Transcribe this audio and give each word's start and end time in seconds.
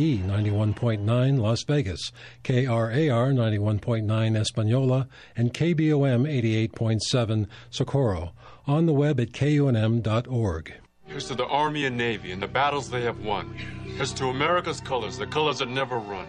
E 0.00 0.16
91.9 0.16 1.38
Las 1.38 1.62
Vegas, 1.64 2.10
KRAR 2.42 3.34
91.9 3.34 4.06
Española, 4.06 5.06
and 5.36 5.52
KBOM 5.52 6.26
88.7 6.72 7.46
Socorro. 7.68 8.32
On 8.66 8.86
the 8.86 8.94
web 8.94 9.20
at 9.20 9.32
kunm.org. 9.32 10.72
Here's 11.04 11.28
to 11.28 11.34
the 11.34 11.44
Army 11.44 11.84
and 11.84 11.98
Navy 11.98 12.32
and 12.32 12.40
the 12.40 12.48
battles 12.48 12.88
they 12.88 13.02
have 13.02 13.22
won. 13.22 13.54
Here's 13.84 14.14
to 14.14 14.28
America's 14.28 14.80
colors, 14.80 15.18
the 15.18 15.26
colors 15.26 15.58
that 15.58 15.68
never 15.68 15.98
run. 15.98 16.26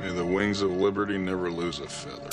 May 0.00 0.12
the 0.12 0.24
wings 0.24 0.62
of 0.62 0.70
liberty 0.70 1.18
never 1.18 1.50
lose 1.50 1.80
a 1.80 1.88
feather. 1.88 2.30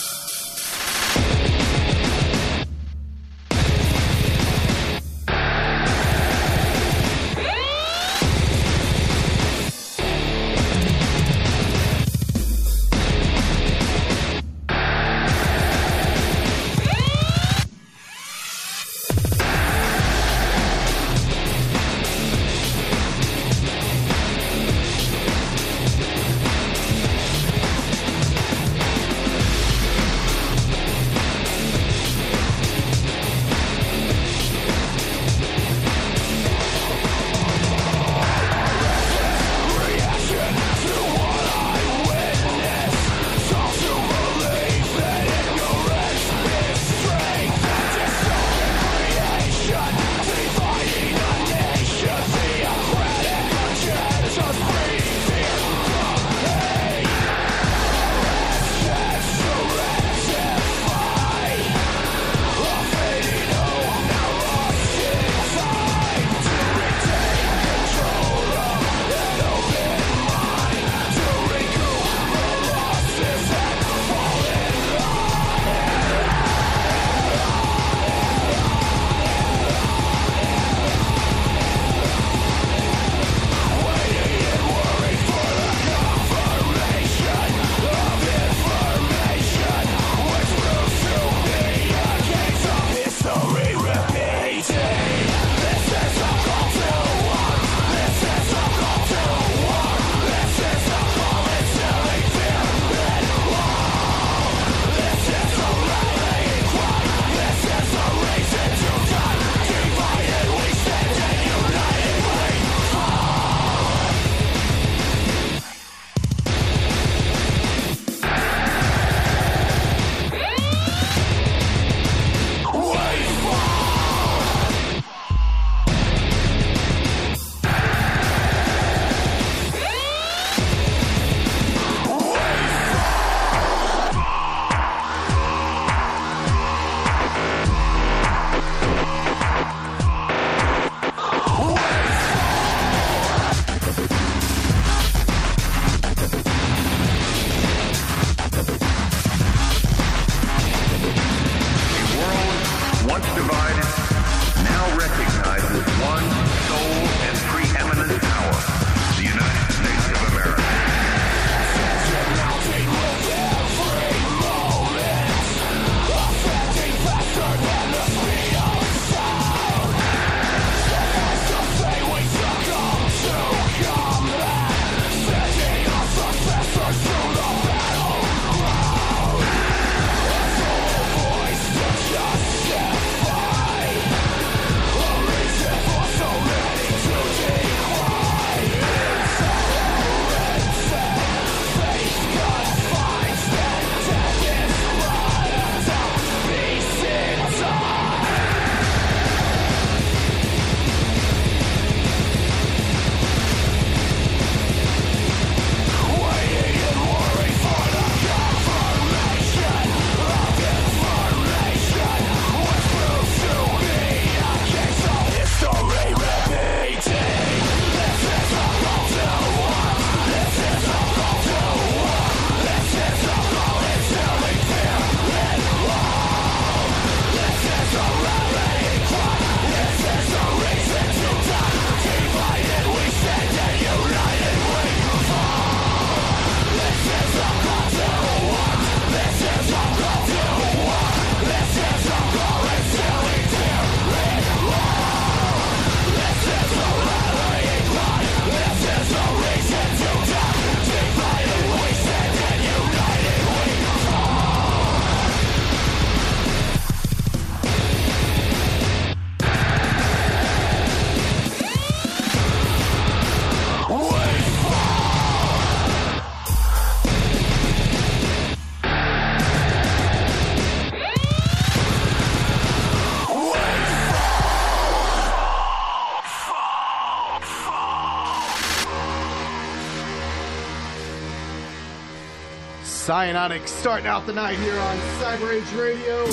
Psyontic 283.10 283.68
starting 283.68 284.06
out 284.06 284.28
the 284.28 284.34
night 284.34 284.60
here 284.60 284.78
on 284.78 284.96
Cyber 285.18 285.52
Age 285.52 285.74
Radio. 285.74 286.28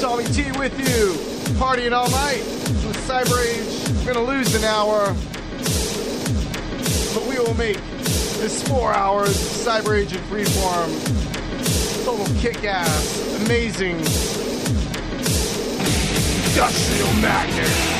Tommy 0.00 0.22
T 0.26 0.56
with 0.56 0.78
you, 0.78 1.14
partying 1.58 1.90
all 1.90 2.08
night 2.10 2.44
with 2.86 2.96
Cyber 3.08 3.44
Age. 3.44 4.06
We're 4.06 4.14
gonna 4.14 4.24
lose 4.24 4.54
an 4.54 4.62
hour, 4.62 5.06
but 7.12 7.28
we 7.28 7.36
will 7.40 7.54
make 7.54 7.78
this 8.38 8.62
four 8.68 8.94
hours 8.94 9.30
of 9.30 9.66
Cyber 9.66 9.98
Age 9.98 10.12
in 10.12 10.20
freeform 10.30 10.94
total 12.04 12.32
kick-ass, 12.40 13.40
amazing, 13.42 13.96
industrial 16.52 17.12
magnet. 17.14 17.93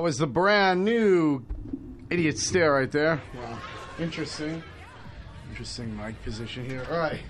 That 0.00 0.04
was 0.04 0.16
the 0.16 0.26
brand 0.26 0.82
new 0.82 1.44
Idiot 2.08 2.38
Stare 2.38 2.72
right 2.72 2.90
there. 2.90 3.20
Wow. 3.36 3.58
Interesting. 3.98 4.62
Interesting 5.50 5.94
mic 5.94 6.22
position 6.22 6.64
here. 6.64 6.86
All 6.90 6.96
right. 6.96 7.20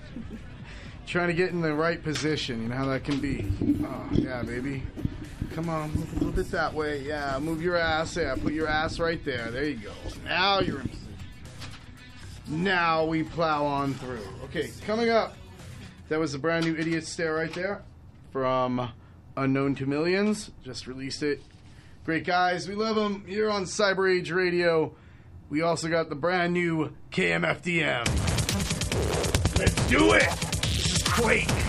Trying 1.09 1.27
to 1.27 1.35
get 1.35 1.51
in 1.51 1.63
the 1.63 1.75
right 1.75 2.01
position. 2.01 2.63
You 2.63 2.69
know 2.69 2.77
how 2.77 2.87
that 2.87 3.03
can 3.03 3.19
be. 3.19 3.45
Oh, 3.85 4.09
yeah, 4.13 4.45
baby. 4.45 4.85
Come 5.53 5.69
on, 5.69 5.93
move 5.95 6.13
a 6.13 6.15
little 6.15 6.33
bit 6.33 6.49
that 6.53 6.73
way. 6.73 7.01
Yeah, 7.01 7.41
move 7.41 7.61
your 7.61 7.75
ass. 7.75 8.15
Yeah, 8.17 8.37
put 8.41 8.53
your 8.53 8.69
ass 8.69 9.01
right 9.01 9.25
there. 9.25 9.51
There 9.51 9.65
you 9.65 9.75
go. 9.75 9.91
Now 10.25 10.61
you're 10.61 10.81
in 10.81 10.89
position. 10.91 11.17
Now 12.47 13.05
we 13.05 13.25
plow 13.25 13.67
on 13.67 13.95
through. 13.95 14.29
Okay, 14.45 14.71
coming 14.87 15.11
up. 15.11 15.35
That 16.09 16.21
was 16.21 16.31
the 16.31 16.39
brand 16.39 16.67
new 16.67 16.77
Idiot 16.77 17.05
Stare 17.05 17.35
right 17.35 17.53
there 17.53 17.83
from 18.31 18.93
Unknown 19.37 19.75
to 19.75 19.87
Millions. 19.87 20.53
Just 20.63 20.87
released 20.87 21.25
it. 21.25 21.43
Great 22.05 22.25
guys. 22.25 22.67
We 22.67 22.75
love 22.75 22.97
them 22.97 23.25
here 23.27 23.51
on 23.51 23.65
Cyber 23.65 24.11
Age 24.11 24.31
Radio. 24.31 24.95
We 25.51 25.63
also 25.63 25.89
got 25.89 26.09
the 26.09 26.15
brand 26.15 26.55
new 26.55 26.93
KMFDM. 27.11 28.07
Let's 29.59 29.87
do 29.89 30.15
it! 30.15 30.29
This 30.63 30.93
is 30.93 31.03
Quake. 31.03 31.60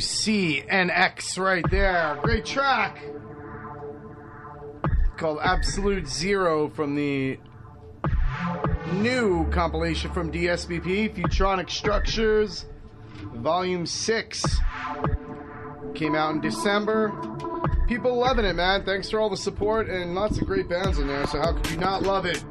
UCNX 0.00 1.38
right 1.38 1.64
there. 1.70 2.18
Great 2.22 2.46
track. 2.46 3.04
Called 5.18 5.38
Absolute 5.42 6.08
Zero 6.08 6.70
from 6.70 6.94
the 6.94 7.38
new 8.94 9.46
compilation 9.50 10.10
from 10.10 10.32
DSBP, 10.32 11.14
Futronic 11.14 11.68
Structures, 11.68 12.64
Volume 13.34 13.84
6. 13.84 14.42
Came 15.94 16.14
out 16.14 16.34
in 16.34 16.40
December. 16.40 17.12
People 17.86 18.16
loving 18.16 18.46
it, 18.46 18.54
man. 18.54 18.82
Thanks 18.86 19.10
for 19.10 19.20
all 19.20 19.28
the 19.28 19.36
support 19.36 19.90
and 19.90 20.14
lots 20.14 20.38
of 20.38 20.46
great 20.46 20.66
bands 20.66 20.98
in 20.98 21.08
there, 21.08 21.26
so 21.26 21.40
how 21.40 21.52
could 21.52 21.70
you 21.70 21.76
not 21.76 22.04
love 22.04 22.24
it? 22.24 22.42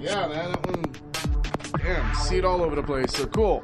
Yeah, 0.00 0.26
man, 0.26 0.50
that 0.50 0.66
one. 0.66 0.84
Damn, 1.78 2.14
see 2.16 2.38
it 2.38 2.44
all 2.44 2.64
over 2.64 2.74
the 2.74 2.82
place, 2.82 3.12
so 3.14 3.26
cool. 3.26 3.62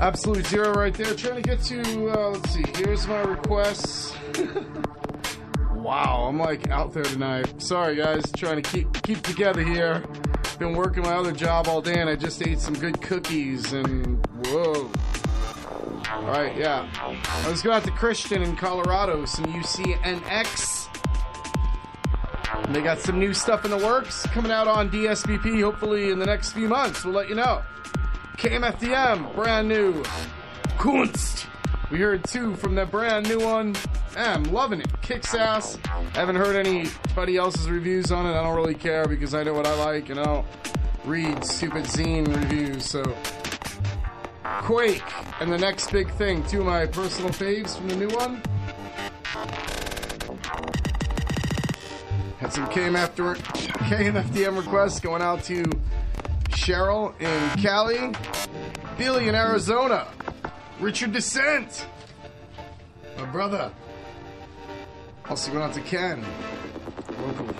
Absolute 0.00 0.46
Zero 0.46 0.72
right 0.72 0.94
there. 0.94 1.14
Trying 1.14 1.42
to 1.42 1.42
get 1.42 1.60
to, 1.64 2.10
uh, 2.10 2.30
let's 2.30 2.50
see, 2.50 2.64
here's 2.76 3.06
my 3.06 3.20
requests. 3.20 4.14
wow, 5.74 6.24
I'm 6.26 6.38
like 6.38 6.70
out 6.70 6.94
there 6.94 7.02
tonight. 7.02 7.60
Sorry, 7.60 7.96
guys, 7.96 8.24
trying 8.34 8.62
to 8.62 8.70
keep 8.70 8.90
keep 9.02 9.20
together 9.20 9.62
here. 9.62 10.02
Been 10.58 10.72
working 10.72 11.02
my 11.02 11.12
other 11.12 11.32
job 11.32 11.68
all 11.68 11.82
day, 11.82 12.00
and 12.00 12.08
I 12.08 12.16
just 12.16 12.40
ate 12.46 12.60
some 12.60 12.72
good 12.72 13.02
cookies. 13.02 13.74
And 13.74 14.26
whoa. 14.46 14.90
All 16.10 16.22
right, 16.22 16.56
yeah. 16.56 16.88
Let's 17.46 17.60
go 17.60 17.70
out 17.70 17.84
to 17.84 17.90
Christian 17.90 18.40
in 18.40 18.56
Colorado. 18.56 19.26
Some 19.26 19.44
UCNX. 19.44 20.88
They 22.72 22.80
got 22.80 23.00
some 23.00 23.18
new 23.18 23.34
stuff 23.34 23.66
in 23.66 23.70
the 23.70 23.76
works 23.76 24.22
coming 24.28 24.50
out 24.50 24.66
on 24.66 24.90
DSBP. 24.90 25.60
Hopefully, 25.62 26.10
in 26.10 26.18
the 26.18 26.26
next 26.26 26.52
few 26.52 26.68
months, 26.68 27.04
we'll 27.04 27.14
let 27.14 27.28
you 27.28 27.34
know. 27.34 27.62
KMFDM, 28.40 29.34
brand 29.34 29.68
new. 29.68 30.02
Kunst. 30.78 31.46
We 31.90 31.98
heard 31.98 32.24
two 32.24 32.56
from 32.56 32.74
that 32.76 32.90
brand 32.90 33.28
new 33.28 33.38
one. 33.38 33.76
I'm 34.16 34.44
loving 34.44 34.80
it. 34.80 34.88
Kicks 35.02 35.34
ass. 35.34 35.76
Haven't 36.14 36.36
heard 36.36 36.56
anybody 36.56 37.36
else's 37.36 37.68
reviews 37.68 38.10
on 38.10 38.24
it. 38.24 38.30
I 38.30 38.42
don't 38.42 38.56
really 38.56 38.74
care 38.74 39.06
because 39.06 39.34
I 39.34 39.42
know 39.42 39.52
what 39.52 39.66
I 39.66 39.74
like 39.74 40.08
and 40.08 40.18
I 40.18 40.24
don't 40.24 40.46
read 41.04 41.44
stupid 41.44 41.84
zine 41.84 42.34
reviews. 42.34 42.86
So, 42.86 43.02
Quake 44.62 45.02
and 45.40 45.52
the 45.52 45.58
next 45.58 45.92
big 45.92 46.10
thing. 46.12 46.42
Two 46.44 46.60
of 46.60 46.66
my 46.66 46.86
personal 46.86 47.32
faves 47.32 47.76
from 47.76 47.90
the 47.90 47.96
new 47.96 48.08
one. 48.08 48.42
Had 52.38 52.54
some 52.54 52.64
KMF 52.68 53.10
KMFDM 53.10 54.56
requests 54.56 54.98
going 54.98 55.20
out 55.20 55.44
to 55.44 55.62
Cheryl 56.60 57.18
in 57.18 57.62
Cali, 57.62 58.12
Billy 58.98 59.28
in 59.28 59.34
Arizona, 59.34 60.06
Richard 60.78 61.10
Descent, 61.10 61.86
my 63.16 63.24
brother. 63.24 63.72
Also 65.26 65.50
going 65.52 65.64
out 65.64 65.72
to 65.72 65.80
Ken, 65.80 66.22
locally. 67.18 67.54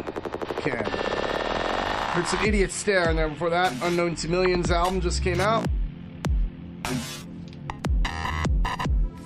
Ken. 0.59 0.85
Heard 0.85 2.27
some 2.27 2.45
Idiot 2.45 2.71
Stare 2.73 3.09
in 3.09 3.17
there 3.17 3.31
before 3.31 3.49
that. 3.49 3.73
Unknown 3.83 4.17
to 4.17 4.29
Millions 4.29 4.71
album 4.71 5.01
just 5.01 5.23
came 5.23 5.41
out. 5.41 5.65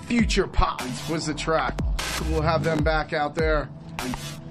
Future 0.07 0.47
Pot 0.47 0.89
was 1.11 1.27
the 1.27 1.35
track. 1.35 1.77
We'll 2.31 2.43
have 2.43 2.63
them 2.63 2.85
back 2.85 3.13
out 3.13 3.35
there. 3.35 3.69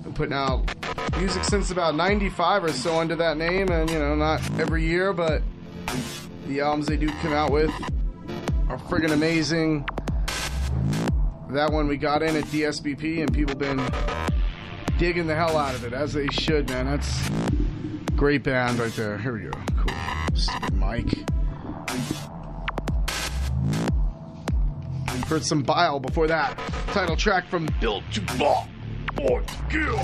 Been 0.03 0.13
putting 0.13 0.33
out 0.33 0.69
music 1.17 1.43
since 1.45 1.71
about 1.71 1.95
95 1.95 2.65
or 2.65 2.71
so 2.73 2.99
under 2.99 3.15
that 3.15 3.37
name, 3.37 3.69
and 3.69 3.89
you 3.89 3.97
know, 3.97 4.15
not 4.15 4.41
every 4.59 4.85
year, 4.85 5.13
but 5.13 5.41
the 6.47 6.59
albums 6.59 6.87
they 6.87 6.97
do 6.97 7.09
come 7.21 7.31
out 7.31 7.51
with 7.51 7.71
are 8.69 8.77
friggin' 8.77 9.13
amazing. 9.13 9.87
That 11.51 11.71
one 11.71 11.87
we 11.87 11.97
got 11.97 12.21
in 12.21 12.35
at 12.35 12.43
DSBP, 12.45 13.21
and 13.21 13.33
people 13.33 13.55
been 13.55 13.81
digging 14.97 15.27
the 15.27 15.35
hell 15.35 15.55
out 15.55 15.75
of 15.75 15.85
it, 15.85 15.93
as 15.93 16.13
they 16.13 16.27
should, 16.27 16.69
man. 16.69 16.85
That's 16.85 17.29
great 18.15 18.43
band 18.43 18.79
right 18.79 18.91
there. 18.93 19.17
Here 19.17 19.33
we 19.33 19.43
go. 19.43 19.51
Cool. 19.77 19.95
Stupid 20.33 20.73
mic. 20.73 21.29
Heard 25.27 25.45
some 25.45 25.63
Bile 25.63 25.99
before 25.99 26.27
that. 26.27 26.57
Title 26.87 27.15
track 27.15 27.47
from 27.47 27.67
Built 27.79 28.03
to 28.11 28.21
Fall. 28.33 28.67
To 29.17 29.43
Kill. 29.69 29.95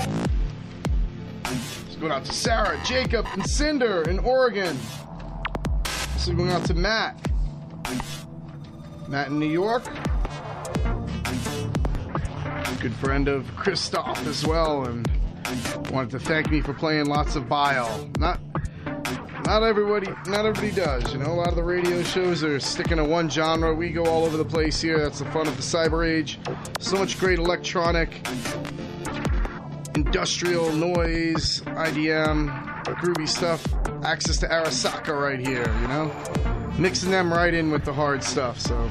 Let's 1.44 2.02
out 2.02 2.24
to 2.24 2.32
Sarah, 2.32 2.80
Jacob, 2.84 3.26
and 3.32 3.48
Cinder 3.48 4.02
in 4.08 4.18
Oregon. 4.20 4.76
Also 6.14 6.32
going 6.32 6.50
out 6.50 6.64
to 6.66 6.74
Matt. 6.74 7.20
Matt 9.08 9.28
in 9.28 9.38
New 9.38 9.50
York. 9.50 9.84
Good 12.80 12.94
friend 12.94 13.28
of 13.28 13.54
Christoph 13.56 14.26
as 14.26 14.46
well, 14.46 14.84
and 14.84 15.06
wanted 15.90 16.10
to 16.12 16.18
thank 16.18 16.50
me 16.50 16.60
for 16.62 16.72
playing 16.72 17.06
lots 17.06 17.36
of 17.36 17.48
Bile. 17.48 18.08
Not 18.18 18.40
not 19.44 19.62
everybody 19.62 20.06
not 20.26 20.46
everybody 20.46 20.70
does, 20.70 21.12
you 21.12 21.18
know. 21.18 21.32
A 21.32 21.34
lot 21.34 21.48
of 21.48 21.56
the 21.56 21.64
radio 21.64 22.02
shows 22.02 22.42
are 22.42 22.58
sticking 22.58 22.96
to 22.96 23.04
one 23.04 23.28
genre. 23.28 23.74
We 23.74 23.90
go 23.90 24.06
all 24.06 24.24
over 24.24 24.36
the 24.36 24.44
place 24.44 24.80
here. 24.80 24.98
That's 24.98 25.18
the 25.18 25.26
fun 25.26 25.46
of 25.46 25.56
the 25.56 25.62
cyber 25.62 26.08
age. 26.08 26.38
So 26.78 26.96
much 26.96 27.18
great 27.18 27.38
electronic 27.38 28.26
industrial 30.06 30.72
noise, 30.72 31.60
IDM, 31.60 32.48
groovy 32.84 33.28
stuff. 33.28 33.62
Access 34.02 34.38
to 34.38 34.48
Arasaka 34.48 35.08
right 35.08 35.38
here, 35.38 35.66
you 35.82 35.88
know? 35.88 36.10
Mixing 36.78 37.10
them 37.10 37.30
right 37.30 37.52
in 37.52 37.70
with 37.70 37.84
the 37.84 37.92
hard 37.92 38.24
stuff, 38.24 38.58
so 38.58 38.90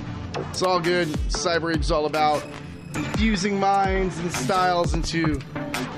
it's 0.52 0.62
all 0.62 0.80
good. 0.80 1.08
Cyber 1.30 1.74
Age's 1.74 1.90
all 1.90 2.06
about 2.06 2.46
infusing 2.94 3.60
minds 3.60 4.20
and 4.20 4.32
styles 4.32 4.94
into 4.94 5.40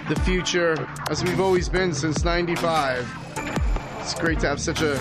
the 0.07 0.19
future, 0.23 0.87
as 1.09 1.21
we've 1.23 1.41
always 1.41 1.67
been 1.67 1.93
since 1.93 2.23
95. 2.23 3.05
It's 3.99 4.13
great 4.13 4.39
to 4.39 4.47
have 4.47 4.61
such 4.61 4.81
a 4.81 4.97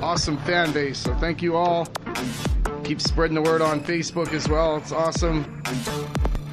awesome 0.00 0.38
fan 0.38 0.72
base, 0.72 0.98
so 0.98 1.14
thank 1.16 1.42
you 1.42 1.54
all. 1.54 1.86
Keep 2.82 3.02
spreading 3.02 3.34
the 3.34 3.42
word 3.42 3.60
on 3.60 3.80
Facebook 3.84 4.32
as 4.32 4.48
well. 4.48 4.78
It's 4.78 4.90
awesome. 4.90 5.62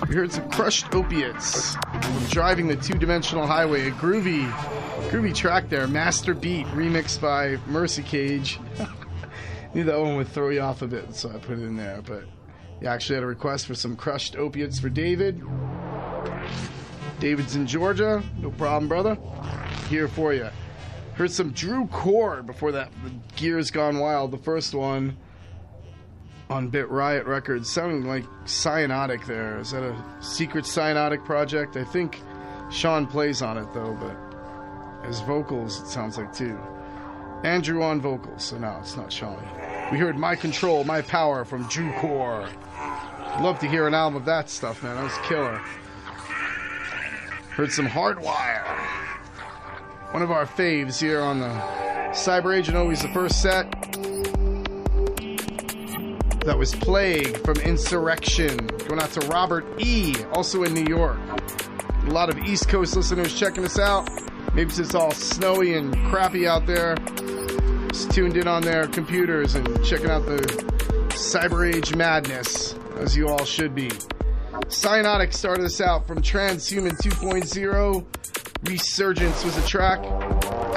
We 0.10 0.16
heard 0.16 0.32
some 0.32 0.50
crushed 0.52 0.94
opiates 0.94 1.76
driving 2.30 2.68
the 2.68 2.76
two-dimensional 2.76 3.48
highway. 3.48 3.88
A 3.88 3.92
groovy, 3.92 4.50
groovy 5.10 5.34
track 5.34 5.70
there. 5.70 5.88
Master 5.88 6.34
Beat 6.34 6.68
remixed 6.68 7.22
by 7.22 7.58
Mercy 7.68 8.04
Cage. 8.04 8.60
Knew 9.74 9.84
that 9.84 10.00
one 10.00 10.16
would 10.16 10.28
throw 10.28 10.50
you 10.50 10.62
off 10.62 10.82
a 10.82 10.88
bit, 10.88 11.16
so 11.16 11.30
I 11.30 11.38
put 11.38 11.60
it 11.60 11.64
in 11.64 11.76
there. 11.76 12.02
But 12.06 12.26
you 12.82 12.88
actually 12.88 13.16
had 13.16 13.24
a 13.24 13.28
request 13.28 13.66
for 13.66 13.76
some 13.76 13.96
crushed 13.96 14.36
opiates 14.36 14.80
for 14.80 14.90
David. 14.90 15.42
David's 17.20 17.56
in 17.56 17.66
Georgia. 17.66 18.24
No 18.40 18.52
problem, 18.52 18.88
brother. 18.88 19.18
Here 19.90 20.08
for 20.08 20.34
you. 20.34 20.50
Heard 21.16 21.32
some 21.32 21.52
Drew 21.52 21.88
Core 21.88 22.44
before 22.44 22.72
that. 22.74 22.92
The 23.04 23.12
Gears 23.36 23.72
Gone 23.72 23.98
Wild, 23.98 24.32
the 24.32 24.38
first 24.38 24.76
one 24.76 25.18
on 26.50 26.70
Bit 26.70 26.90
Riot 26.90 27.26
Records, 27.26 27.70
sounding 27.70 28.06
like 28.06 28.26
Cyanotic 28.46 29.26
there. 29.26 29.60
Is 29.60 29.72
that 29.72 29.84
a 29.84 29.96
secret 30.22 30.66
Cyanotic 30.66 31.26
project? 31.26 31.76
I 31.76 31.84
think 31.84 32.22
Sean 32.72 33.06
plays 33.06 33.42
on 33.42 33.58
it 33.58 33.68
though, 33.74 33.98
but 34.00 35.08
as 35.08 35.22
vocals, 35.22 35.82
it 35.82 35.88
sounds 35.88 36.18
like 36.18 36.34
too. 36.34 36.58
Andrew 37.44 37.84
on 37.84 38.02
vocals, 38.02 38.46
so 38.46 38.58
no, 38.58 38.78
it's 38.80 38.98
not 38.98 39.12
Sean. 39.12 39.42
We 39.92 39.98
heard 39.98 40.18
My 40.18 40.36
Control, 40.36 40.84
My 40.84 41.02
Power 41.02 41.46
from 41.46 41.64
Drew 41.68 41.92
Core. 41.94 42.50
Love 43.42 43.60
to 43.60 43.68
hear 43.68 43.88
an 43.88 43.94
album 43.94 44.18
of 44.18 44.26
that 44.26 44.50
stuff, 44.50 44.82
man. 44.82 44.96
That 44.96 45.04
was 45.04 45.18
killer. 45.28 45.62
Heard 47.52 47.72
some 47.72 47.88
Hardwire. 47.88 48.66
One 50.12 50.24
of 50.24 50.32
our 50.32 50.46
faves 50.46 51.00
here 51.00 51.22
on 51.22 51.40
the 51.40 51.50
Cyber 52.12 52.58
Agent, 52.58 52.78
always 52.78 53.02
the 53.02 53.10
first 53.10 53.42
set 53.42 53.66
that 56.48 56.58
was 56.58 56.74
Plague 56.74 57.44
from 57.44 57.58
Insurrection. 57.58 58.56
Going 58.88 59.02
out 59.02 59.12
to 59.12 59.28
Robert 59.28 59.66
E., 59.80 60.16
also 60.32 60.64
in 60.64 60.74
New 60.74 60.86
York. 60.86 61.20
A 62.06 62.10
lot 62.10 62.30
of 62.30 62.40
East 62.40 62.70
Coast 62.70 62.96
listeners 62.96 63.38
checking 63.38 63.66
us 63.66 63.78
out. 63.78 64.10
Maybe 64.54 64.72
it's 64.72 64.96
all 64.96 65.12
snowy 65.12 65.74
and 65.74 65.94
crappy 66.06 66.48
out 66.48 66.66
there. 66.66 66.96
Just 67.90 68.12
tuned 68.12 68.38
in 68.38 68.48
on 68.48 68.62
their 68.62 68.88
computers 68.88 69.56
and 69.56 69.68
checking 69.84 70.10
out 70.10 70.26
the 70.26 70.38
Cyber 71.10 71.68
Age 71.76 71.94
madness, 71.96 72.76
as 72.96 73.18
you 73.18 73.28
all 73.28 73.44
should 73.44 73.76
be. 73.76 73.90
Cyanotic 74.68 75.34
started 75.34 75.66
us 75.66 75.82
out 75.82 76.08
from 76.08 76.22
Transhuman 76.22 76.98
2.0. 76.98 78.06
Resurgence 78.70 79.44
was 79.44 79.58
a 79.58 79.68
track. 79.68 80.00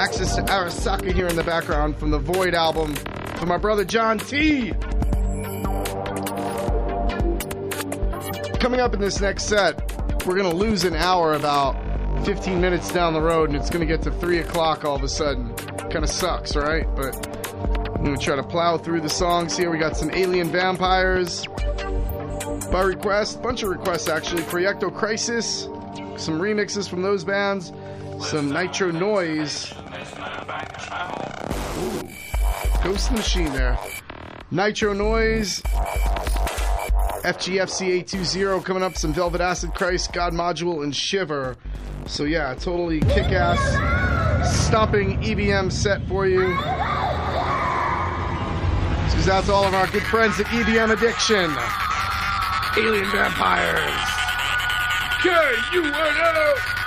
Access 0.01 0.35
to 0.35 0.43
Arasaka 0.43 1.13
here 1.13 1.29
in 1.29 1.37
the 1.37 1.45
background 1.45 1.97
from 1.97 2.11
the 2.11 2.19
Void 2.19 2.55
album 2.55 2.93
from 3.37 3.49
my 3.49 3.57
brother 3.57 3.85
John 3.85 4.19
T. 4.19 4.73
Coming 8.61 8.81
up 8.81 8.95
in 8.95 9.01
this 9.01 9.21
next 9.21 9.45
set, 9.45 9.75
we're 10.27 10.37
going 10.37 10.51
to 10.51 10.57
lose 10.57 10.85
an 10.85 10.95
hour 10.95 11.33
about 11.33 11.75
15 12.25 12.61
minutes 12.61 12.93
down 12.93 13.15
the 13.15 13.21
road, 13.21 13.49
and 13.49 13.59
it's 13.59 13.71
going 13.71 13.81
to 13.81 13.87
get 13.87 14.03
to 14.03 14.11
3 14.11 14.39
o'clock 14.39 14.85
all 14.85 14.97
of 14.97 15.03
a 15.03 15.09
sudden. 15.09 15.55
Kind 15.91 16.05
of 16.05 16.11
sucks, 16.11 16.55
right? 16.55 16.87
But 16.95 17.27
I'm 18.01 18.07
gonna 18.07 18.17
try 18.17 18.35
to 18.35 18.43
plow 18.43 18.79
through 18.79 19.03
the 19.03 19.11
songs 19.11 19.59
here. 19.59 19.71
We 19.71 19.77
got 19.77 19.95
some 19.95 20.11
Alien 20.13 20.51
Vampires 20.51 21.45
by 22.73 22.81
request, 22.81 23.43
bunch 23.43 23.63
of 23.63 23.69
requests 23.69 24.09
actually. 24.09 24.41
Proyecto 24.45 24.91
Crisis, 24.95 25.65
some 26.17 26.41
remixes 26.41 26.89
from 26.89 27.03
those 27.03 27.25
bands, 27.25 27.73
some 28.21 28.51
Nitro 28.51 28.91
Noise. 28.91 29.75
Ghost 32.83 33.13
Machine 33.13 33.53
there. 33.53 33.79
Nitro 34.51 34.95
Noise, 34.95 35.63
FGFC 37.23 37.89
820 38.01 38.65
coming 38.65 38.83
up, 38.83 38.97
some 38.97 39.13
Velvet 39.13 39.41
Acid 39.41 39.75
Christ, 39.75 40.13
God 40.13 40.33
Module, 40.33 40.83
and 40.83 40.95
Shiver. 40.95 41.57
So 42.07 42.25
yeah, 42.25 42.55
totally 42.55 43.01
kick-ass, 43.01 44.67
stomping 44.67 45.21
EBM 45.23 45.71
set 45.71 46.07
for 46.09 46.27
you. 46.27 46.57
Out 49.29 49.45
to 49.45 49.53
all 49.53 49.65
of 49.65 49.75
our 49.75 49.87
good 49.89 50.03
friends 50.05 50.41
at 50.41 50.47
EBM 50.47 50.91
Addiction. 50.91 51.55
Alien 52.77 53.05
Vampires. 53.13 54.11
K-U-N-O! 55.23 56.80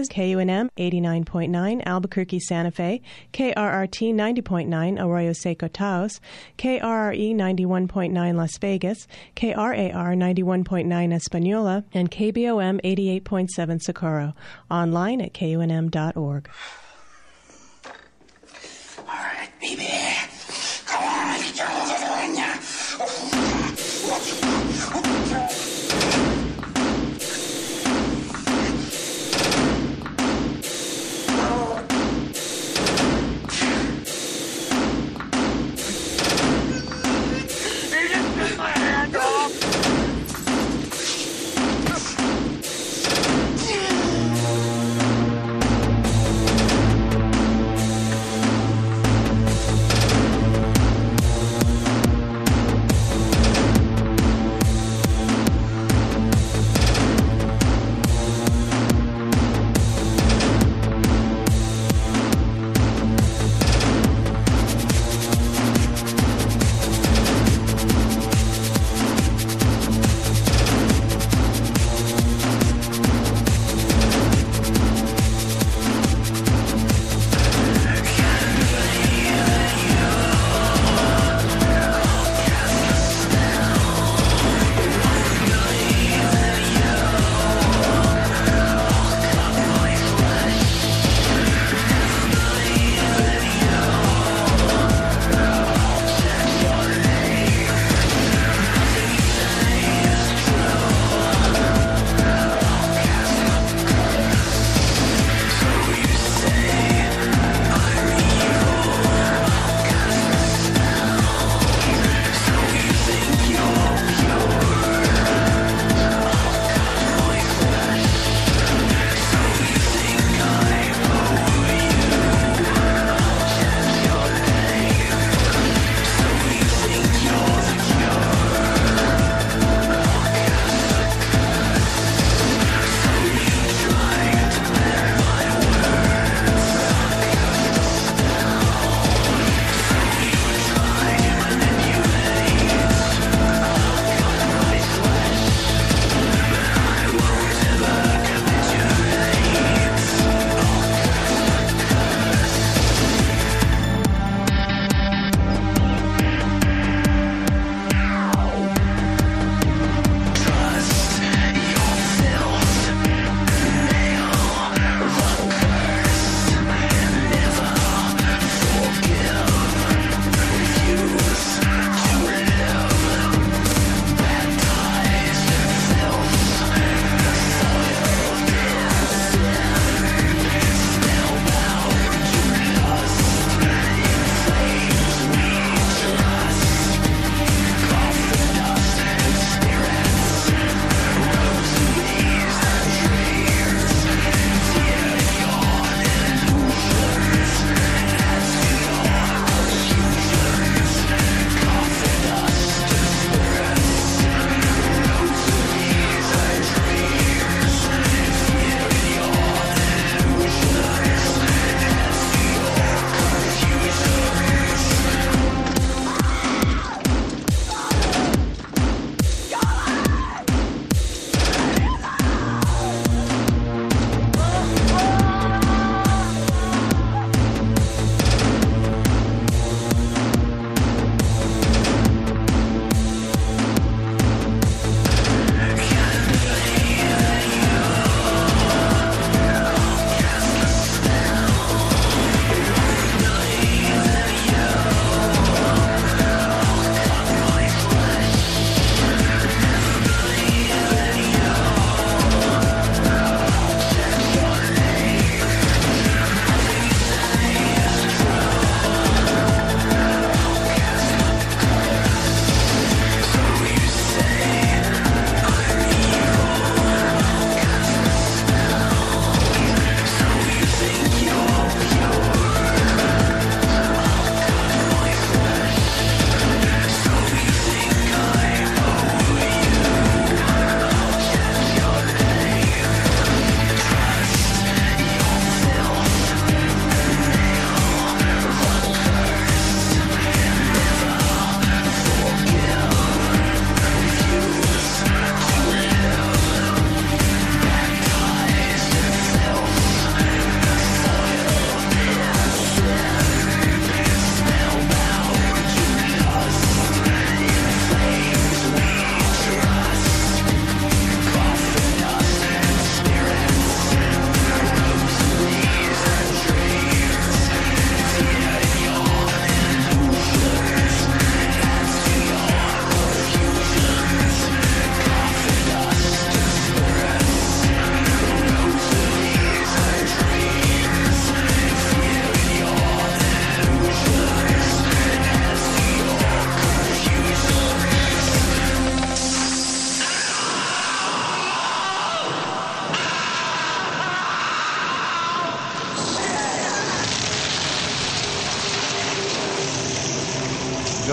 This 0.00 0.08
KUNM 0.08 0.70
89.9 0.78 1.82
Albuquerque 1.84 2.40
Santa 2.40 2.70
Fe, 2.70 3.02
KRRT 3.34 4.14
90.9 4.14 4.98
Arroyo 4.98 5.34
Seco 5.34 5.68
Taos, 5.68 6.22
KRRE 6.56 7.34
91.9 7.34 8.34
Las 8.34 8.56
Vegas, 8.56 9.06
KRAR 9.36 9.92
91.9 9.92 11.12
Espanola, 11.12 11.84
and 11.92 12.10
KBOM 12.10 12.80
88.7 12.80 13.82
Socorro. 13.82 14.34
Online 14.70 15.20
at 15.20 15.34
kunm.org. 15.34 16.16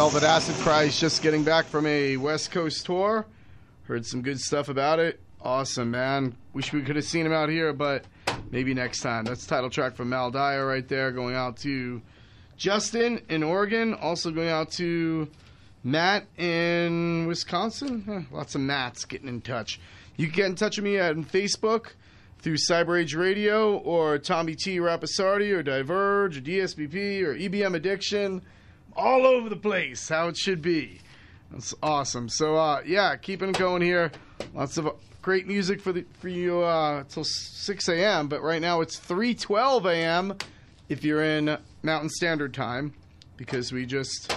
Velvet 0.07 0.25
Acid 0.25 0.55
Christ 0.63 1.01
just 1.01 1.21
getting 1.21 1.43
back 1.43 1.65
from 1.65 1.85
a 1.85 2.15
West 2.15 2.49
Coast 2.51 2.85
tour. 2.85 3.25
Heard 3.83 4.05
some 4.05 4.21
good 4.21 4.39
stuff 4.39 4.69
about 4.69 4.99
it. 4.99 5.19
Awesome, 5.41 5.91
man. 5.91 6.33
Wish 6.53 6.71
we 6.71 6.81
could 6.81 6.95
have 6.95 7.03
seen 7.03 7.25
him 7.25 7.33
out 7.33 7.49
here, 7.49 7.73
but 7.73 8.05
maybe 8.49 8.73
next 8.73 9.01
time. 9.01 9.25
That's 9.25 9.45
title 9.45 9.69
track 9.69 9.97
from 9.97 10.09
Maldire 10.09 10.65
right 10.65 10.87
there, 10.87 11.11
going 11.11 11.35
out 11.35 11.57
to 11.57 12.01
Justin 12.55 13.21
in 13.27 13.43
Oregon. 13.43 13.93
Also 13.95 14.31
going 14.31 14.47
out 14.47 14.71
to 14.73 15.27
Matt 15.83 16.25
in 16.37 17.27
Wisconsin. 17.27 18.03
Huh, 18.07 18.21
lots 18.33 18.55
of 18.55 18.61
Matts 18.61 19.03
getting 19.03 19.27
in 19.27 19.41
touch. 19.41 19.77
You 20.15 20.27
can 20.27 20.35
get 20.37 20.45
in 20.45 20.55
touch 20.55 20.77
with 20.77 20.85
me 20.85 20.99
on 20.99 21.25
Facebook 21.25 21.87
through 22.39 22.55
Cyber 22.55 22.97
Age 22.97 23.13
Radio 23.13 23.75
or 23.79 24.19
Tommy 24.19 24.55
T. 24.55 24.77
Rapisardi 24.77 25.51
or 25.51 25.63
Diverge 25.63 26.37
or 26.37 26.41
DSBP 26.41 27.23
or 27.23 27.35
EBM 27.35 27.75
Addiction. 27.75 28.41
All 28.97 29.27
over 29.27 29.47
the 29.47 29.55
place, 29.55 30.09
how 30.09 30.27
it 30.27 30.37
should 30.37 30.61
be. 30.61 30.99
That's 31.51 31.73
awesome. 31.83 32.27
So, 32.29 32.55
uh, 32.55 32.81
yeah, 32.85 33.15
keeping 33.15 33.49
it 33.49 33.57
going 33.57 33.81
here. 33.83 34.11
Lots 34.53 34.77
of 34.77 34.89
great 35.21 35.45
music 35.45 35.81
for 35.81 35.91
the 35.91 36.05
for 36.19 36.29
you 36.29 36.61
uh, 36.61 37.03
till 37.09 37.23
6 37.23 37.89
a.m. 37.89 38.27
But 38.27 38.41
right 38.41 38.61
now 38.61 38.81
it's 38.81 38.99
3:12 38.99 39.85
a.m. 39.85 40.37
if 40.89 41.03
you're 41.03 41.23
in 41.23 41.57
Mountain 41.83 42.09
Standard 42.09 42.53
Time, 42.53 42.93
because 43.37 43.71
we 43.71 43.85
just 43.85 44.33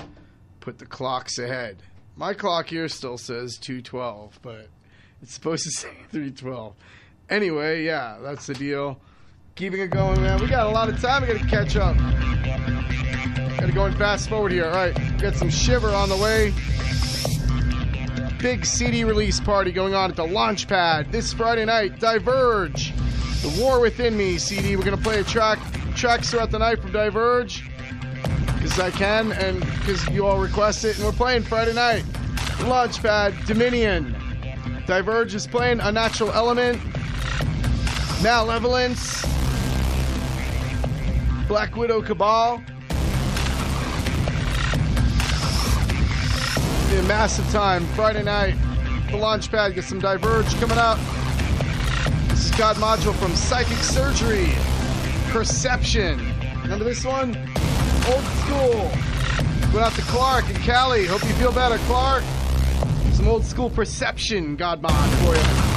put 0.61 0.79
the 0.79 0.87
clocks 0.87 1.39
ahead. 1.39 1.83
My 2.17 2.35
clock 2.35 2.69
here 2.69 2.89
still 2.89 3.17
says 3.19 3.59
2:12, 3.61 4.33
but 4.43 4.69
it's 5.23 5.33
supposed 5.33 5.65
to 5.65 5.71
say 5.77 5.95
3:12. 6.13 6.75
Anyway, 7.29 7.85
yeah, 7.85 8.19
that's 8.21 8.47
the 8.47 8.55
deal. 8.55 9.01
Keeping 9.55 9.81
it 9.81 9.91
going, 9.91 10.21
man. 10.21 10.41
We 10.41 10.49
got 10.49 10.67
a 10.67 10.71
lot 10.71 10.89
of 10.89 11.01
time. 11.01 11.23
We 11.23 11.29
got 11.33 11.41
to 11.41 11.47
catch 11.47 11.77
up. 11.77 11.97
Got 13.59 13.67
to 13.67 13.73
go 13.73 13.85
and 13.85 13.97
fast 13.97 14.29
forward 14.29 14.53
here. 14.53 14.67
All 14.67 14.75
right, 14.75 14.95
got 15.19 15.35
some 15.35 15.51
Shiver 15.51 15.91
on 15.91 16.09
the 16.09 16.17
way. 16.17 16.53
Big 18.39 18.65
CD 18.65 19.05
release 19.05 19.39
party 19.39 19.71
going 19.71 19.95
on 19.95 20.11
at 20.11 20.17
the 20.17 20.27
Launch 20.27 20.67
Pad 20.67 21.13
this 21.13 21.33
Friday 21.33 21.65
night. 21.65 21.99
Diverge, 22.01 22.95
The 23.43 23.61
War 23.61 23.81
Within 23.81 24.17
Me 24.17 24.39
CD. 24.39 24.77
We're 24.77 24.85
gonna 24.85 24.97
play 24.97 25.21
a 25.21 25.25
track 25.25 25.59
tracks 25.95 26.31
throughout 26.31 26.51
the 26.51 26.59
night 26.59 26.81
from 26.81 26.93
Diverge 26.93 27.69
because 28.55 28.79
I 28.79 28.91
can 28.91 29.33
and 29.33 29.61
because 29.61 30.09
you 30.09 30.27
all 30.27 30.39
request 30.39 30.85
it, 30.85 30.97
and 30.97 31.05
we're 31.05 31.13
playing 31.13 31.43
Friday 31.43 31.75
night. 31.75 32.05
Launch 32.65 33.03
Pad, 33.03 33.35
Dominion. 33.47 34.15
Diverge 34.87 35.35
is 35.35 35.47
playing 35.47 35.81
Unnatural 35.81 36.31
Element, 36.33 36.81
Malevolence, 38.23 39.23
Black 41.49 41.77
Widow 41.77 42.03
Cabal. 42.03 42.63
Be 46.91 46.97
a 46.97 47.03
massive 47.05 47.49
time 47.53 47.87
Friday 47.95 48.25
night. 48.25 48.57
The 49.13 49.17
launch 49.17 49.49
pad 49.49 49.77
gets 49.77 49.87
some 49.87 50.01
Diverge 50.01 50.53
coming 50.57 50.77
up. 50.77 50.99
This 52.31 52.47
is 52.47 52.51
God 52.51 52.75
Module 52.79 53.15
from 53.15 53.33
Psychic 53.37 53.79
Surgery. 53.79 54.49
Perception. 55.29 56.19
Remember 56.63 56.85
this 56.85 57.05
one? 57.05 57.37
Old 58.09 58.25
school. 58.43 58.91
Going 59.71 59.85
out 59.85 59.93
to 59.93 60.03
Clark 60.03 60.49
and 60.49 60.59
Cali. 60.59 61.07
Hope 61.07 61.23
you 61.23 61.35
feel 61.35 61.53
better, 61.53 61.79
Clark. 61.87 62.25
Some 63.13 63.29
old 63.29 63.45
school 63.45 63.71
perception, 63.71 64.57
God 64.57 64.83
mod 64.83 64.93
for 65.21 65.37
you. 65.37 65.70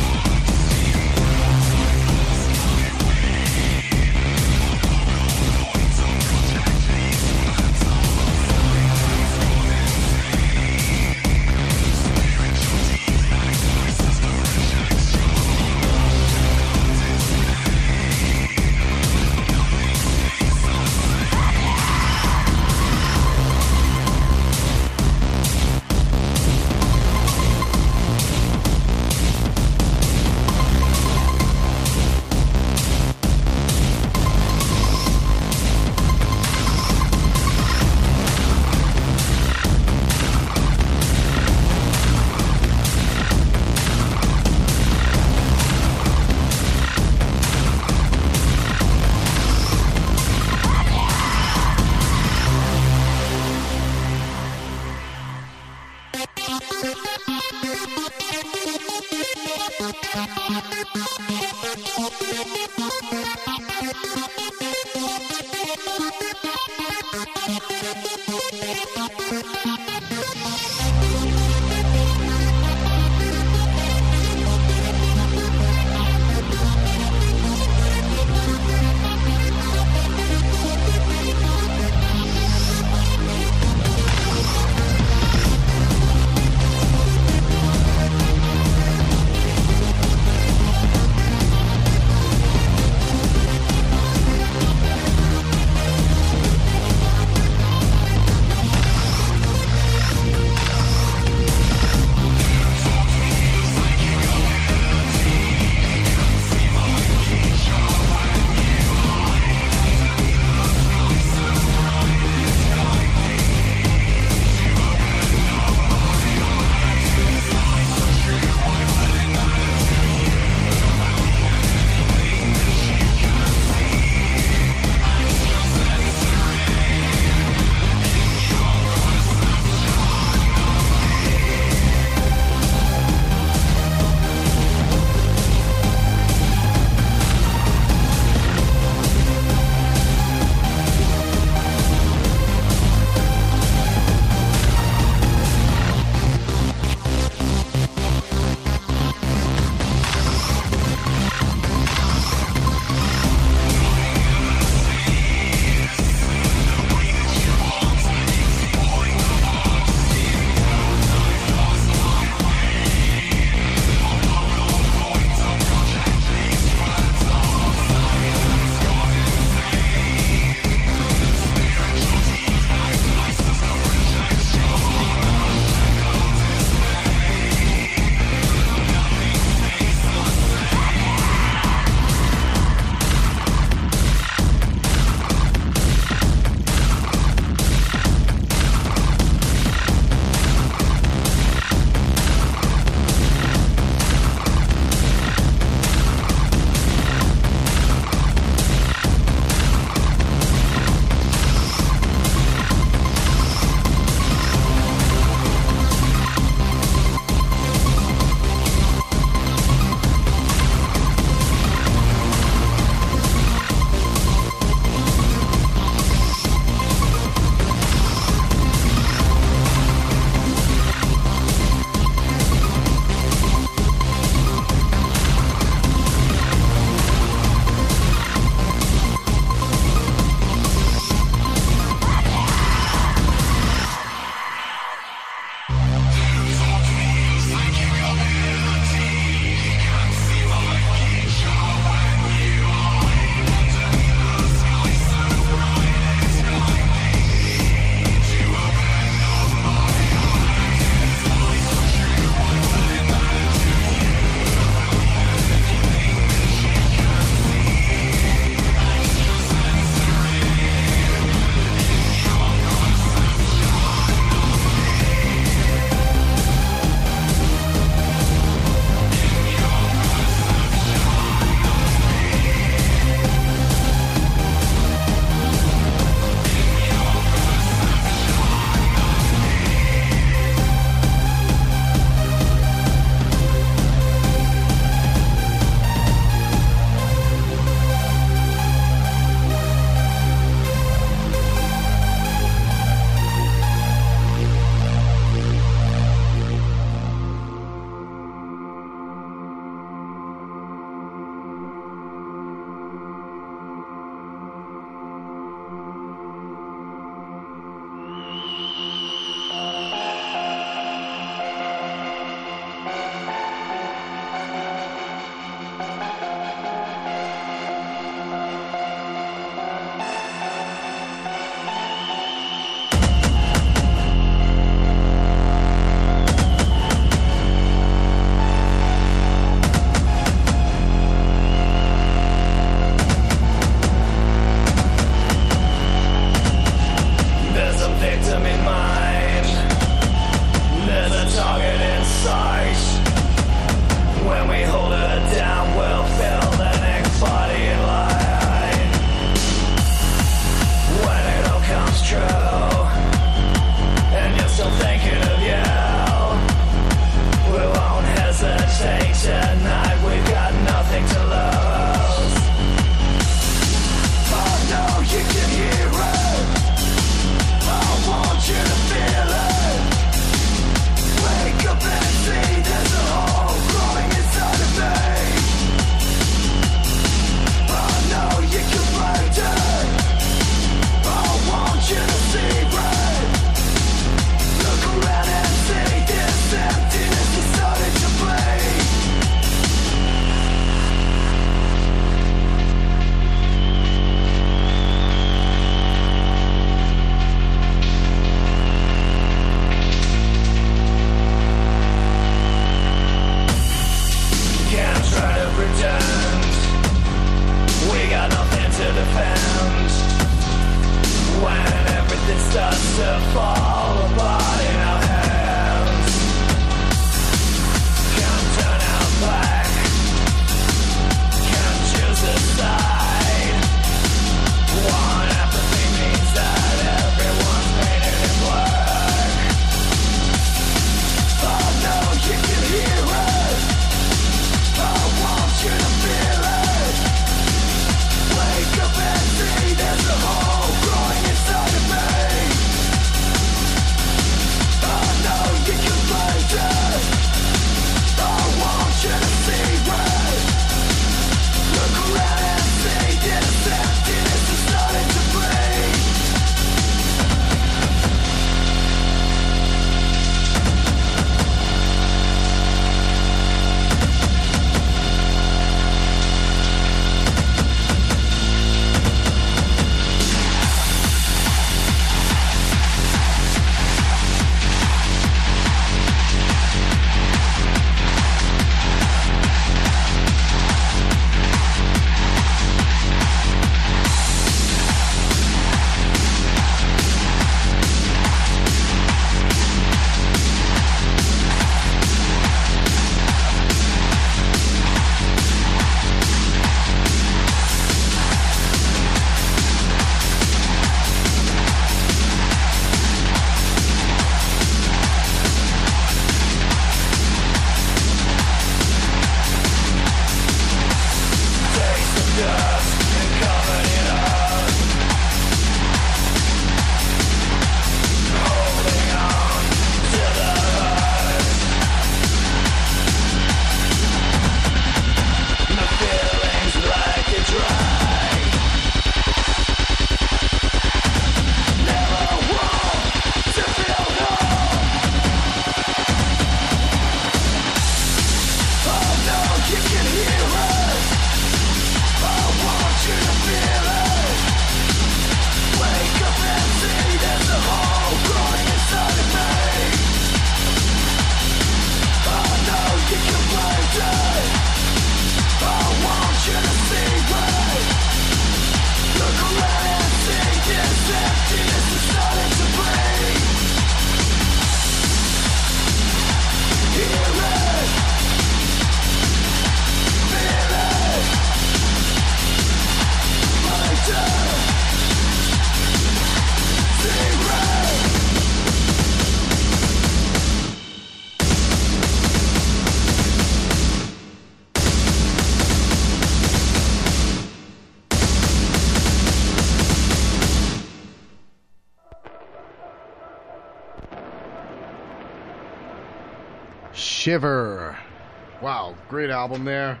Album 599.44 599.66
there. 599.66 600.00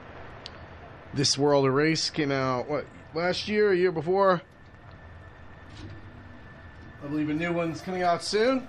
This 1.12 1.36
World 1.36 1.66
Erase 1.66 2.08
came 2.08 2.32
out, 2.32 2.66
what, 2.66 2.86
last 3.12 3.46
year, 3.46 3.72
a 3.72 3.76
year 3.76 3.92
before? 3.92 4.40
I 7.02 7.06
believe 7.06 7.28
a 7.28 7.34
new 7.34 7.52
one's 7.52 7.82
coming 7.82 8.02
out 8.02 8.24
soon. 8.24 8.66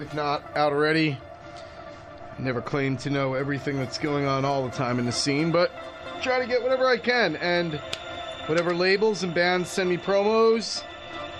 If 0.00 0.12
not, 0.14 0.42
out 0.56 0.72
already. 0.72 1.16
Never 2.36 2.60
claim 2.60 2.96
to 2.96 3.10
know 3.10 3.34
everything 3.34 3.76
that's 3.76 3.96
going 3.96 4.24
on 4.24 4.44
all 4.44 4.64
the 4.64 4.72
time 4.72 4.98
in 4.98 5.06
the 5.06 5.12
scene, 5.12 5.52
but 5.52 5.70
try 6.20 6.40
to 6.40 6.46
get 6.48 6.60
whatever 6.60 6.84
I 6.86 6.96
can. 6.96 7.36
And 7.36 7.80
whatever 8.46 8.74
labels 8.74 9.22
and 9.22 9.32
bands 9.32 9.70
send 9.70 9.88
me 9.88 9.98
promos. 9.98 10.82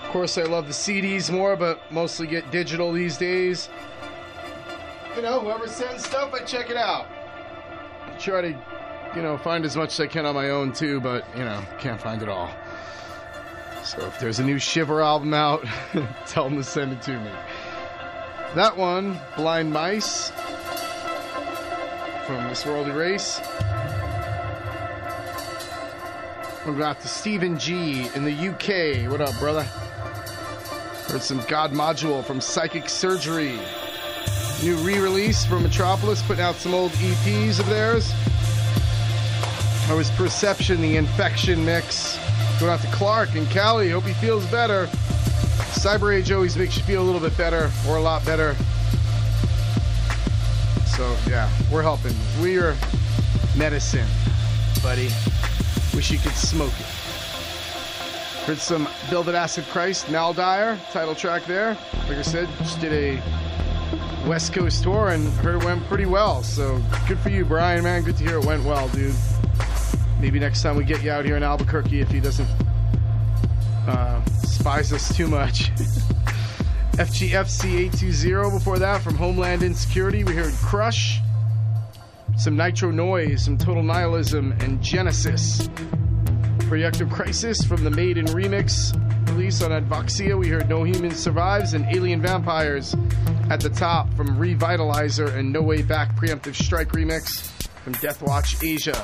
Of 0.05 0.09
course, 0.11 0.37
I 0.37 0.43
love 0.43 0.67
the 0.67 0.73
CDs 0.73 1.29
more, 1.29 1.57
but 1.57 1.91
mostly 1.91 2.27
get 2.27 2.49
digital 2.49 2.93
these 2.93 3.17
days 3.17 3.67
you 5.19 5.25
know, 5.25 5.41
whoever 5.41 5.67
sends 5.67 6.05
stuff, 6.05 6.33
I 6.33 6.39
check 6.45 6.69
it 6.69 6.77
out. 6.77 7.05
Try 8.19 8.41
to, 8.41 8.49
you 9.15 9.21
know, 9.21 9.37
find 9.37 9.63
as 9.63 9.77
much 9.77 9.93
as 9.93 9.99
I 10.01 10.07
can 10.07 10.25
on 10.25 10.35
my 10.35 10.49
own 10.49 10.73
too, 10.73 10.99
but 10.99 11.25
you 11.37 11.43
know, 11.43 11.63
can't 11.77 12.01
find 12.01 12.21
it 12.21 12.27
all. 12.27 12.51
So 13.83 14.05
if 14.05 14.19
there's 14.19 14.39
a 14.39 14.43
new 14.43 14.59
Shiver 14.59 15.01
album 15.01 15.33
out, 15.33 15.65
tell 16.27 16.43
them 16.43 16.57
to 16.57 16.63
send 16.63 16.91
it 16.91 17.01
to 17.03 17.17
me. 17.17 17.31
That 18.55 18.75
one, 18.75 19.17
Blind 19.37 19.71
Mice, 19.71 20.31
from 22.27 22.47
This 22.49 22.65
World 22.65 22.87
Erase. 22.87 23.41
We'll 26.65 26.75
go 26.75 26.83
out 26.83 26.99
to 27.01 27.07
Stephen 27.07 27.57
G 27.57 28.09
in 28.13 28.25
the 28.25 28.49
UK. 28.49 29.09
What 29.09 29.21
up, 29.21 29.39
brother? 29.39 29.63
Heard 31.07 31.21
some 31.21 31.41
God 31.47 31.71
Module 31.71 32.23
from 32.23 32.41
Psychic 32.41 32.89
Surgery. 32.89 33.57
New 34.63 34.75
re-release 34.77 35.45
from 35.45 35.63
Metropolis, 35.63 36.21
putting 36.21 36.43
out 36.43 36.55
some 36.55 36.73
old 36.73 36.91
EPs 36.91 37.61
of 37.61 37.65
theirs. 37.67 38.11
I 39.87 39.93
was 39.93 40.11
Perception, 40.11 40.81
the 40.81 40.97
Infection 40.97 41.63
mix. 41.63 42.19
Going 42.59 42.71
out 42.71 42.81
to 42.81 42.87
Clark 42.87 43.35
and 43.35 43.49
Cali. 43.49 43.89
Hope 43.89 44.03
he 44.03 44.13
feels 44.13 44.45
better. 44.47 44.87
Cyber 45.71 46.13
Age 46.13 46.33
always 46.33 46.57
makes 46.57 46.75
you 46.75 46.83
feel 46.83 47.01
a 47.01 47.05
little 47.05 47.21
bit 47.21 47.37
better, 47.37 47.71
or 47.87 47.95
a 47.95 48.01
lot 48.01 48.25
better. 48.25 48.53
So 50.97 51.15
yeah, 51.29 51.49
we're 51.71 51.81
helping. 51.81 52.13
We 52.41 52.57
are 52.57 52.75
medicine, 53.55 54.07
buddy. 54.83 55.09
Wish 55.95 56.11
you 56.11 56.17
could 56.19 56.33
smoke 56.33 56.73
it. 56.77 56.85
Heard 58.45 58.57
some 58.57 58.89
Velvet 59.09 59.35
Acid 59.35 59.63
Christ, 59.67 60.07
Maldire, 60.07 60.77
title 60.91 61.15
track 61.15 61.45
there. 61.45 61.77
Like 62.09 62.17
I 62.17 62.23
said, 62.23 62.49
just 62.57 62.81
did 62.81 62.91
a 62.91 63.21
West 64.29 64.53
Coast 64.53 64.83
tour 64.83 65.09
and 65.09 65.27
heard 65.39 65.55
it 65.55 65.65
went 65.65 65.83
pretty 65.87 66.05
well. 66.05 66.43
So 66.43 66.79
good 67.07 67.17
for 67.17 67.29
you, 67.29 67.43
Brian, 67.43 67.83
man. 67.83 68.03
Good 68.03 68.15
to 68.17 68.23
hear 68.23 68.37
it 68.37 68.45
went 68.45 68.63
well, 68.63 68.87
dude. 68.89 69.15
Maybe 70.21 70.37
next 70.37 70.61
time 70.61 70.75
we 70.75 70.83
get 70.83 71.01
you 71.01 71.09
out 71.09 71.25
here 71.25 71.35
in 71.35 71.41
Albuquerque 71.41 71.99
if 71.99 72.11
he 72.11 72.19
doesn't 72.19 72.47
uh, 73.87 74.23
spies 74.43 74.93
us 74.93 75.17
too 75.17 75.27
much. 75.27 75.71
FGFC 76.91 77.89
820 77.89 78.51
before 78.51 78.77
that 78.77 79.01
from 79.01 79.15
Homeland 79.15 79.63
Insecurity. 79.63 80.23
We 80.23 80.35
heard 80.35 80.53
Crush, 80.61 81.21
some 82.37 82.55
Nitro 82.55 82.91
Noise, 82.91 83.45
some 83.45 83.57
Total 83.57 83.81
Nihilism, 83.81 84.51
and 84.59 84.79
Genesis. 84.79 85.67
Projective 86.67 87.09
Crisis 87.09 87.63
from 87.63 87.83
the 87.83 87.89
Maiden 87.89 88.27
remix 88.27 88.93
release 89.27 89.61
on 89.61 89.71
Advoxya. 89.71 90.37
We 90.37 90.49
heard 90.49 90.69
No 90.69 90.83
Human 90.83 91.11
Survives 91.11 91.73
and 91.73 91.85
Alien 91.85 92.21
Vampires 92.21 92.95
at 93.49 93.59
the 93.61 93.69
top 93.69 94.13
from 94.13 94.27
Revitalizer 94.37 95.35
and 95.35 95.51
No 95.51 95.61
Way 95.61 95.81
Back 95.81 96.15
Preemptive 96.15 96.55
Strike 96.55 96.89
remix 96.89 97.49
from 97.83 97.93
Deathwatch 97.95 98.63
Asia. 98.63 98.95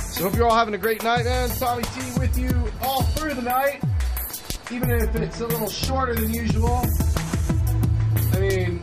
So 0.00 0.24
hope 0.24 0.34
you're 0.36 0.46
all 0.46 0.54
having 0.54 0.74
a 0.74 0.78
great 0.78 1.02
night, 1.02 1.24
man. 1.24 1.48
Tommy 1.50 1.82
T 1.84 2.20
with 2.20 2.38
you 2.38 2.50
all 2.82 3.02
through 3.02 3.34
the 3.34 3.42
night, 3.42 3.82
even 4.70 4.90
if 4.90 5.14
it's 5.16 5.40
a 5.40 5.46
little 5.46 5.70
shorter 5.70 6.14
than 6.14 6.32
usual. 6.32 6.84
I 8.34 8.38
mean, 8.38 8.80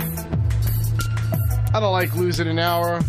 I 1.73 1.79
don't 1.79 1.91
like 1.91 2.15
losing 2.15 2.47
an 2.47 2.57
hour, 2.57 2.99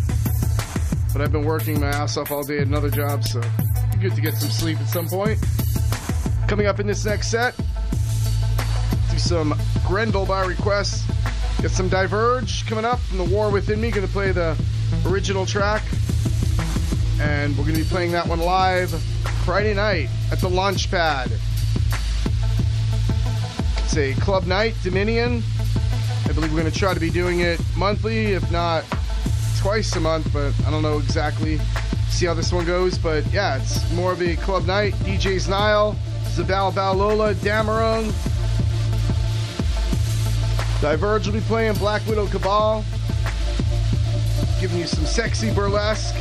but 1.13 1.21
I've 1.21 1.31
been 1.31 1.45
working 1.45 1.79
my 1.79 1.87
ass 1.87 2.17
off 2.17 2.31
all 2.31 2.43
day 2.43 2.59
at 2.59 2.67
another 2.67 2.91
job, 2.91 3.23
so 3.23 3.41
good 3.99 4.13
to 4.15 4.21
get 4.21 4.35
some 4.35 4.49
sleep 4.49 4.79
at 4.79 4.87
some 4.87 5.07
point. 5.07 5.39
Coming 6.51 6.67
up 6.67 6.81
in 6.81 6.85
this 6.85 7.05
next 7.05 7.31
set, 7.31 7.55
do 9.09 9.17
some 9.17 9.57
Grendel 9.87 10.25
by 10.25 10.45
request. 10.45 11.09
Get 11.61 11.71
some 11.71 11.87
Diverge 11.87 12.65
coming 12.65 12.83
up 12.83 12.99
from 12.99 13.19
the 13.19 13.23
War 13.23 13.49
Within 13.49 13.79
Me. 13.79 13.89
Going 13.89 14.05
to 14.05 14.11
play 14.11 14.33
the 14.33 14.61
original 15.05 15.45
track, 15.45 15.81
and 17.21 17.57
we're 17.57 17.63
going 17.63 17.77
to 17.77 17.83
be 17.83 17.87
playing 17.87 18.11
that 18.11 18.27
one 18.27 18.41
live 18.41 18.89
Friday 19.45 19.73
night 19.73 20.09
at 20.29 20.39
the 20.41 20.49
Launchpad. 20.49 21.31
It's 23.85 23.95
a 23.95 24.13
club 24.19 24.45
night, 24.45 24.75
Dominion. 24.83 25.41
I 26.25 26.33
believe 26.33 26.51
we're 26.51 26.59
going 26.59 26.69
to 26.69 26.77
try 26.77 26.93
to 26.93 26.99
be 26.99 27.09
doing 27.09 27.39
it 27.39 27.61
monthly, 27.77 28.33
if 28.33 28.51
not 28.51 28.83
twice 29.57 29.95
a 29.95 30.01
month, 30.01 30.33
but 30.33 30.53
I 30.67 30.69
don't 30.69 30.83
know 30.83 30.97
exactly. 30.97 31.61
See 32.09 32.25
how 32.25 32.33
this 32.33 32.51
one 32.51 32.65
goes, 32.65 32.97
but 32.97 33.25
yeah, 33.31 33.55
it's 33.55 33.89
more 33.93 34.11
of 34.11 34.21
a 34.21 34.35
club 34.35 34.65
night. 34.65 34.95
DJs 34.95 35.47
Nile, 35.47 35.95
Zabal 36.31 36.71
Balola, 36.71 37.33
Damarung. 37.35 38.09
Diverge 40.81 41.27
will 41.27 41.33
be 41.33 41.41
playing 41.41 41.73
Black 41.73 42.07
Widow 42.07 42.25
Cabal, 42.27 42.85
giving 44.61 44.79
you 44.79 44.87
some 44.87 45.05
sexy 45.05 45.53
burlesque. 45.53 46.15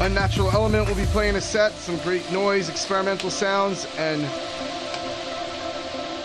Unnatural 0.00 0.50
Element 0.50 0.88
will 0.88 0.96
be 0.96 1.04
playing 1.06 1.36
a 1.36 1.40
set, 1.40 1.70
some 1.72 1.96
great 1.98 2.30
noise, 2.32 2.68
experimental 2.68 3.30
sounds, 3.30 3.86
and 3.96 4.24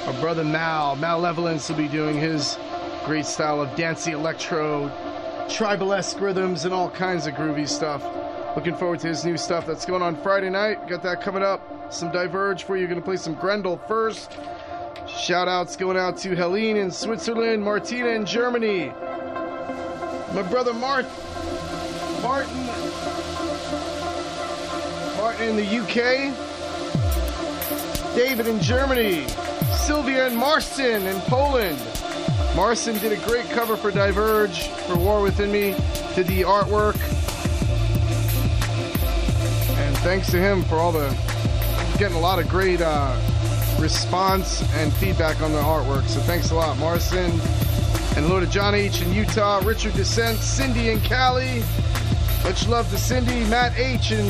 our 0.08 0.20
brother 0.20 0.44
Mal, 0.44 0.96
Malevolence, 0.96 1.70
will 1.70 1.78
be 1.78 1.88
doing 1.88 2.18
his 2.20 2.58
great 3.06 3.28
style 3.28 3.62
of 3.62 3.76
dancey 3.76 4.12
electro, 4.12 4.90
tribalesque 5.50 6.20
rhythms, 6.20 6.66
and 6.66 6.74
all 6.74 6.90
kinds 6.90 7.28
of 7.28 7.36
groovy 7.36 7.70
stuff. 7.70 8.04
Looking 8.56 8.76
forward 8.76 9.00
to 9.00 9.08
his 9.08 9.26
new 9.26 9.36
stuff 9.36 9.66
that's 9.66 9.84
going 9.84 10.04
on 10.04 10.16
Friday 10.16 10.50
night. 10.52 10.88
Got 10.88 11.02
that 11.04 11.22
coming 11.22 11.42
up. 11.42 11.92
Some 11.92 12.12
Diverge 12.12 12.64
for 12.64 12.78
you. 12.78 12.86
Going 12.86 13.00
to 13.00 13.06
play 13.06 13.18
some 13.18 13.34
Grendel 13.34 13.78
first. 13.88 14.38
Shout 15.08 15.48
outs 15.48 15.76
going 15.76 15.98
out 15.98 16.18
to 16.18 16.36
Helene 16.36 16.78
in 16.78 16.92
Switzerland, 16.92 17.64
Martina 17.64 18.10
in 18.10 18.26
Germany. 18.26 18.90
My 20.34 20.44
brother 20.50 20.74
Mart, 20.74 21.06
Martin, 22.22 22.66
Martin 25.18 25.50
in 25.50 25.56
the 25.56 25.78
UK, 25.78 26.34
David 28.16 28.48
in 28.48 28.62
Germany, 28.62 29.28
Sylvia 29.76 30.28
and 30.28 30.38
Marcin 30.38 31.06
in 31.08 31.20
Poland. 31.22 31.82
Marcin 32.56 32.98
did 33.00 33.12
a 33.12 33.28
great 33.28 33.50
cover 33.50 33.76
for 33.76 33.92
Diverge 33.92 34.68
for 34.68 34.96
War 34.96 35.22
Within 35.22 35.52
Me, 35.52 35.76
did 36.16 36.28
the 36.28 36.44
artwork. 36.44 37.00
Thanks 40.04 40.30
to 40.32 40.38
him 40.38 40.64
for 40.64 40.76
all 40.76 40.92
the 40.92 41.10
getting 41.98 42.18
a 42.18 42.20
lot 42.20 42.38
of 42.38 42.50
great 42.50 42.82
uh, 42.82 43.18
response 43.80 44.62
and 44.74 44.92
feedback 44.96 45.42
on 45.42 45.54
the 45.54 45.62
artwork. 45.62 46.06
So 46.10 46.20
thanks 46.20 46.52
a 46.52 46.56
lot, 46.56 46.78
Marcin. 46.78 47.32
And 47.32 48.26
hello 48.26 48.42
to 48.42 48.46
John 48.46 48.76
H. 48.76 49.02
in 49.02 49.14
Utah, 49.14 49.62
Richard 49.64 49.94
Descent, 49.94 50.40
Cindy 50.40 50.90
in 50.90 51.00
Cali. 51.00 51.64
Much 52.44 52.68
love 52.68 52.90
to 52.90 52.98
Cindy, 52.98 53.46
Matt 53.46 53.80
H. 53.80 54.12
in 54.12 54.26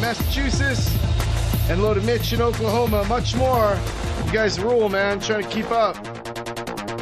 Massachusetts, 0.00 0.90
and 1.68 1.78
hello 1.78 1.92
to 1.92 2.00
Mitch 2.00 2.32
in 2.32 2.40
Oklahoma. 2.40 3.04
Much 3.04 3.36
more. 3.36 3.78
You 4.24 4.32
guys 4.32 4.58
rule, 4.58 4.88
man. 4.88 5.20
Trying 5.20 5.42
to 5.42 5.48
keep 5.50 5.70
up. 5.70 6.02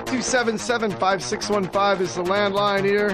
277 0.06 0.90
5615 0.90 2.04
is 2.04 2.16
the 2.16 2.24
landline 2.24 2.84
here. 2.84 3.12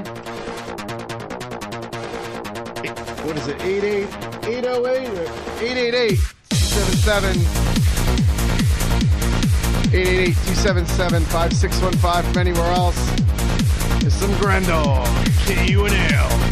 What 3.27 3.37
is 3.37 3.49
it? 3.49 3.63
88 3.63 4.32
808 4.45 5.09
or 5.09 5.23
888 5.63 6.19
277 6.51 7.39
888 9.95 10.35
277 10.35 11.23
5615 11.25 12.33
from 12.33 12.41
anywhere 12.41 12.73
else. 12.73 12.99
There's 14.01 14.15
some 14.15 14.37
Grendel. 14.39 15.05
KUNM. 15.47 16.52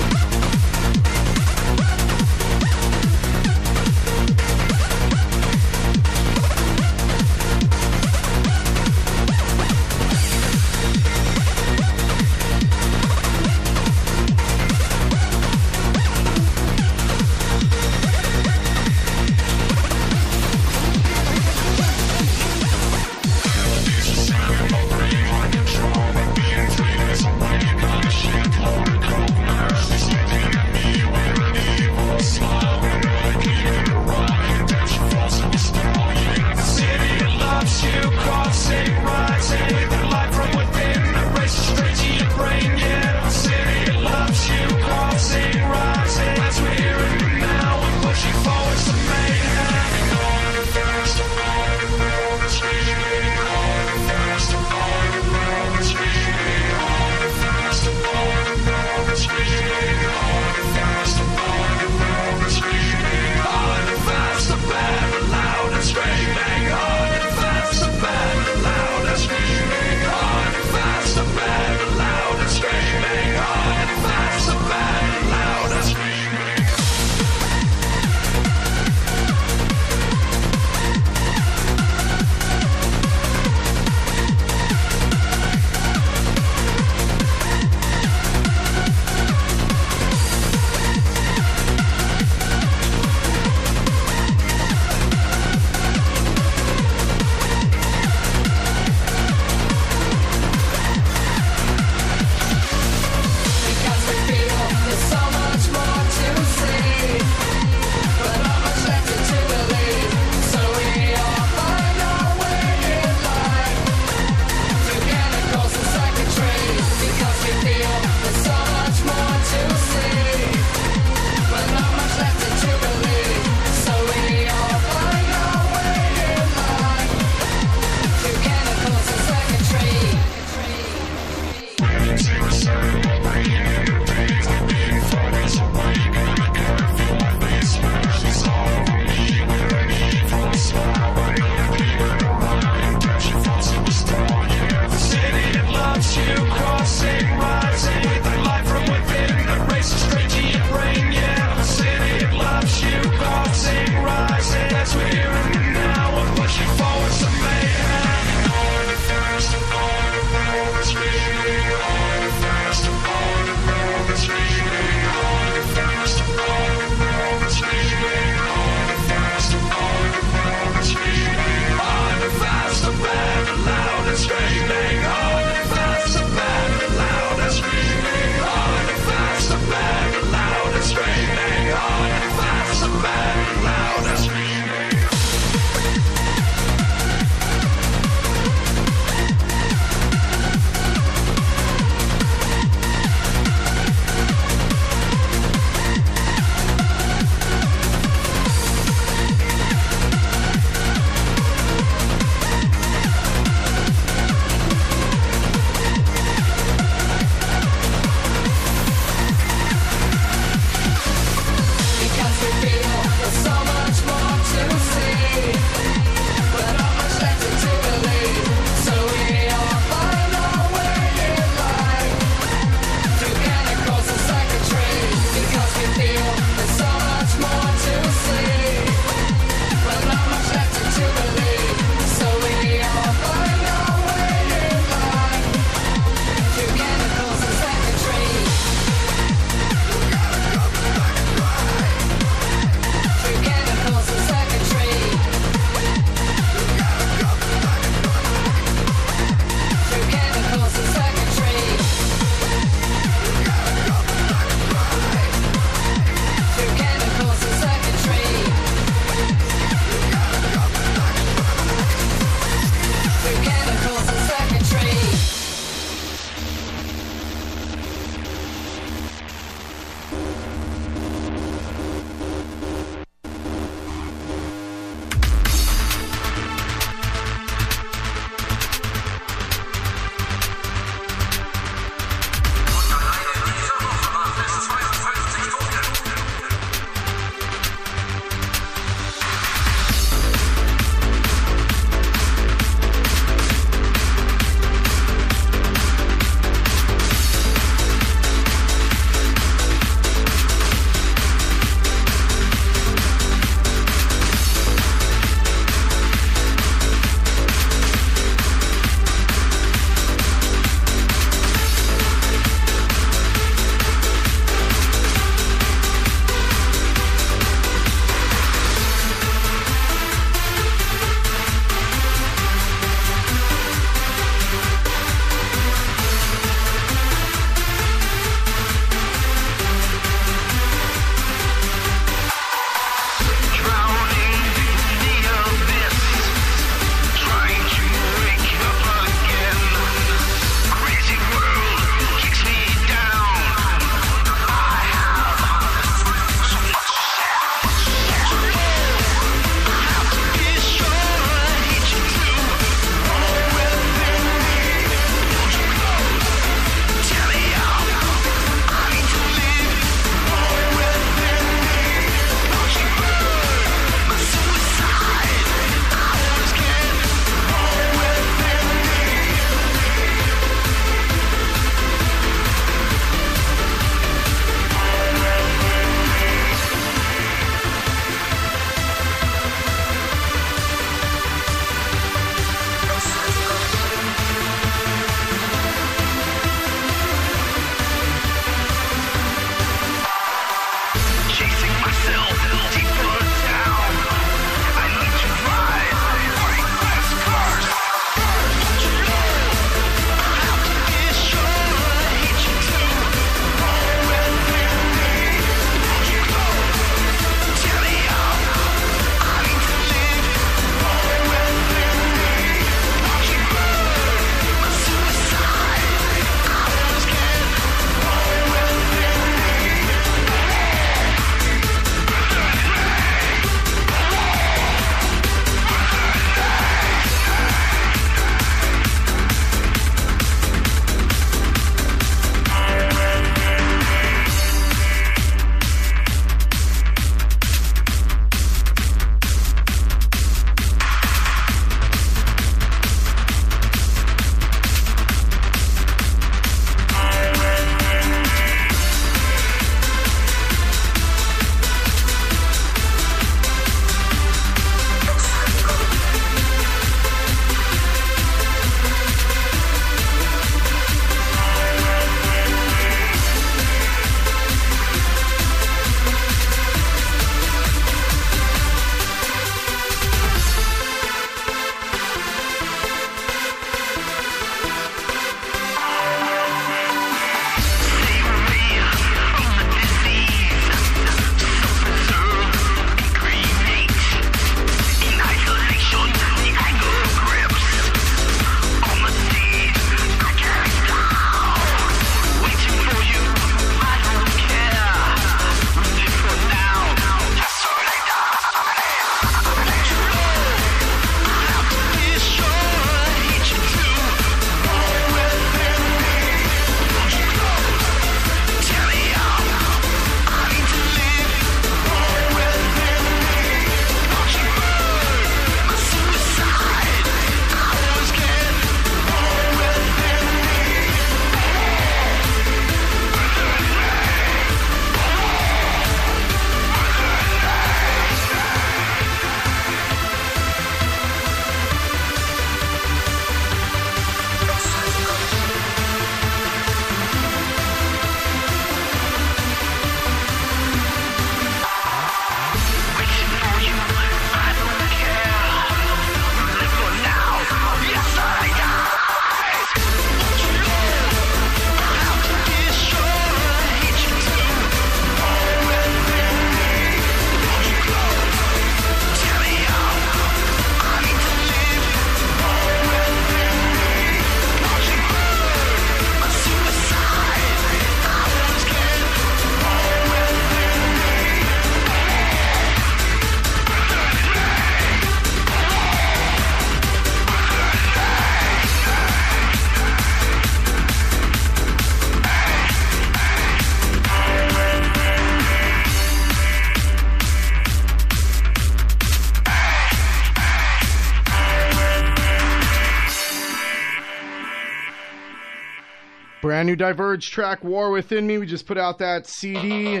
New 596.72 596.76
Diverge 596.76 597.30
track, 597.30 597.62
War 597.62 597.90
Within 597.90 598.26
Me. 598.26 598.38
We 598.38 598.46
just 598.46 598.66
put 598.66 598.78
out 598.78 598.98
that 598.98 599.26
CD. 599.26 600.00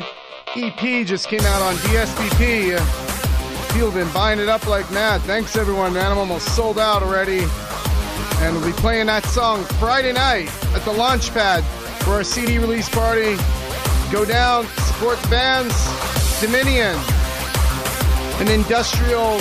EP 0.56 1.06
just 1.06 1.28
came 1.28 1.42
out 1.42 1.60
on 1.60 1.74
DSPP. 1.76 2.78
People 3.74 3.90
have 3.90 3.94
been 3.94 4.12
buying 4.14 4.38
it 4.38 4.48
up 4.48 4.66
like 4.66 4.90
mad. 4.90 5.20
Thanks 5.22 5.54
everyone, 5.54 5.92
man. 5.92 6.10
I'm 6.10 6.16
almost 6.16 6.56
sold 6.56 6.78
out 6.78 7.02
already. 7.02 7.40
And 8.40 8.56
we'll 8.56 8.64
be 8.64 8.72
playing 8.72 9.06
that 9.06 9.22
song 9.26 9.64
Friday 9.78 10.14
night 10.14 10.48
at 10.74 10.82
the 10.86 10.92
Launchpad 10.92 11.62
for 12.04 12.12
our 12.12 12.24
CD 12.24 12.56
release 12.56 12.88
party. 12.88 13.36
Go 14.10 14.24
down, 14.24 14.66
support 14.86 15.18
the 15.20 15.28
bands. 15.28 15.74
Dominion, 16.40 16.96
an 18.40 18.48
industrial 18.48 19.36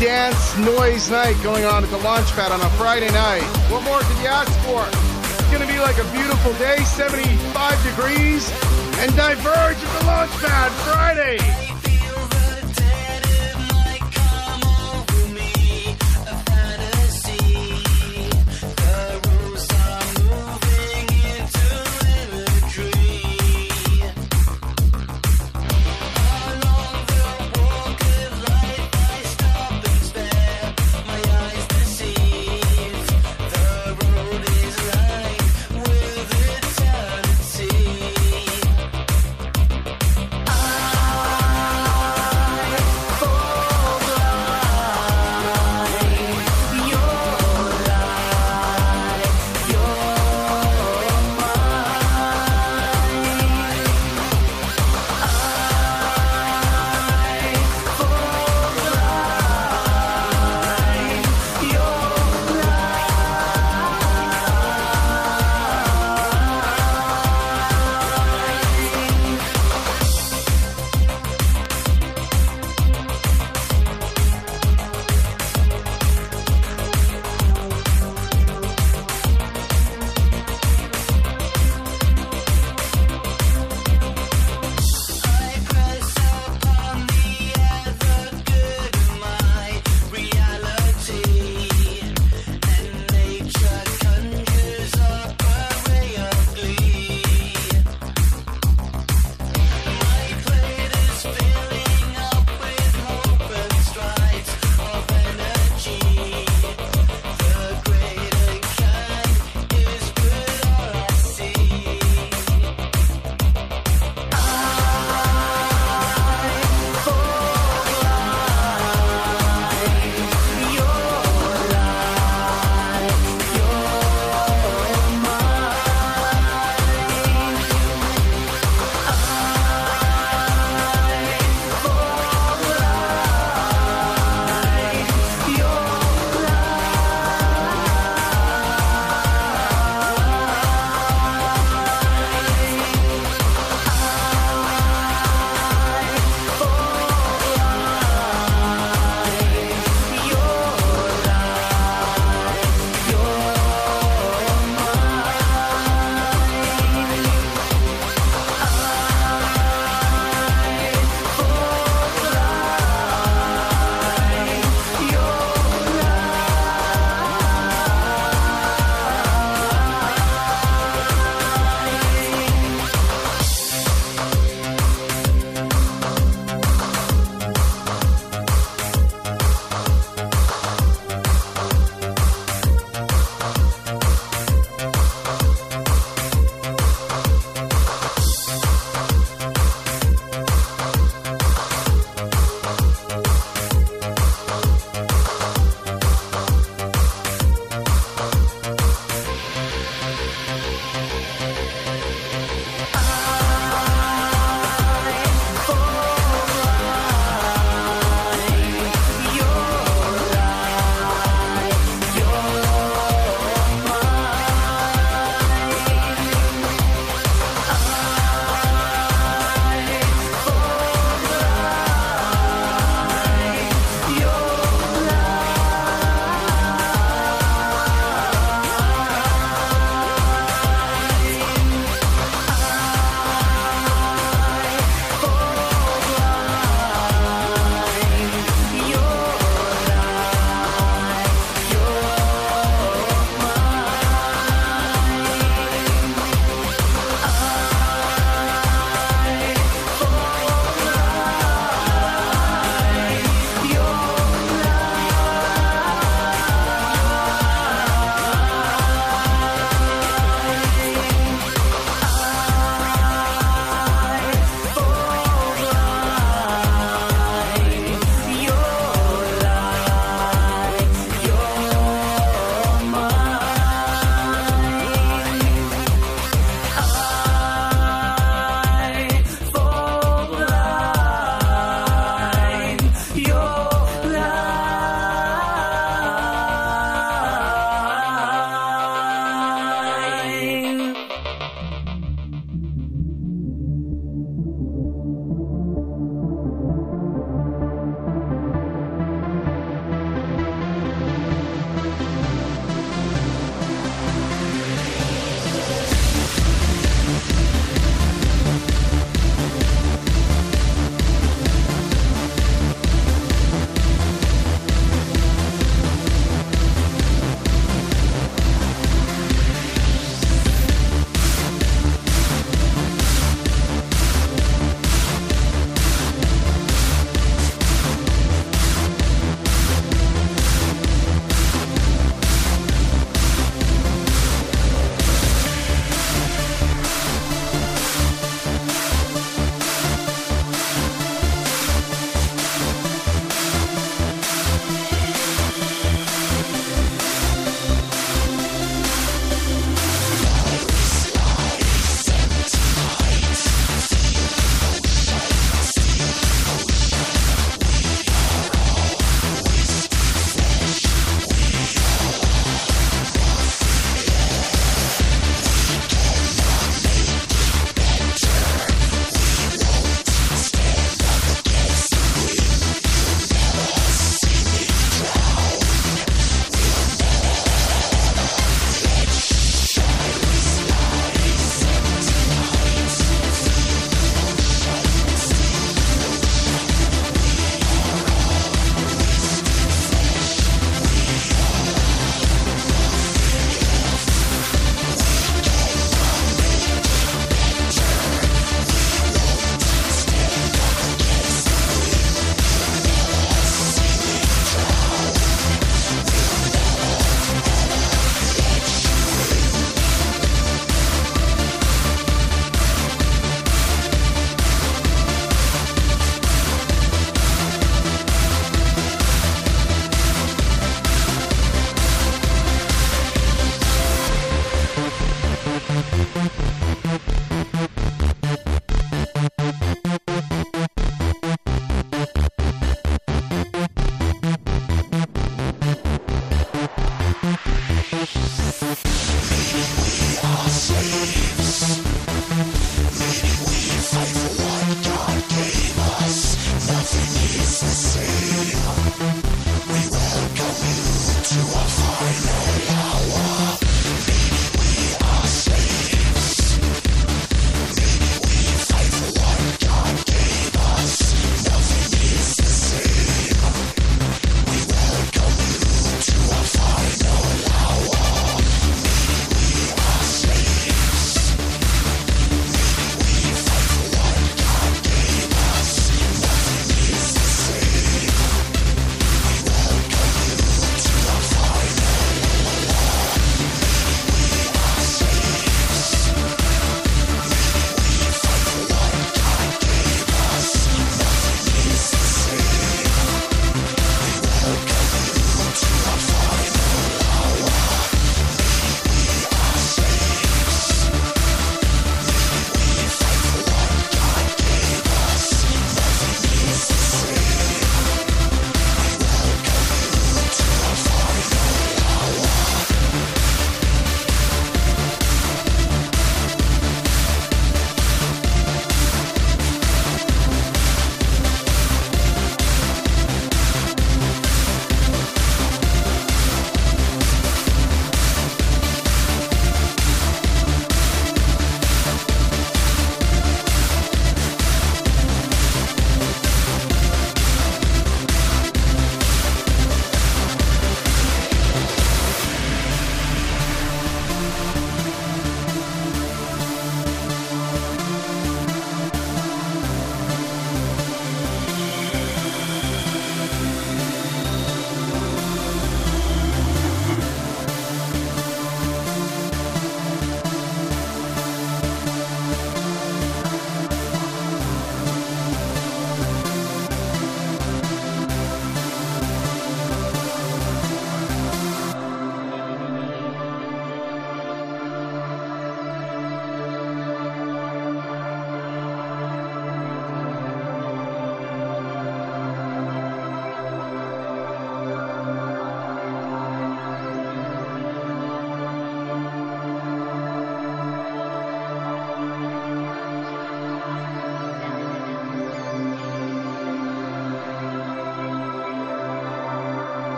dance 0.00 0.56
noise 0.56 1.10
night 1.10 1.36
going 1.42 1.66
on 1.66 1.84
at 1.84 1.90
the 1.90 1.98
Launchpad 1.98 2.50
on 2.50 2.62
a 2.62 2.70
Friday 2.70 3.10
night. 3.10 3.42
What 3.70 3.84
more 3.84 4.00
could 4.00 4.18
you 4.22 4.28
ask 4.28 4.50
for? 4.60 5.11
It's 5.52 5.60
going 5.60 5.68
to 5.68 5.74
be 5.74 5.82
like 5.82 5.98
a 5.98 6.12
beautiful 6.12 6.54
day, 6.54 6.82
75 6.82 7.84
degrees, 7.84 8.50
and 9.00 9.14
diverge 9.14 9.76
at 9.76 10.00
the 10.00 10.06
Launchpad 10.06 10.70
Friday. 10.82 11.61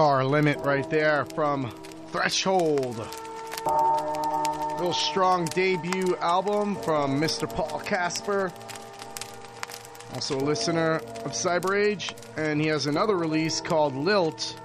Scar 0.00 0.24
Limit 0.24 0.56
right 0.60 0.88
there 0.88 1.26
from 1.34 1.70
Threshold. 2.06 3.06
Real 4.80 4.94
strong 4.94 5.44
debut 5.44 6.16
album 6.22 6.74
from 6.76 7.20
Mr. 7.20 7.46
Paul 7.46 7.80
Casper, 7.80 8.50
also 10.14 10.38
a 10.38 10.40
listener 10.40 11.02
of 11.26 11.32
Cyber 11.32 11.78
Age, 11.78 12.14
and 12.38 12.62
he 12.62 12.68
has 12.68 12.86
another 12.86 13.14
release 13.14 13.60
called 13.60 13.94
Lilt, 13.94 14.58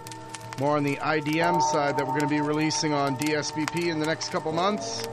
more 0.58 0.78
on 0.78 0.86
the 0.86 0.96
IDM 0.96 1.62
side 1.64 1.98
that 1.98 2.08
we're 2.08 2.18
going 2.18 2.22
to 2.22 2.28
be 2.28 2.40
releasing 2.40 2.94
on 2.94 3.18
DSBP 3.18 3.88
in 3.88 4.00
the 4.00 4.06
next 4.06 4.30
couple 4.30 4.54
months. 4.54 5.06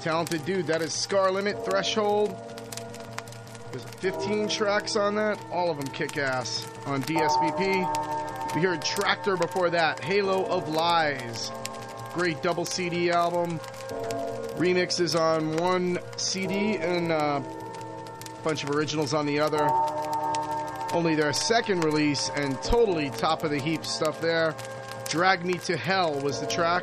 Talented 0.00 0.44
dude, 0.44 0.68
that 0.68 0.80
is 0.80 0.92
Scar 0.92 1.32
Limit 1.32 1.64
Threshold. 1.64 2.36
There's 3.72 3.82
15 3.82 4.46
tracks 4.46 4.94
on 4.94 5.16
that, 5.16 5.44
all 5.50 5.72
of 5.72 5.76
them 5.76 5.88
kick 5.88 6.18
ass 6.18 6.68
on 6.86 7.02
DSBP. 7.02 8.09
We 8.54 8.62
heard 8.62 8.82
Tractor 8.82 9.36
before 9.36 9.70
that, 9.70 10.02
Halo 10.02 10.44
of 10.46 10.68
Lies. 10.68 11.52
Great 12.12 12.42
double 12.42 12.64
CD 12.64 13.12
album. 13.12 13.60
Remixes 14.58 15.18
on 15.18 15.56
one 15.56 16.00
CD 16.16 16.76
and 16.76 17.12
a 17.12 17.44
bunch 18.42 18.64
of 18.64 18.70
originals 18.70 19.14
on 19.14 19.26
the 19.26 19.38
other. 19.38 19.68
Only 20.92 21.14
their 21.14 21.32
second 21.32 21.84
release 21.84 22.28
and 22.34 22.60
totally 22.60 23.10
top 23.10 23.44
of 23.44 23.52
the 23.52 23.58
heap 23.58 23.86
stuff 23.86 24.20
there. 24.20 24.56
Drag 25.08 25.44
Me 25.44 25.54
to 25.54 25.76
Hell 25.76 26.18
was 26.20 26.40
the 26.40 26.46
track. 26.48 26.82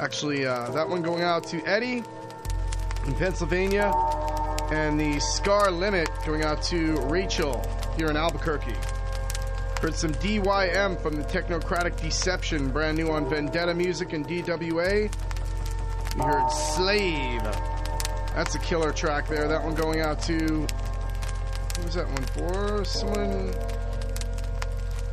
Actually, 0.00 0.46
uh, 0.46 0.68
that 0.72 0.88
one 0.88 1.02
going 1.02 1.22
out 1.22 1.44
to 1.44 1.64
Eddie 1.64 2.02
in 3.06 3.14
Pennsylvania, 3.14 3.92
and 4.72 4.98
the 4.98 5.20
Scar 5.20 5.70
Limit 5.70 6.08
going 6.26 6.42
out 6.42 6.60
to 6.64 6.96
Rachel 7.02 7.62
here 7.96 8.08
in 8.08 8.16
Albuquerque. 8.16 8.74
Heard 9.84 9.94
some 9.94 10.14
DYM 10.14 10.98
from 11.02 11.14
the 11.14 11.24
Technocratic 11.24 12.00
Deception, 12.00 12.70
brand 12.70 12.96
new 12.96 13.10
on 13.10 13.28
Vendetta 13.28 13.74
Music 13.74 14.14
and 14.14 14.26
DWA. 14.26 15.12
We 16.16 16.22
heard 16.22 16.50
Slave. 16.50 17.42
That's 18.34 18.54
a 18.54 18.58
killer 18.60 18.92
track 18.92 19.28
there. 19.28 19.46
That 19.46 19.62
one 19.62 19.74
going 19.74 20.00
out 20.00 20.22
to. 20.22 20.36
Who 20.38 21.84
was 21.84 21.96
that 21.96 22.06
one 22.08 22.24
for? 22.32 22.82
Someone. 22.86 23.52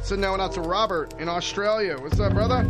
Sending 0.03 0.21
that 0.21 0.31
one 0.31 0.39
out 0.39 0.53
to 0.53 0.61
Robert 0.61 1.15
in 1.19 1.27
Australia. 1.27 1.97
What's 1.99 2.21
up, 2.21 2.31
brother? 2.31 2.63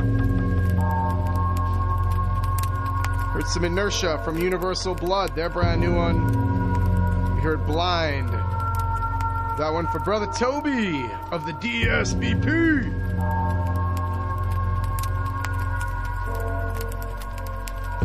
Heard 3.29 3.45
some 3.45 3.63
Inertia 3.63 4.19
from 4.25 4.39
Universal 4.39 4.95
Blood, 4.95 5.35
their 5.35 5.49
brand 5.49 5.79
new 5.81 5.93
one. 5.93 7.35
We 7.35 7.41
heard 7.41 7.63
Blind. 7.67 8.40
That 9.57 9.73
one 9.73 9.85
for 9.87 9.99
Brother 9.99 10.27
Toby 10.27 11.09
of 11.29 11.45
the 11.45 11.51
DSBP. 11.51 12.89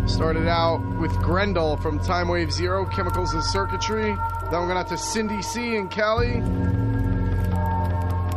Started 0.08 0.48
out 0.48 0.80
with 0.98 1.12
Grendel 1.22 1.76
from 1.76 2.00
Time 2.00 2.28
Wave 2.28 2.52
Zero, 2.52 2.84
Chemicals 2.84 3.32
and 3.32 3.44
Circuitry. 3.44 4.16
Then 4.50 4.60
we're 4.60 4.66
going 4.66 4.76
out 4.76 4.88
to 4.88 4.98
Cindy 4.98 5.40
C 5.40 5.76
and 5.76 5.88
Cali. 5.88 6.42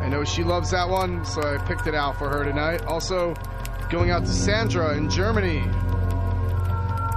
I 0.02 0.08
know 0.08 0.24
she 0.24 0.44
loves 0.44 0.70
that 0.70 0.88
one, 0.88 1.26
so 1.26 1.42
I 1.42 1.58
picked 1.66 1.88
it 1.88 1.96
out 1.96 2.16
for 2.18 2.30
her 2.30 2.44
tonight. 2.44 2.84
Also, 2.84 3.34
going 3.90 4.12
out 4.12 4.22
to 4.26 4.32
Sandra 4.32 4.96
in 4.96 5.10
Germany. 5.10 5.64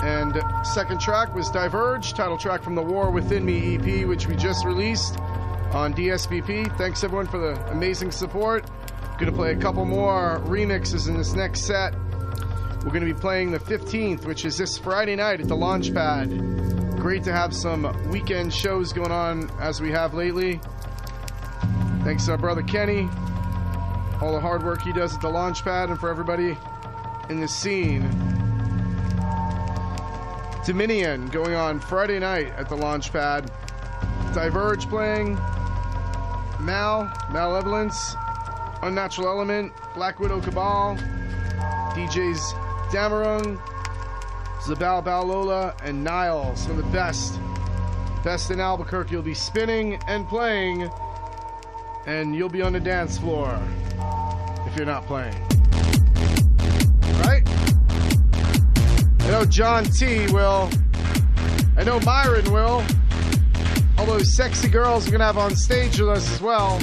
And 0.02 0.42
second 0.66 1.00
track 1.00 1.34
was 1.34 1.50
Diverge, 1.50 2.14
title 2.14 2.38
track 2.38 2.62
from 2.62 2.74
the 2.74 2.82
War 2.82 3.10
Within 3.10 3.44
Me 3.44 3.76
EP, 3.76 4.06
which 4.08 4.26
we 4.26 4.34
just 4.34 4.64
released 4.64 5.18
on 5.72 5.94
DSVP. 5.94 6.76
Thanks 6.76 7.02
everyone 7.02 7.26
for 7.26 7.38
the 7.38 7.54
amazing 7.70 8.10
support. 8.10 8.70
Gonna 9.18 9.32
play 9.32 9.52
a 9.52 9.56
couple 9.56 9.84
more 9.84 10.40
remixes 10.44 11.08
in 11.08 11.16
this 11.16 11.32
next 11.34 11.62
set. 11.62 11.94
We're 12.84 12.90
gonna 12.90 13.06
be 13.06 13.14
playing 13.14 13.52
the 13.52 13.58
15th, 13.58 14.26
which 14.26 14.44
is 14.44 14.58
this 14.58 14.76
Friday 14.76 15.16
night 15.16 15.40
at 15.40 15.48
the 15.48 15.56
Launchpad. 15.56 16.98
Great 16.98 17.24
to 17.24 17.32
have 17.32 17.54
some 17.54 17.92
weekend 18.10 18.52
shows 18.52 18.92
going 18.92 19.12
on 19.12 19.50
as 19.60 19.80
we 19.80 19.90
have 19.90 20.14
lately. 20.14 20.60
Thanks 22.04 22.26
to 22.26 22.32
our 22.32 22.38
brother 22.38 22.62
Kenny, 22.62 23.08
all 24.20 24.32
the 24.32 24.40
hard 24.40 24.64
work 24.64 24.82
he 24.82 24.92
does 24.92 25.14
at 25.14 25.20
the 25.20 25.28
Launchpad, 25.28 25.90
and 25.90 25.98
for 25.98 26.10
everybody 26.10 26.56
in 27.30 27.40
the 27.40 27.48
scene. 27.48 28.02
Dominion 30.66 31.26
going 31.28 31.54
on 31.54 31.80
Friday 31.80 32.18
night 32.18 32.52
at 32.56 32.68
the 32.68 32.76
Launchpad. 32.76 33.50
Diverge 34.34 34.88
playing. 34.88 35.38
Mal, 36.62 37.12
Malevolence, 37.30 38.14
Unnatural 38.82 39.28
Element, 39.28 39.72
Black 39.94 40.20
Widow 40.20 40.40
Cabal, 40.40 40.96
DJs 41.94 42.52
Damarung, 42.90 43.60
Zabal 44.60 45.04
Balola, 45.04 45.74
and 45.82 46.04
Nile. 46.04 46.54
Some 46.54 46.72
of 46.72 46.76
the 46.76 46.90
best. 46.92 47.40
Best 48.22 48.52
in 48.52 48.60
Albuquerque. 48.60 49.10
You'll 49.10 49.22
be 49.22 49.34
spinning 49.34 50.00
and 50.06 50.28
playing, 50.28 50.88
and 52.06 52.36
you'll 52.36 52.48
be 52.48 52.62
on 52.62 52.72
the 52.72 52.80
dance 52.80 53.18
floor 53.18 53.60
if 54.66 54.76
you're 54.76 54.86
not 54.86 55.04
playing. 55.06 55.34
Right? 57.24 57.42
I 59.20 59.30
know 59.30 59.44
John 59.44 59.84
T 59.84 60.26
will. 60.32 60.70
I 61.76 61.82
know 61.82 61.98
Myron 62.00 62.52
will. 62.52 62.84
All 64.02 64.08
those 64.18 64.34
sexy 64.34 64.68
girls 64.68 65.06
we're 65.06 65.12
gonna 65.12 65.26
have 65.26 65.38
on 65.38 65.54
stage 65.54 66.00
with 66.00 66.08
us 66.08 66.28
as 66.32 66.40
well. 66.40 66.80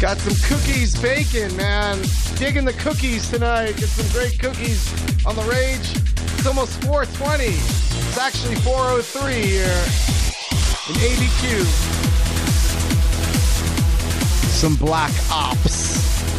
Got 0.00 0.18
some 0.18 0.34
cookies 0.48 1.00
baking, 1.00 1.56
man. 1.56 2.02
Digging 2.38 2.64
the 2.64 2.72
cookies 2.72 3.30
tonight. 3.30 3.76
Get 3.76 3.88
some 3.88 4.08
great 4.10 4.36
cookies 4.36 4.92
on 5.24 5.36
the 5.36 5.42
rage. 5.42 5.94
It's 6.36 6.46
almost 6.48 6.82
420. 6.82 7.44
It's 7.44 8.18
actually 8.18 8.56
403 8.56 9.32
here 9.32 9.66
in 10.88 10.96
ABQ. 10.96 11.64
Some 14.50 14.74
black 14.74 15.12
ops. 15.30 16.35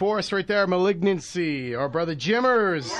Reinforced 0.00 0.32
right 0.32 0.46
there, 0.46 0.66
Malignancy. 0.66 1.74
Our 1.74 1.86
brother 1.90 2.14
Jimmers. 2.14 2.90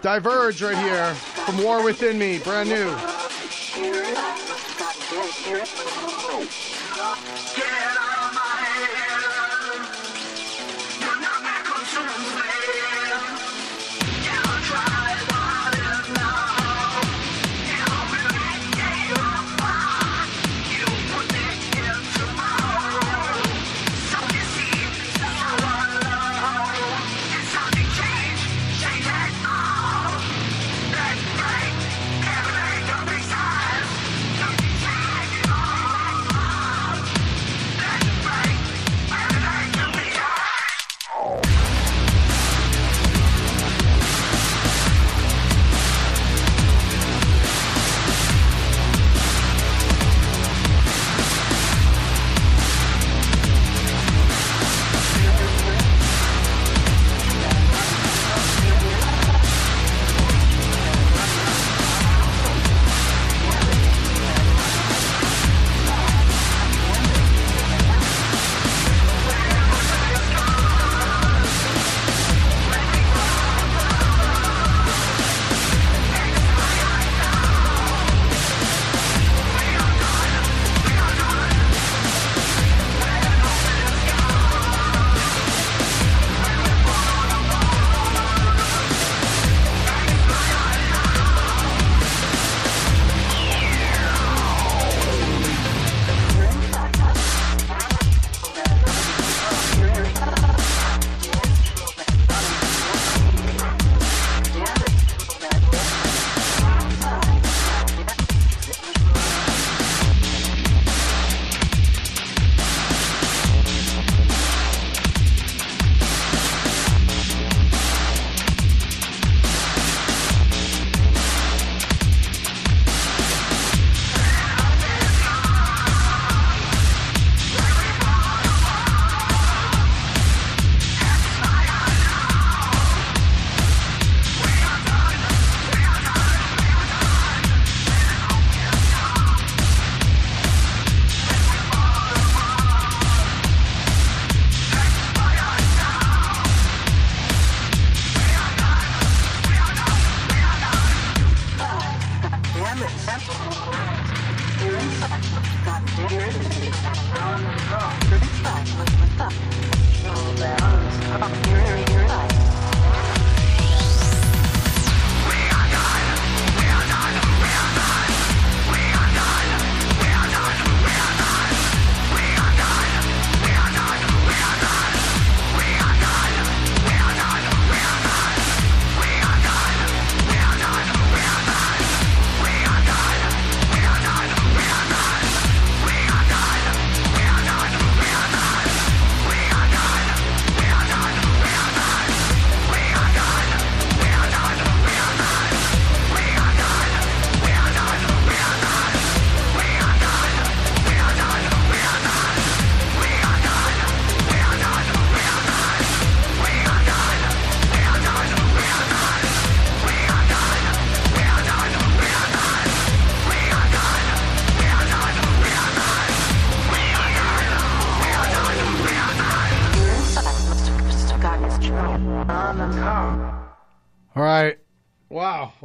Diverge 0.00 0.62
right 0.62 0.78
here 0.78 1.14
from 1.14 1.64
War 1.64 1.82
Within 1.82 2.16
Me, 2.16 2.38
brand 2.38 2.68
new. 2.68 3.11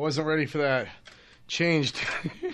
Wasn't 0.08 0.26
ready 0.26 0.45
for 0.45 0.60
that. 0.60 0.88
Changed. 1.50 2.00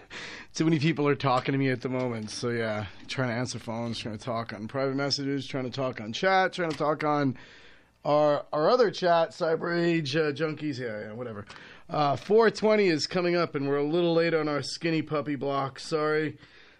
Too 0.55 0.65
many 0.65 0.79
people 0.79 1.07
are 1.07 1.13
talking 1.13 1.51
to 1.51 1.59
me 1.59 1.69
at 1.69 1.81
the 1.81 1.87
moment. 1.87 2.31
So 2.31 2.49
yeah, 2.49 2.87
trying 3.07 3.27
to 3.27 3.35
answer 3.35 3.59
phones, 3.59 3.99
trying 3.99 4.17
to 4.17 4.23
talk 4.23 4.53
on 4.53 4.67
private 4.67 4.95
messages, 4.95 5.45
trying 5.45 5.65
to 5.65 5.69
talk 5.69 6.01
on 6.01 6.13
chat, 6.13 6.53
trying 6.53 6.71
to 6.71 6.77
talk 6.77 7.03
on 7.03 7.37
our 8.03 8.43
our 8.51 8.71
other 8.71 8.89
chat, 8.89 9.33
Cyber 9.33 9.79
Age 9.79 10.15
uh, 10.15 10.31
Junkies. 10.31 10.79
Yeah, 10.79 10.99
yeah, 10.99 11.13
whatever. 11.13 11.45
Uh, 11.87 12.15
420 12.15 12.87
is 12.87 13.05
coming 13.05 13.35
up, 13.35 13.53
and 13.53 13.69
we're 13.69 13.77
a 13.77 13.83
little 13.83 14.15
late 14.15 14.33
on 14.33 14.47
our 14.47 14.63
skinny 14.63 15.03
puppy 15.03 15.35
block. 15.35 15.77
Sorry, 15.77 16.39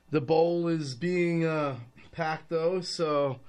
the 0.09 0.21
bowl 0.21 0.67
is 0.67 0.95
being 0.95 1.45
uh, 1.45 1.75
packed 2.13 2.49
though, 2.49 2.81
so 2.81 3.41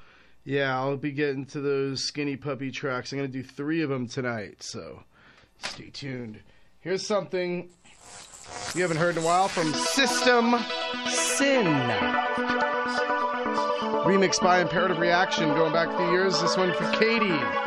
yeah, 0.44 0.78
I'll 0.78 0.99
be 0.99 1.12
getting 1.12 1.47
to 1.47 1.62
those 1.62 2.05
skinny 2.05 2.36
puppy 2.36 2.70
tracks. 2.70 3.12
I'm 3.12 3.19
gonna 3.19 3.28
do 3.28 3.43
three 3.43 3.81
of 3.81 3.89
them 3.89 4.09
tonight, 4.09 4.62
so 4.62 5.05
stay 5.57 5.89
tuned. 5.89 6.41
Here's 6.85 7.07
something 7.07 7.71
you 8.75 8.83
haven't 8.83 8.99
heard 8.99 9.17
in 9.17 9.23
a 9.23 9.27
while 9.27 9.49
from 9.49 9.73
System 9.73 10.55
Syn. 11.09 11.65
Remixed 14.05 14.43
by 14.43 14.61
Imperative 14.61 14.99
Reaction, 14.99 15.49
going 15.55 15.73
back 15.73 15.89
a 15.89 15.97
few 15.97 16.11
years. 16.11 16.39
This 16.43 16.59
one 16.59 16.75
for 16.75 16.93
Katie. 16.93 17.64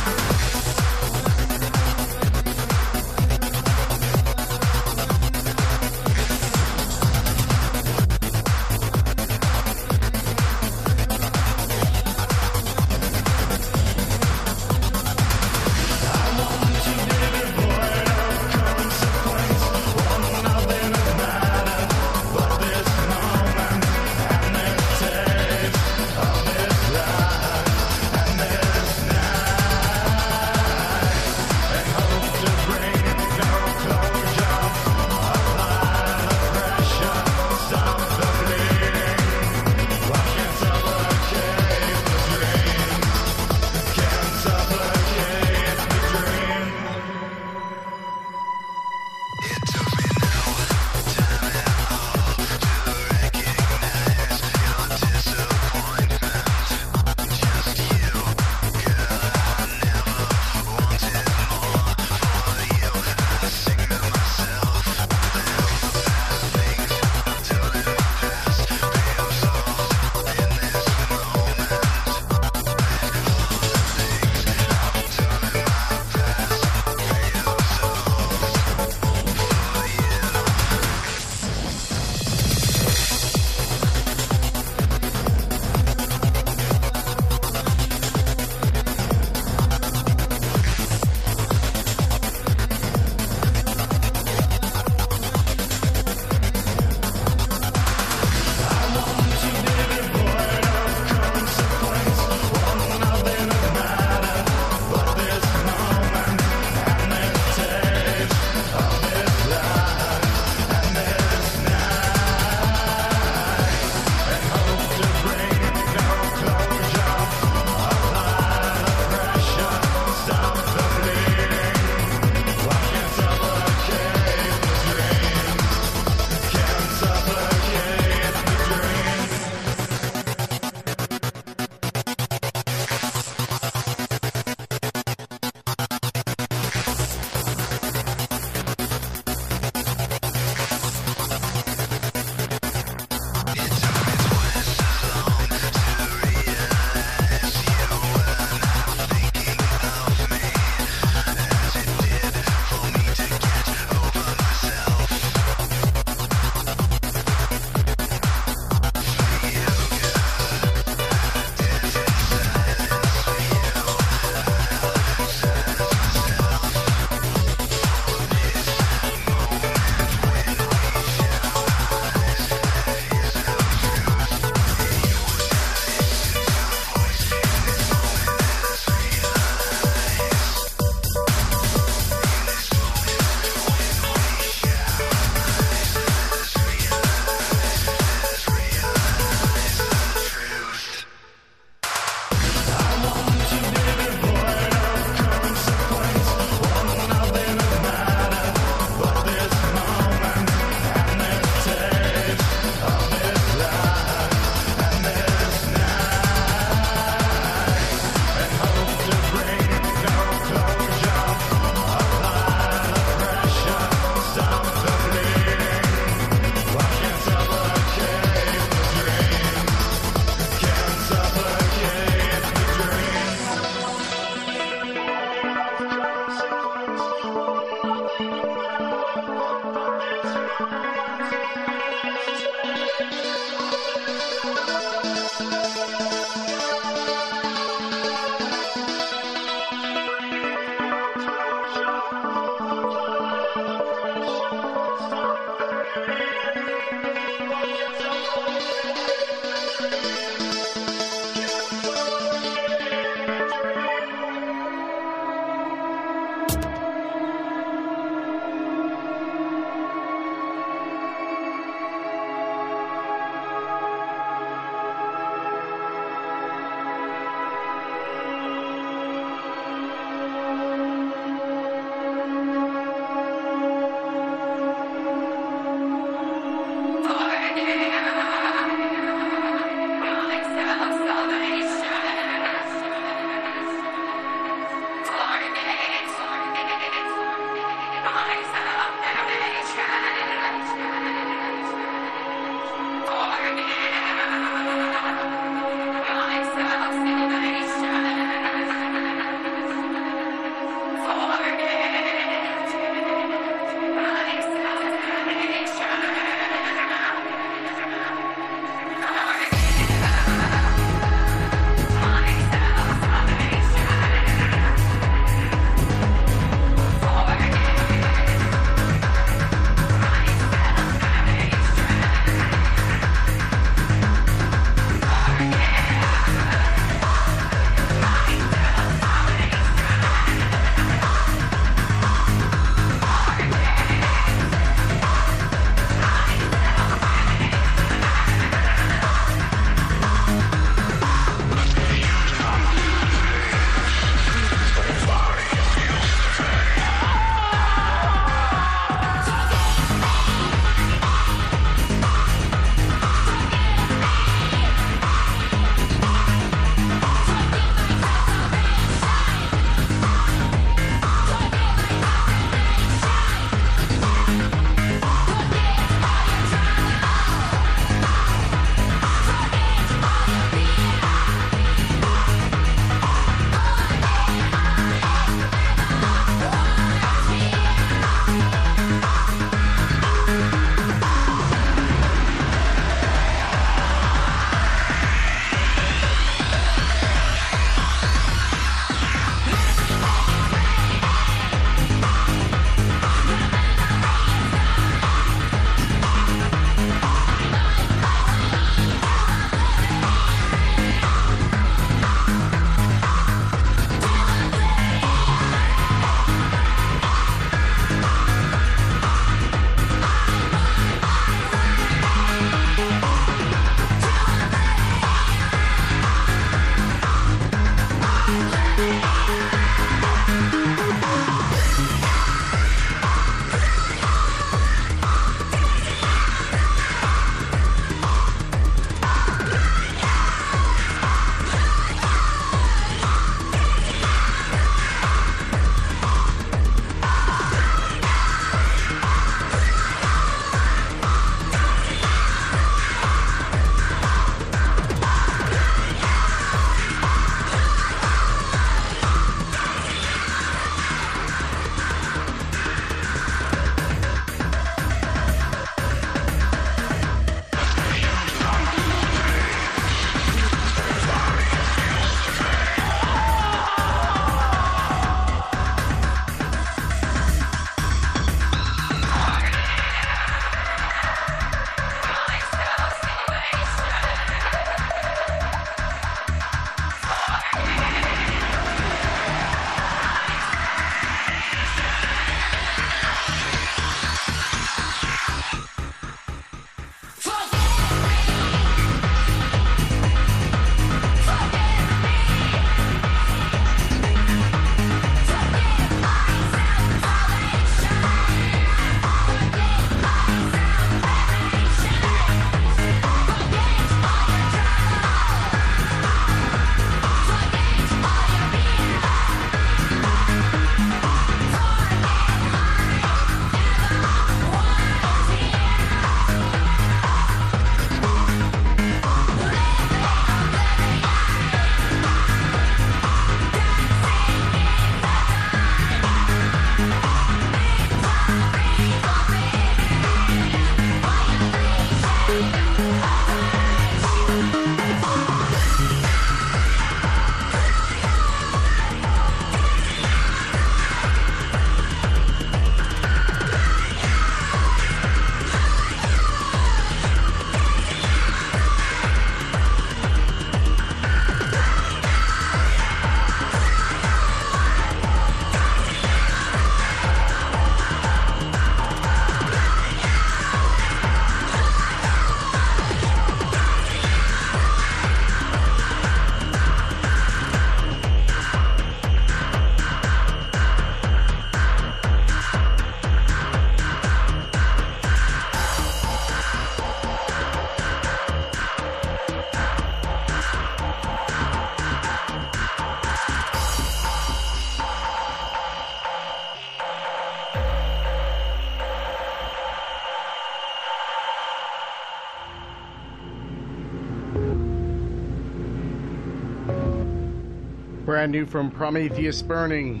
Brand 598.24 598.32
new 598.32 598.46
from 598.46 598.70
Prometheus 598.70 599.42
Burning. 599.42 600.00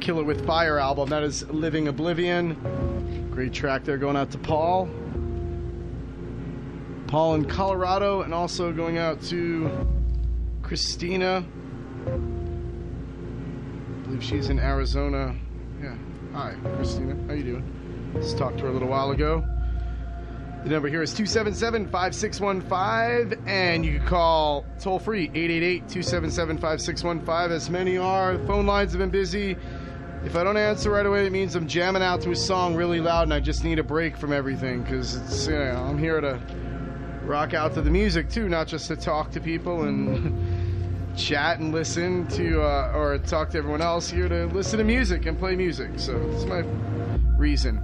Kill 0.00 0.20
It 0.20 0.22
With 0.24 0.46
Fire 0.46 0.78
album. 0.78 1.10
That 1.10 1.22
is 1.22 1.46
Living 1.50 1.88
Oblivion. 1.88 3.28
Great 3.30 3.52
track 3.52 3.84
there 3.84 3.98
going 3.98 4.16
out 4.16 4.30
to 4.30 4.38
Paul. 4.38 4.88
Paul 7.08 7.34
in 7.34 7.44
Colorado, 7.44 8.22
and 8.22 8.32
also 8.32 8.72
going 8.72 8.96
out 8.96 9.20
to 9.24 9.70
Christina. 10.62 11.44
I 12.06 12.10
believe 14.06 14.24
she's 14.24 14.48
in 14.48 14.58
Arizona. 14.58 15.36
Yeah. 15.82 15.98
Hi, 16.32 16.54
Christina. 16.76 17.18
How 17.26 17.34
you 17.34 17.42
doing? 17.42 18.14
Just 18.14 18.38
talked 18.38 18.56
to 18.56 18.62
her 18.64 18.70
a 18.70 18.72
little 18.72 18.88
while 18.88 19.10
ago. 19.10 19.44
The 20.64 20.70
number 20.70 20.88
here 20.88 21.02
is 21.02 21.12
277 21.12 21.90
5615, 21.90 23.46
and 23.46 23.84
you 23.84 23.98
can 23.98 24.06
call 24.06 24.64
toll 24.80 24.98
free 24.98 25.24
888 25.24 25.88
277 25.88 26.58
5615. 26.58 27.52
As 27.56 27.70
many 27.70 27.98
are, 27.98 28.36
the 28.36 28.46
phone 28.46 28.66
lines 28.66 28.92
have 28.92 28.98
been 28.98 29.10
busy. 29.10 29.56
If 30.24 30.36
I 30.36 30.44
don't 30.44 30.56
answer 30.56 30.90
right 30.90 31.06
away, 31.06 31.26
it 31.26 31.32
means 31.32 31.54
I'm 31.54 31.66
jamming 31.66 32.02
out 32.02 32.20
to 32.22 32.30
a 32.30 32.36
song 32.36 32.74
really 32.74 33.00
loud 33.00 33.24
and 33.24 33.34
I 33.34 33.40
just 33.40 33.64
need 33.64 33.78
a 33.78 33.82
break 33.82 34.16
from 34.16 34.32
everything 34.32 34.82
because 34.82 35.16
it's, 35.16 35.46
you 35.46 35.54
know, 35.54 35.86
I'm 35.88 35.98
here 35.98 36.20
to 36.20 36.40
rock 37.22 37.54
out 37.54 37.74
to 37.74 37.82
the 37.82 37.90
music 37.90 38.28
too, 38.28 38.48
not 38.48 38.66
just 38.66 38.88
to 38.88 38.96
talk 38.96 39.30
to 39.32 39.40
people 39.40 39.84
and 39.84 41.16
chat 41.16 41.58
and 41.58 41.72
listen 41.72 42.26
to, 42.28 42.62
uh, 42.62 42.92
or 42.94 43.18
talk 43.18 43.50
to 43.50 43.58
everyone 43.58 43.80
else. 43.80 44.10
Here 44.10 44.28
to 44.28 44.46
listen 44.46 44.78
to 44.78 44.84
music 44.84 45.26
and 45.26 45.38
play 45.38 45.56
music. 45.56 45.90
So 45.96 46.18
that's 46.30 46.44
my 46.44 46.64
reason. 47.36 47.82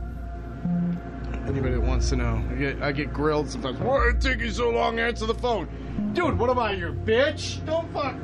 Anybody 1.46 1.74
that 1.74 1.80
wants 1.80 2.08
to 2.10 2.16
know, 2.16 2.44
I 2.50 2.54
get, 2.54 2.82
I 2.82 2.92
get 2.92 3.12
grilled 3.12 3.48
sometimes. 3.48 3.78
Why 3.78 4.12
take 4.18 4.40
you 4.40 4.50
so 4.50 4.70
long 4.70 4.96
to 4.96 5.02
answer 5.02 5.26
the 5.26 5.34
phone? 5.34 5.68
Dude, 6.12 6.38
what 6.38 6.50
am 6.50 6.58
I, 6.58 6.72
your 6.72 6.92
bitch? 6.92 7.64
Don't 7.66 7.90
fuck. 7.92 8.14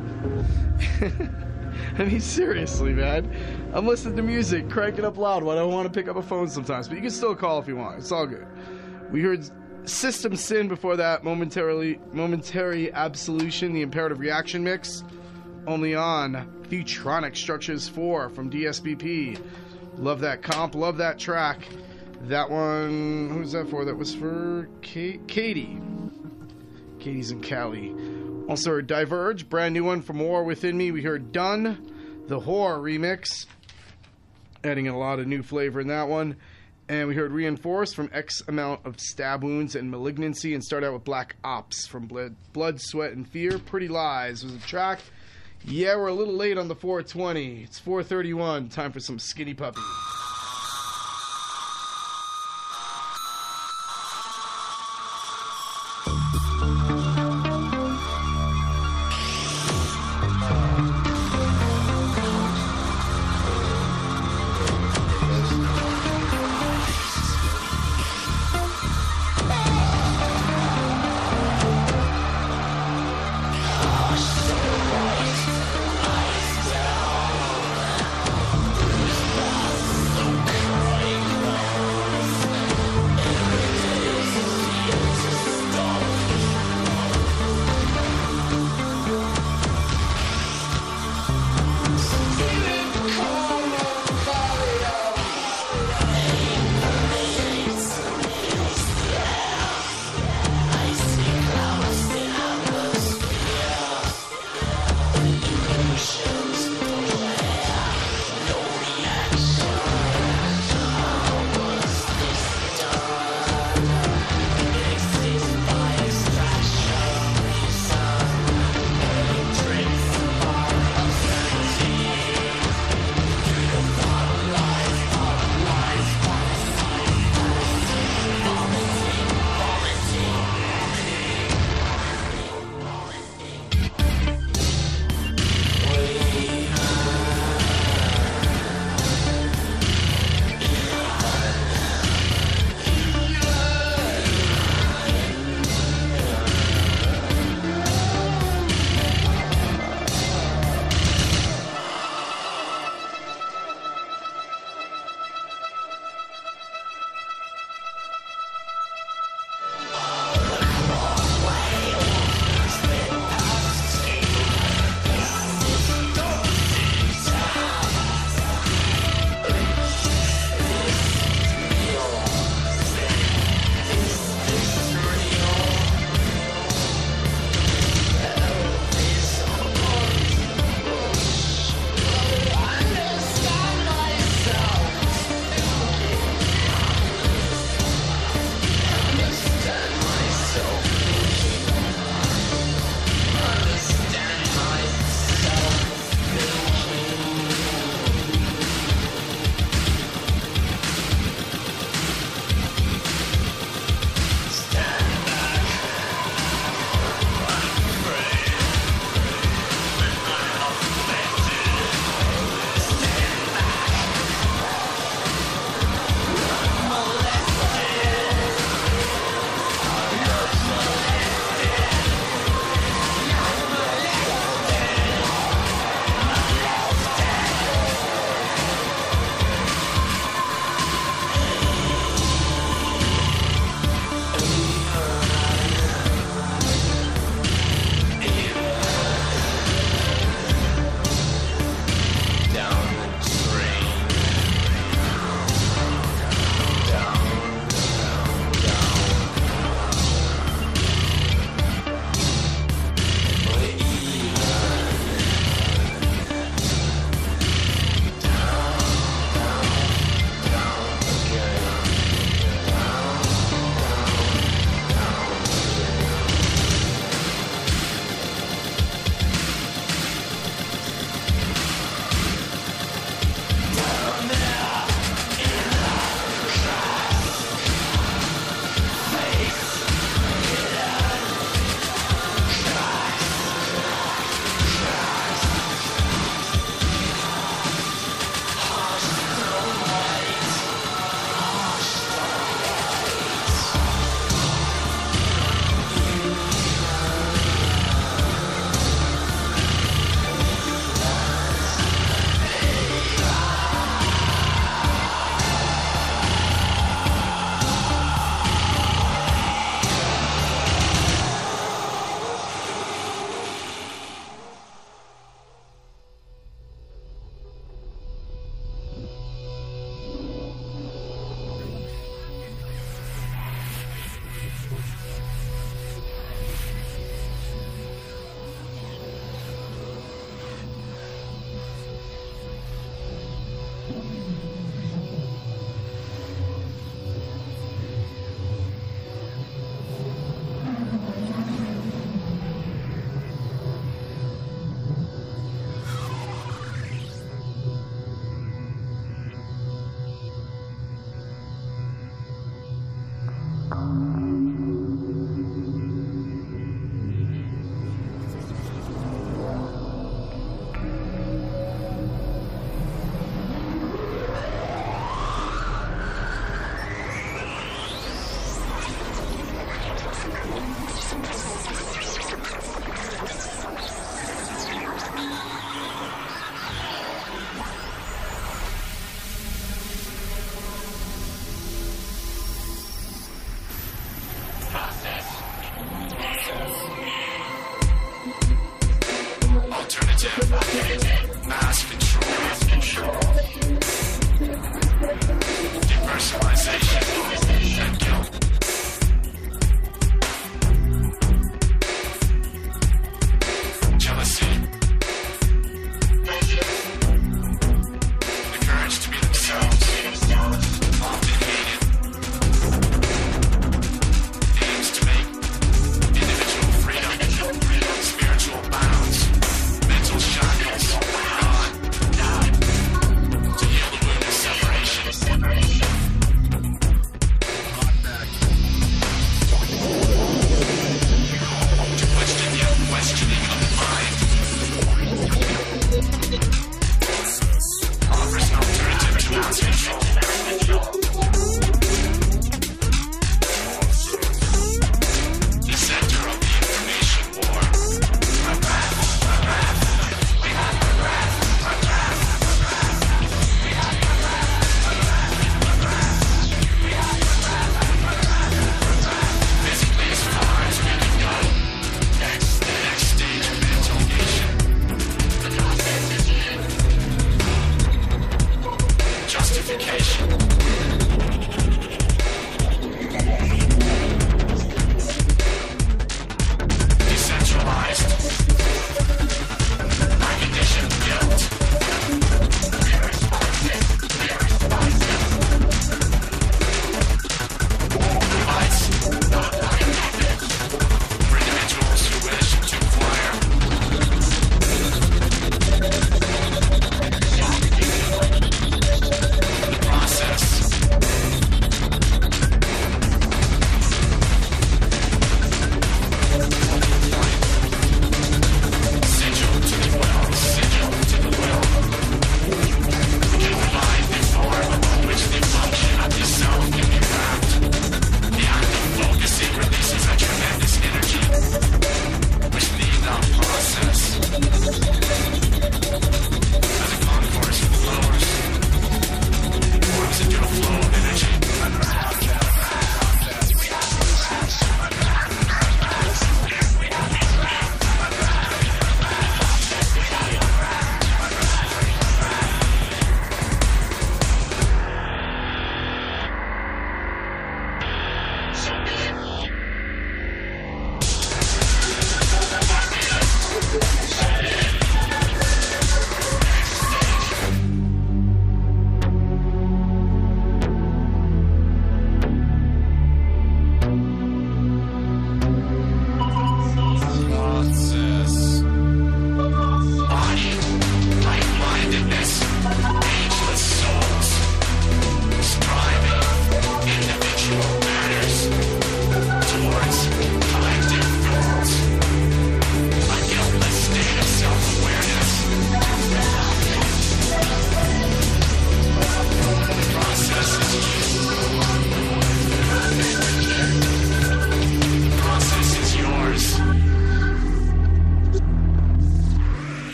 I 1.98 2.04
mean, 2.04 2.20
seriously, 2.20 2.92
man. 2.92 3.30
I'm 3.72 3.86
listening 3.86 4.16
to 4.16 4.22
music, 4.22 4.68
cranking 4.70 5.04
up 5.04 5.16
loud 5.16 5.42
when 5.42 5.56
I 5.56 5.60
don't 5.60 5.72
want 5.72 5.92
to 5.92 6.00
pick 6.00 6.08
up 6.08 6.16
a 6.16 6.22
phone 6.22 6.48
sometimes, 6.48 6.88
but 6.88 6.94
you 6.94 7.00
can 7.00 7.10
still 7.10 7.34
call 7.34 7.58
if 7.58 7.68
you 7.68 7.76
want. 7.76 7.98
It's 7.98 8.12
all 8.12 8.26
good. 8.26 8.46
We 9.10 9.22
heard 9.22 9.48
System 9.84 10.36
Syn 10.36 10.68
before 10.68 10.96
that, 10.96 11.24
momentarily, 11.24 11.98
momentary 12.12 12.92
absolution, 12.92 13.72
the 13.72 13.82
imperative 13.82 14.20
reaction 14.20 14.62
mix, 14.62 15.04
only 15.66 15.94
on 15.94 16.64
Futronic 16.68 17.36
Structures 17.36 17.88
4 17.88 18.28
from 18.30 18.50
DSBP. 18.50 19.42
Love 19.96 20.20
that 20.20 20.42
comp, 20.42 20.74
love 20.74 20.96
that 20.98 21.18
track. 21.18 21.68
That 22.22 22.48
one, 22.48 23.30
who's 23.30 23.52
that 23.52 23.68
for? 23.68 23.84
That 23.84 23.96
was 23.96 24.14
for 24.14 24.68
Kate, 24.80 25.26
Katie. 25.26 25.78
Katie's 27.02 27.32
in 27.32 27.40
Cali. 27.40 27.92
Also 28.48 28.70
heard 28.70 28.86
Diverge, 28.86 29.48
brand 29.48 29.74
new 29.74 29.82
one 29.82 30.02
from 30.02 30.20
War 30.20 30.44
Within 30.44 30.76
Me. 30.76 30.92
We 30.92 31.02
heard 31.02 31.32
Done, 31.32 32.24
the 32.28 32.38
Horror 32.38 32.78
remix, 32.78 33.46
adding 34.62 34.86
a 34.86 34.96
lot 34.96 35.18
of 35.18 35.26
new 35.26 35.42
flavor 35.42 35.80
in 35.80 35.88
that 35.88 36.06
one. 36.06 36.36
And 36.88 37.08
we 37.08 37.16
heard 37.16 37.32
Reinforced 37.32 37.96
from 37.96 38.08
X 38.12 38.40
amount 38.46 38.86
of 38.86 39.00
stab 39.00 39.42
wounds 39.42 39.74
and 39.74 39.90
malignancy, 39.90 40.54
and 40.54 40.62
start 40.62 40.84
out 40.84 40.92
with 40.92 41.02
Black 41.02 41.34
Ops 41.42 41.88
from 41.88 42.06
Blood, 42.06 42.36
Blood 42.52 42.80
Sweat, 42.80 43.12
and 43.12 43.28
Fear. 43.28 43.58
Pretty 43.58 43.88
Lies 43.88 44.44
was 44.44 44.54
a 44.54 44.60
track. 44.60 45.00
Yeah, 45.64 45.96
we're 45.96 46.06
a 46.06 46.14
little 46.14 46.34
late 46.34 46.56
on 46.56 46.68
the 46.68 46.76
420. 46.76 47.64
It's 47.64 47.80
431. 47.80 48.68
Time 48.68 48.92
for 48.92 49.00
some 49.00 49.18
Skinny 49.18 49.54
Puppy. 49.54 49.80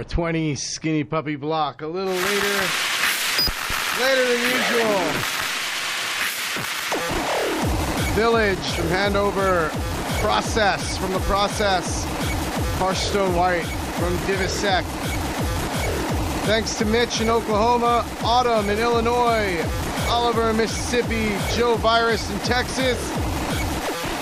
420 0.00 0.54
Skinny 0.54 1.04
Puppy 1.04 1.36
Block. 1.36 1.82
A 1.82 1.86
little 1.86 2.14
later, 2.14 2.64
later 4.00 4.24
than 4.28 4.40
usual. 4.48 5.00
Village 8.14 8.66
from 8.70 8.86
Handover. 8.86 9.68
Process 10.22 10.96
from 10.96 11.12
the 11.12 11.18
Process. 11.20 12.06
Harshstone 12.78 13.36
White 13.36 13.66
from 13.98 14.16
Divisec. 14.20 14.84
Thanks 16.46 16.78
to 16.78 16.86
Mitch 16.86 17.20
in 17.20 17.28
Oklahoma, 17.28 18.06
Autumn 18.24 18.70
in 18.70 18.78
Illinois, 18.78 19.62
Oliver 20.08 20.48
in 20.48 20.56
Mississippi, 20.56 21.36
Joe 21.54 21.74
Virus 21.74 22.30
in 22.30 22.38
Texas, 22.38 22.98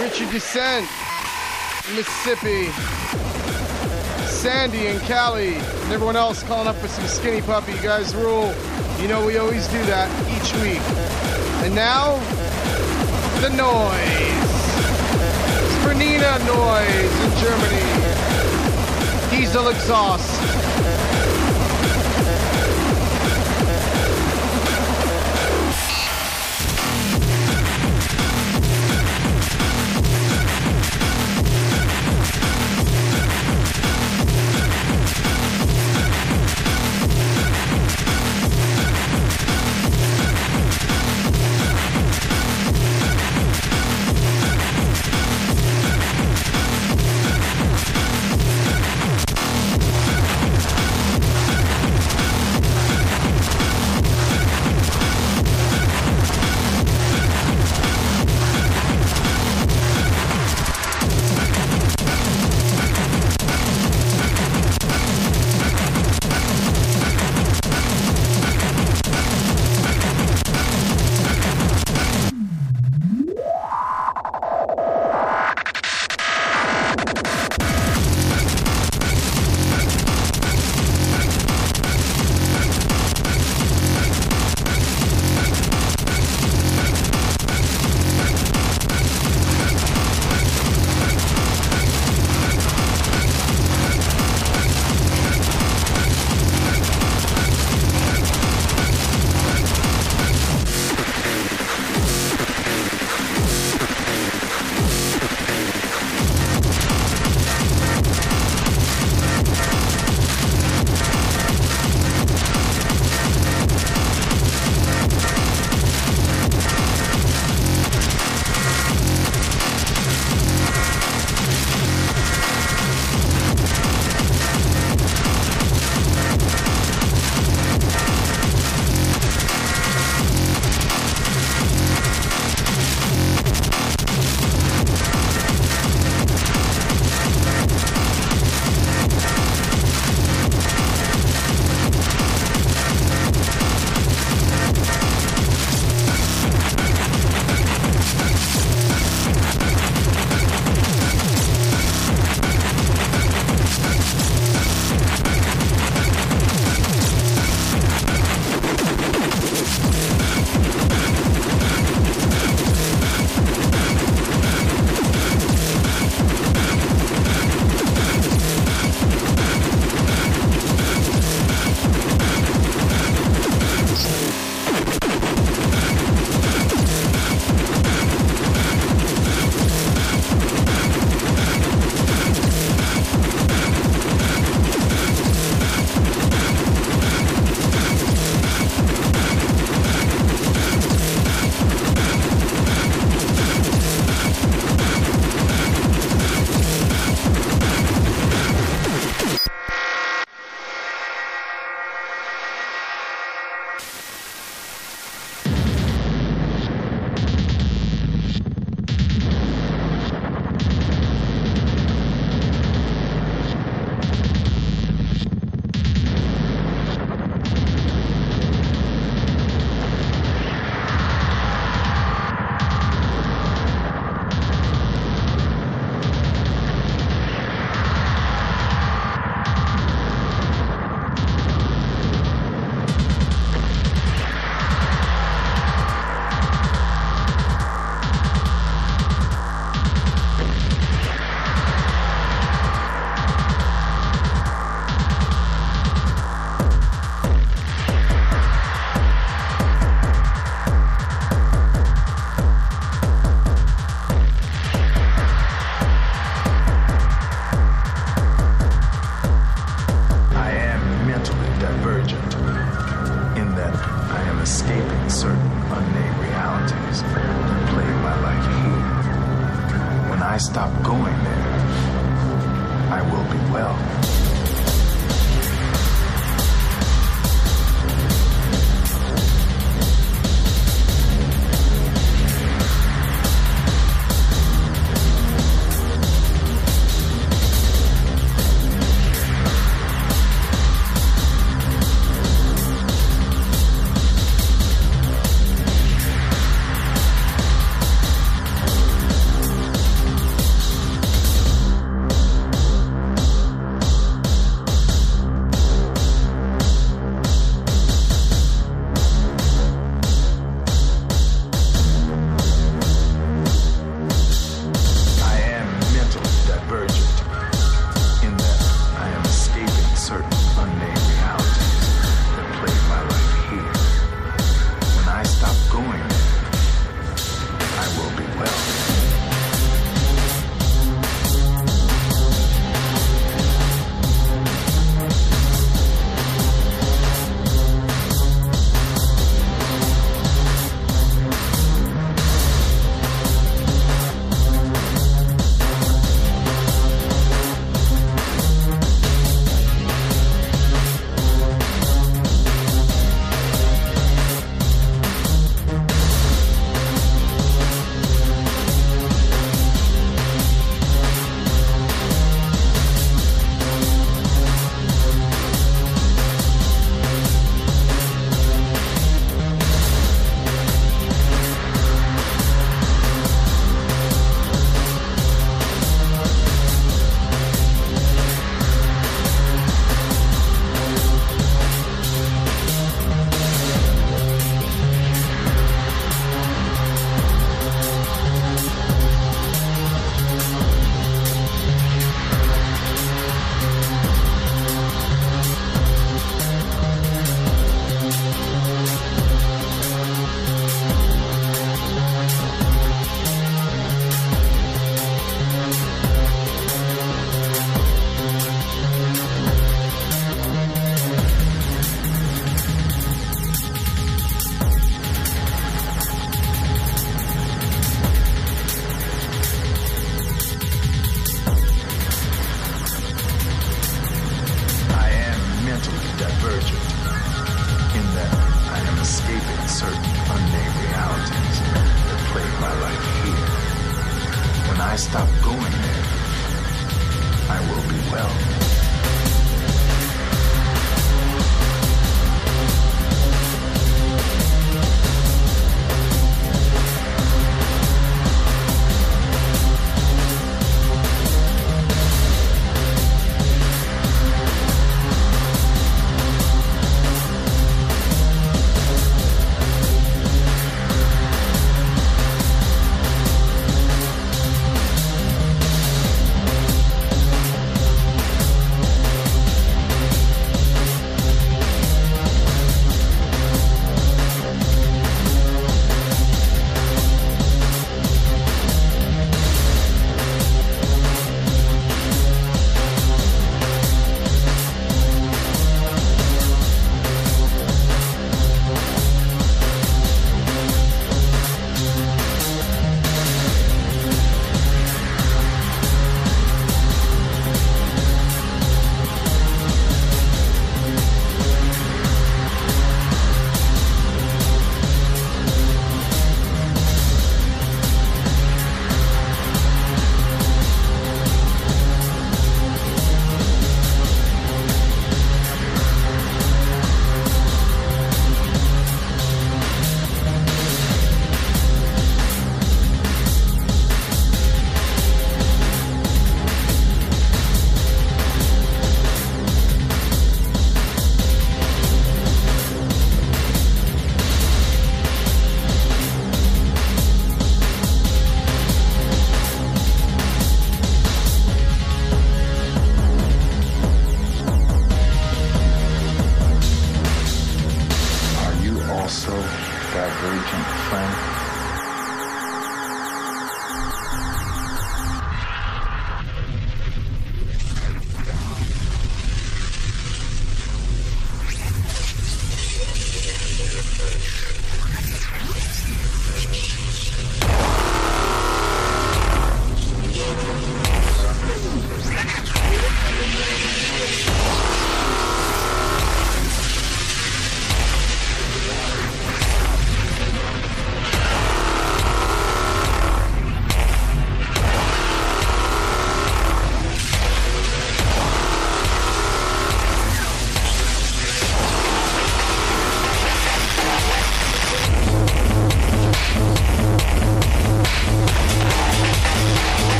Richard 0.00 0.30
Descent 0.30 0.86
Mississippi, 1.96 2.70
Sandy 4.44 4.88
and 4.88 5.00
Callie, 5.08 5.54
and 5.54 5.90
everyone 5.90 6.16
else 6.16 6.42
calling 6.42 6.68
up 6.68 6.76
for 6.76 6.86
some 6.86 7.06
skinny 7.06 7.40
puppy. 7.40 7.72
You 7.72 7.80
guys 7.80 8.14
rule. 8.14 8.54
You 9.00 9.08
know 9.08 9.24
we 9.24 9.38
always 9.38 9.66
do 9.68 9.82
that 9.86 10.06
each 10.36 10.52
week. 10.60 10.82
And 11.64 11.74
now, 11.74 12.18
the 13.40 13.48
noise. 13.56 14.44
It's 15.64 15.82
for 15.82 15.94
Nina 15.94 16.38
Noise 16.44 17.14
in 17.24 17.30
Germany. 17.40 17.88
Diesel 19.30 19.68
exhaust. 19.68 20.43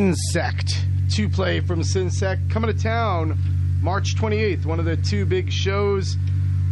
Sinsect. 0.00 0.78
Two 1.10 1.28
play 1.28 1.60
from 1.60 1.82
Sinsect 1.82 2.50
coming 2.50 2.74
to 2.74 2.82
town 2.82 3.36
March 3.82 4.14
28th. 4.14 4.64
One 4.64 4.78
of 4.78 4.86
the 4.86 4.96
two 4.96 5.26
big 5.26 5.52
shows 5.52 6.16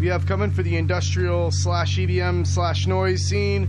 we 0.01 0.07
have 0.07 0.25
coming 0.25 0.51
for 0.51 0.63
the 0.63 0.79
industrial 0.79 1.51
slash 1.51 1.99
EBM 1.99 2.47
slash 2.47 2.87
noise 2.87 3.21
scene. 3.21 3.69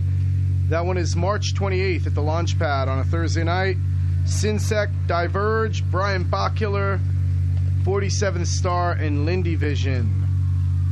That 0.70 0.86
one 0.86 0.96
is 0.96 1.14
March 1.14 1.52
28th 1.54 2.06
at 2.06 2.14
the 2.14 2.22
Launchpad 2.22 2.88
on 2.88 3.00
a 3.00 3.04
Thursday 3.04 3.44
night. 3.44 3.76
Sinsect, 4.24 4.92
Diverge, 5.06 5.84
Brian 5.90 6.24
Bachkiller, 6.24 6.98
47th 7.84 8.46
Star, 8.46 8.92
and 8.92 9.26
Lindy 9.26 9.56
Vision. 9.56 10.24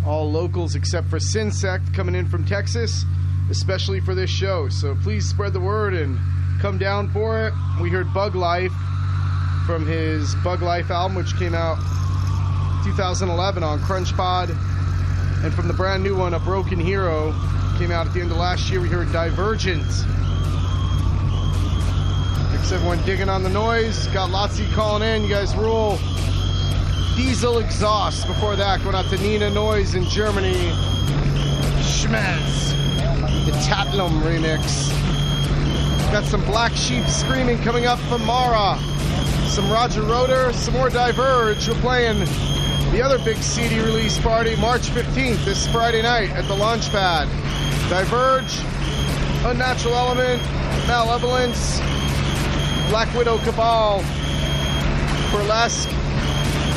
All 0.07 0.31
locals 0.31 0.75
except 0.75 1.09
for 1.09 1.19
Sinsect 1.19 1.95
coming 1.95 2.15
in 2.15 2.29
from 2.29 2.45
Texas, 2.45 3.07
especially 3.51 4.01
for 4.01 4.15
this 4.15 4.29
show. 4.29 4.69
So 4.69 4.95
please 4.95 5.27
spread 5.27 5.55
the 5.55 5.61
word 5.61 5.95
and 5.95 6.19
come 6.61 6.77
down 6.77 7.11
for 7.13 7.47
it. 7.47 7.55
We 7.81 7.91
heard 7.91 8.13
Bug 8.13 8.35
Life 8.35 8.73
from 9.65 9.87
his 9.87 10.35
Bug 10.37 10.63
Life 10.63 10.91
album, 10.91 11.17
which 11.17 11.37
came 11.37 11.55
out 11.55 11.77
2011 12.85 13.63
on 13.63 13.81
Crunch 13.81 14.13
Pod. 14.15 14.51
And 15.45 15.55
from 15.55 15.69
the 15.69 15.75
brand 15.75 16.03
new 16.03 16.17
one, 16.17 16.35
A 16.35 16.41
Broken 16.41 16.81
Hero, 16.81 17.33
came 17.79 17.93
out 17.93 18.09
at 18.09 18.13
the 18.13 18.21
end 18.21 18.33
of 18.33 18.37
last 18.37 18.69
year, 18.69 18.81
we 18.81 18.89
heard 18.89 19.13
Divergent. 19.13 19.87
Thanks 22.51 22.73
everyone 22.73 23.01
digging 23.05 23.29
on 23.29 23.45
the 23.45 23.49
noise. 23.49 24.09
Got 24.09 24.31
lots 24.31 24.59
of 24.59 24.67
you 24.69 24.75
calling 24.75 25.03
in. 25.09 25.23
You 25.23 25.29
guys 25.29 25.55
rule. 25.55 25.99
Diesel 27.17 27.59
Exhaust. 27.59 28.27
Before 28.27 28.57
that, 28.57 28.83
going 28.83 28.97
out 28.97 29.09
to 29.11 29.19
Nina 29.19 29.51
Noise 29.51 29.95
in 29.95 30.05
Germany. 30.05 30.73
Schmez. 31.81 32.75
The 33.47 33.53
Tatlum 33.53 34.21
remix. 34.23 34.98
Got 36.13 36.25
some 36.25 36.43
Black 36.47 36.73
Sheep 36.73 37.05
Screaming 37.05 37.59
coming 37.59 37.85
up 37.85 37.99
from 38.09 38.25
Mara. 38.25 38.79
Some 39.47 39.71
Roger 39.71 40.01
Roder, 40.03 40.55
some 40.55 40.73
more 40.73 40.89
Diverge. 40.89 41.69
We're 41.69 41.75
playing 41.81 42.21
the 42.93 43.03
other 43.03 43.19
big 43.19 43.37
CD 43.37 43.79
release 43.81 44.19
party 44.19 44.57
March 44.57 44.89
15th, 44.89 45.45
this 45.45 45.71
Friday 45.71 46.01
night 46.01 46.31
at 46.31 46.49
the 46.49 46.55
Launchpad. 46.55 47.29
Diverge, 47.91 48.59
Unnatural 49.45 49.95
Element, 49.95 50.43
Malevolence, 50.89 51.79
Black 52.89 53.13
Widow 53.15 53.37
Cabal, 53.45 54.01
Burlesque, 55.31 55.91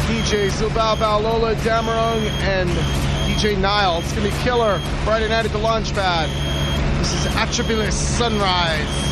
DJ 0.08 0.50
Zubao 0.50 0.98
Bao 0.98 1.24
Lola 1.24 1.56
Damarung, 1.56 2.22
and 2.42 2.70
DJ 3.30 3.58
Nile. 3.58 4.00
It's 4.00 4.12
gonna 4.12 4.30
be 4.30 4.36
killer 4.44 4.80
Friday 5.06 5.30
night 5.30 5.46
at 5.46 5.54
the 5.54 5.60
Launchpad. 5.60 6.28
This 7.00 7.14
is 7.14 7.32
Atrabilis 7.32 7.94
Sunrise. 7.94 9.11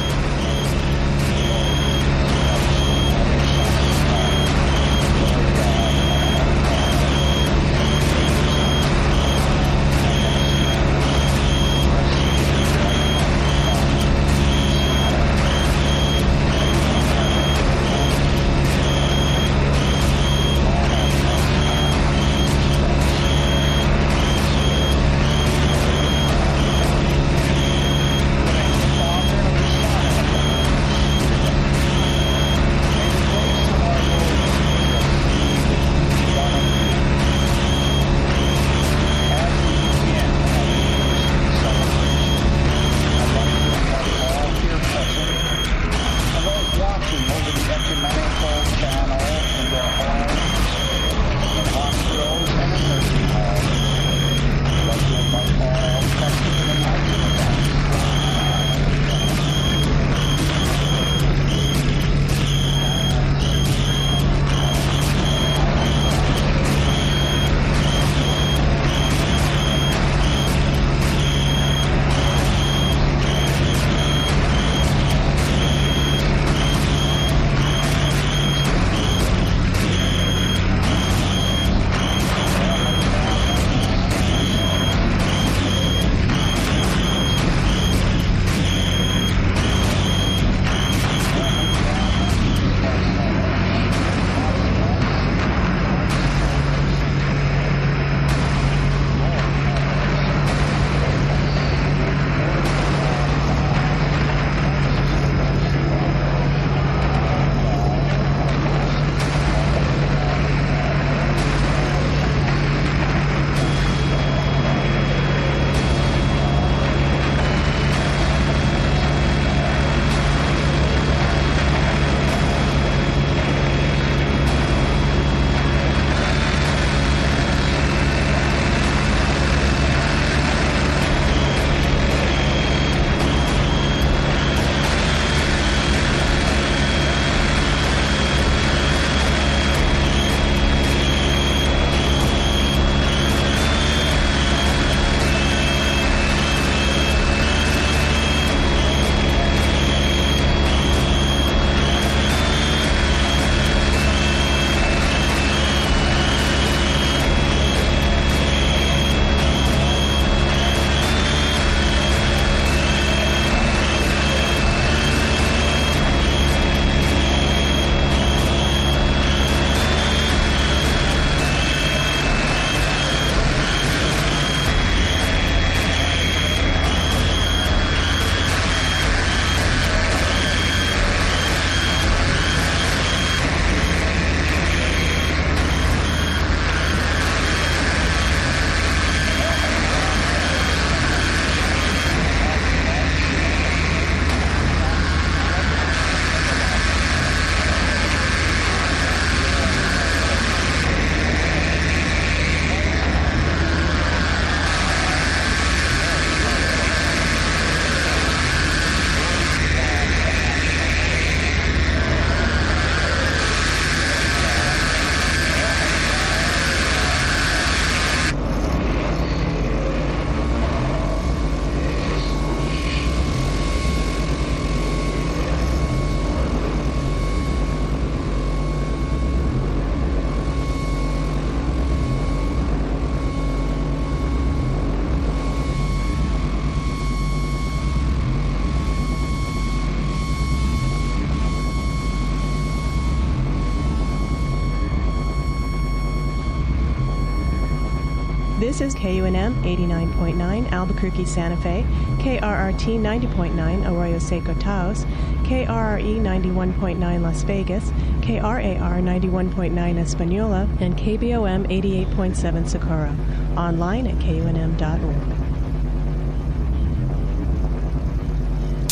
This 248.79 248.95
is 248.95 249.01
KUNM 249.01 249.61
89.9 249.63 250.71
Albuquerque, 250.71 251.25
Santa 251.25 251.57
Fe, 251.57 251.85
KRRT 252.19 252.97
90.9 252.97 253.85
Arroyo 253.85 254.19
Seco 254.19 254.53
Taos, 254.53 255.03
KRRE 255.43 256.21
91.9 256.21 257.21
Las 257.21 257.43
Vegas, 257.43 257.91
KRAR 258.21 259.01
91.9 259.01 259.97
Espanola, 259.99 260.65
and 260.79 260.95
KBOM 260.95 261.67
88.7 261.67 262.69
Socorro. 262.69 263.13
Online 263.57 264.07
at 264.07 264.15
kunm.org. 264.19 264.79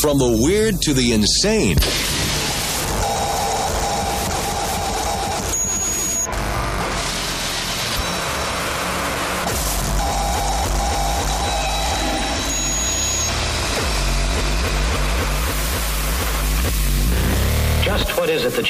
From 0.02 0.18
the 0.18 0.38
weird 0.42 0.74
to 0.82 0.92
the 0.92 1.14
insane. 1.14 1.78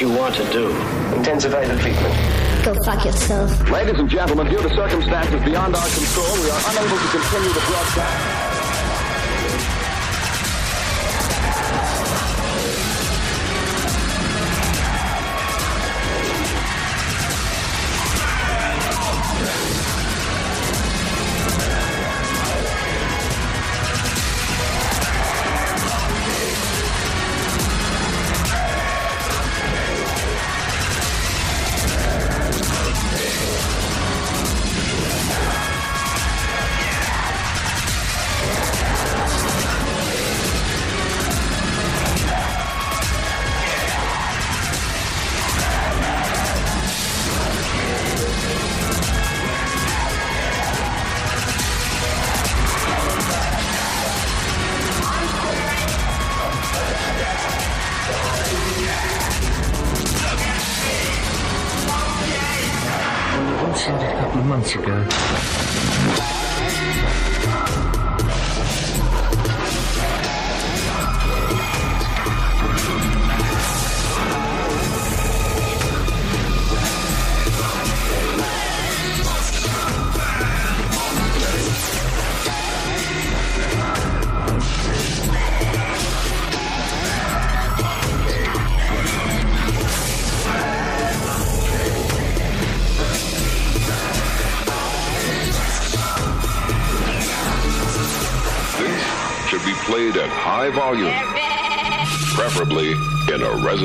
What 0.07 0.33
is 0.33 0.41
it 0.41 0.53
that 0.53 0.55
you 0.55 0.69
want 0.69 0.71
to 0.71 1.13
do? 1.13 1.17
Intensify 1.17 1.65
the 1.65 1.77
treatment. 1.81 2.65
Go 2.65 2.75
fuck 2.85 3.05
yourself. 3.05 3.71
Ladies 3.71 3.99
and 3.99 4.09
gentlemen, 4.09 4.47
due 4.47 4.63
to 4.63 4.69
circumstances 4.75 5.43
beyond 5.45 5.75
our 5.75 5.89
control, 5.89 6.35
we 6.43 6.51
are 6.51 6.63
unable 6.71 6.99
to 6.99 7.09
continue 7.09 7.53
the 7.53 7.65
broadcast. 7.67 8.38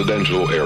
Residential 0.03 0.51
area. 0.51 0.62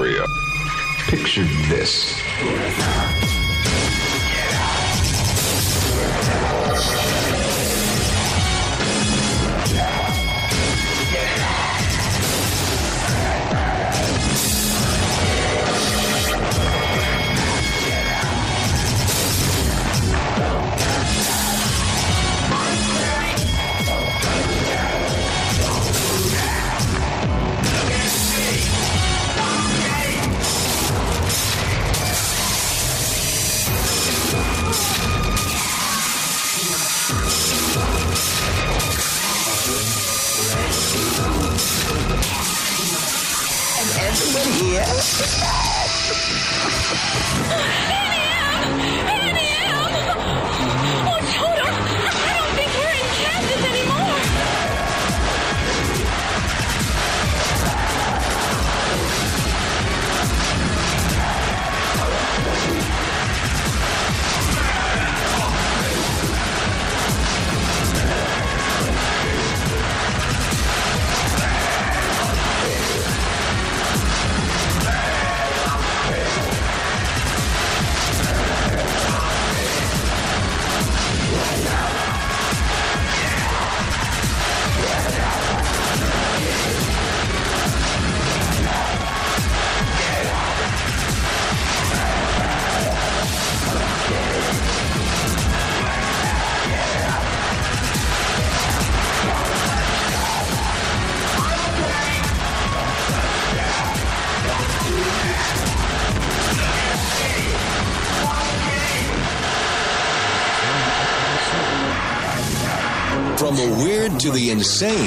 Insane. 114.58 115.07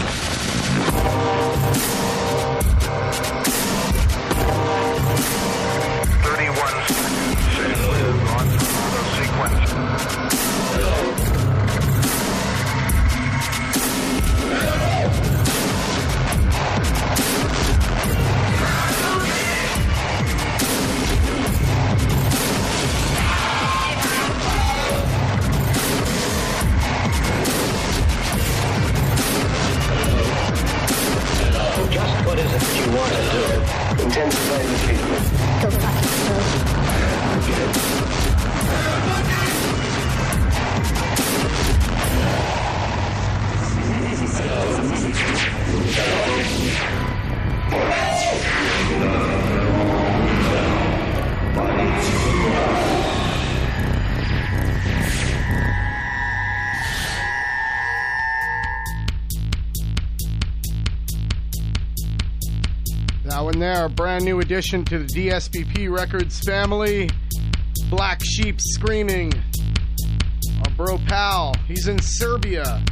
Brand 64.11 64.25
new 64.25 64.41
addition 64.41 64.85
to 64.85 64.99
the 64.99 65.07
DSPP 65.07 65.89
Records 65.89 66.41
family. 66.41 67.09
Black 67.91 68.21
Sheep 68.25 68.57
Screaming. 68.59 69.33
Our 70.65 70.71
bro 70.75 70.99
pal, 71.07 71.55
he's 71.69 71.87
in 71.87 72.01
Serbia, 72.03 72.85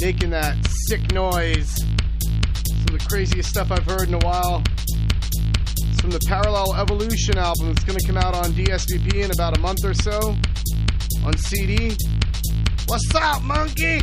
making 0.00 0.30
that 0.30 0.56
sick 0.88 1.12
noise. 1.12 1.76
Some 1.76 2.86
of 2.88 2.98
the 2.98 3.06
craziest 3.08 3.50
stuff 3.50 3.70
I've 3.70 3.84
heard 3.84 4.08
in 4.08 4.14
a 4.14 4.18
while. 4.18 4.64
It's 4.82 6.00
from 6.00 6.10
the 6.10 6.20
Parallel 6.26 6.74
Evolution 6.74 7.38
album 7.38 7.72
that's 7.72 7.84
going 7.84 8.00
to 8.00 8.04
come 8.04 8.16
out 8.16 8.34
on 8.34 8.50
DSPP 8.50 9.22
in 9.22 9.30
about 9.30 9.56
a 9.56 9.60
month 9.60 9.84
or 9.84 9.94
so 9.94 10.34
on 11.24 11.38
CD. 11.38 11.96
What's 12.88 13.14
up, 13.14 13.42
monkey? 13.42 14.00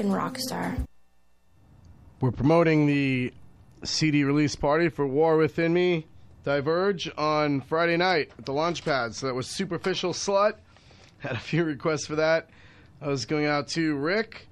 Freaking 0.00 0.14
rock 0.14 0.38
star. 0.38 0.76
We're 2.20 2.30
promoting 2.30 2.86
the 2.86 3.32
CD 3.84 4.24
release 4.24 4.56
party 4.56 4.88
for 4.88 5.06
War 5.06 5.36
Within 5.36 5.72
Me 5.72 6.06
Diverge 6.44 7.10
on 7.16 7.60
Friday 7.62 7.96
night 7.96 8.30
at 8.38 8.46
the 8.46 8.52
Launchpad. 8.52 9.14
So 9.14 9.26
that 9.26 9.34
was 9.34 9.46
Superficial 9.46 10.12
Slut. 10.12 10.54
Had 11.18 11.32
a 11.32 11.38
few 11.38 11.64
requests 11.64 12.06
for 12.06 12.16
that. 12.16 12.48
I 13.00 13.08
was 13.08 13.26
going 13.26 13.46
out 13.46 13.68
to 13.68 13.94
Rick 13.96 14.48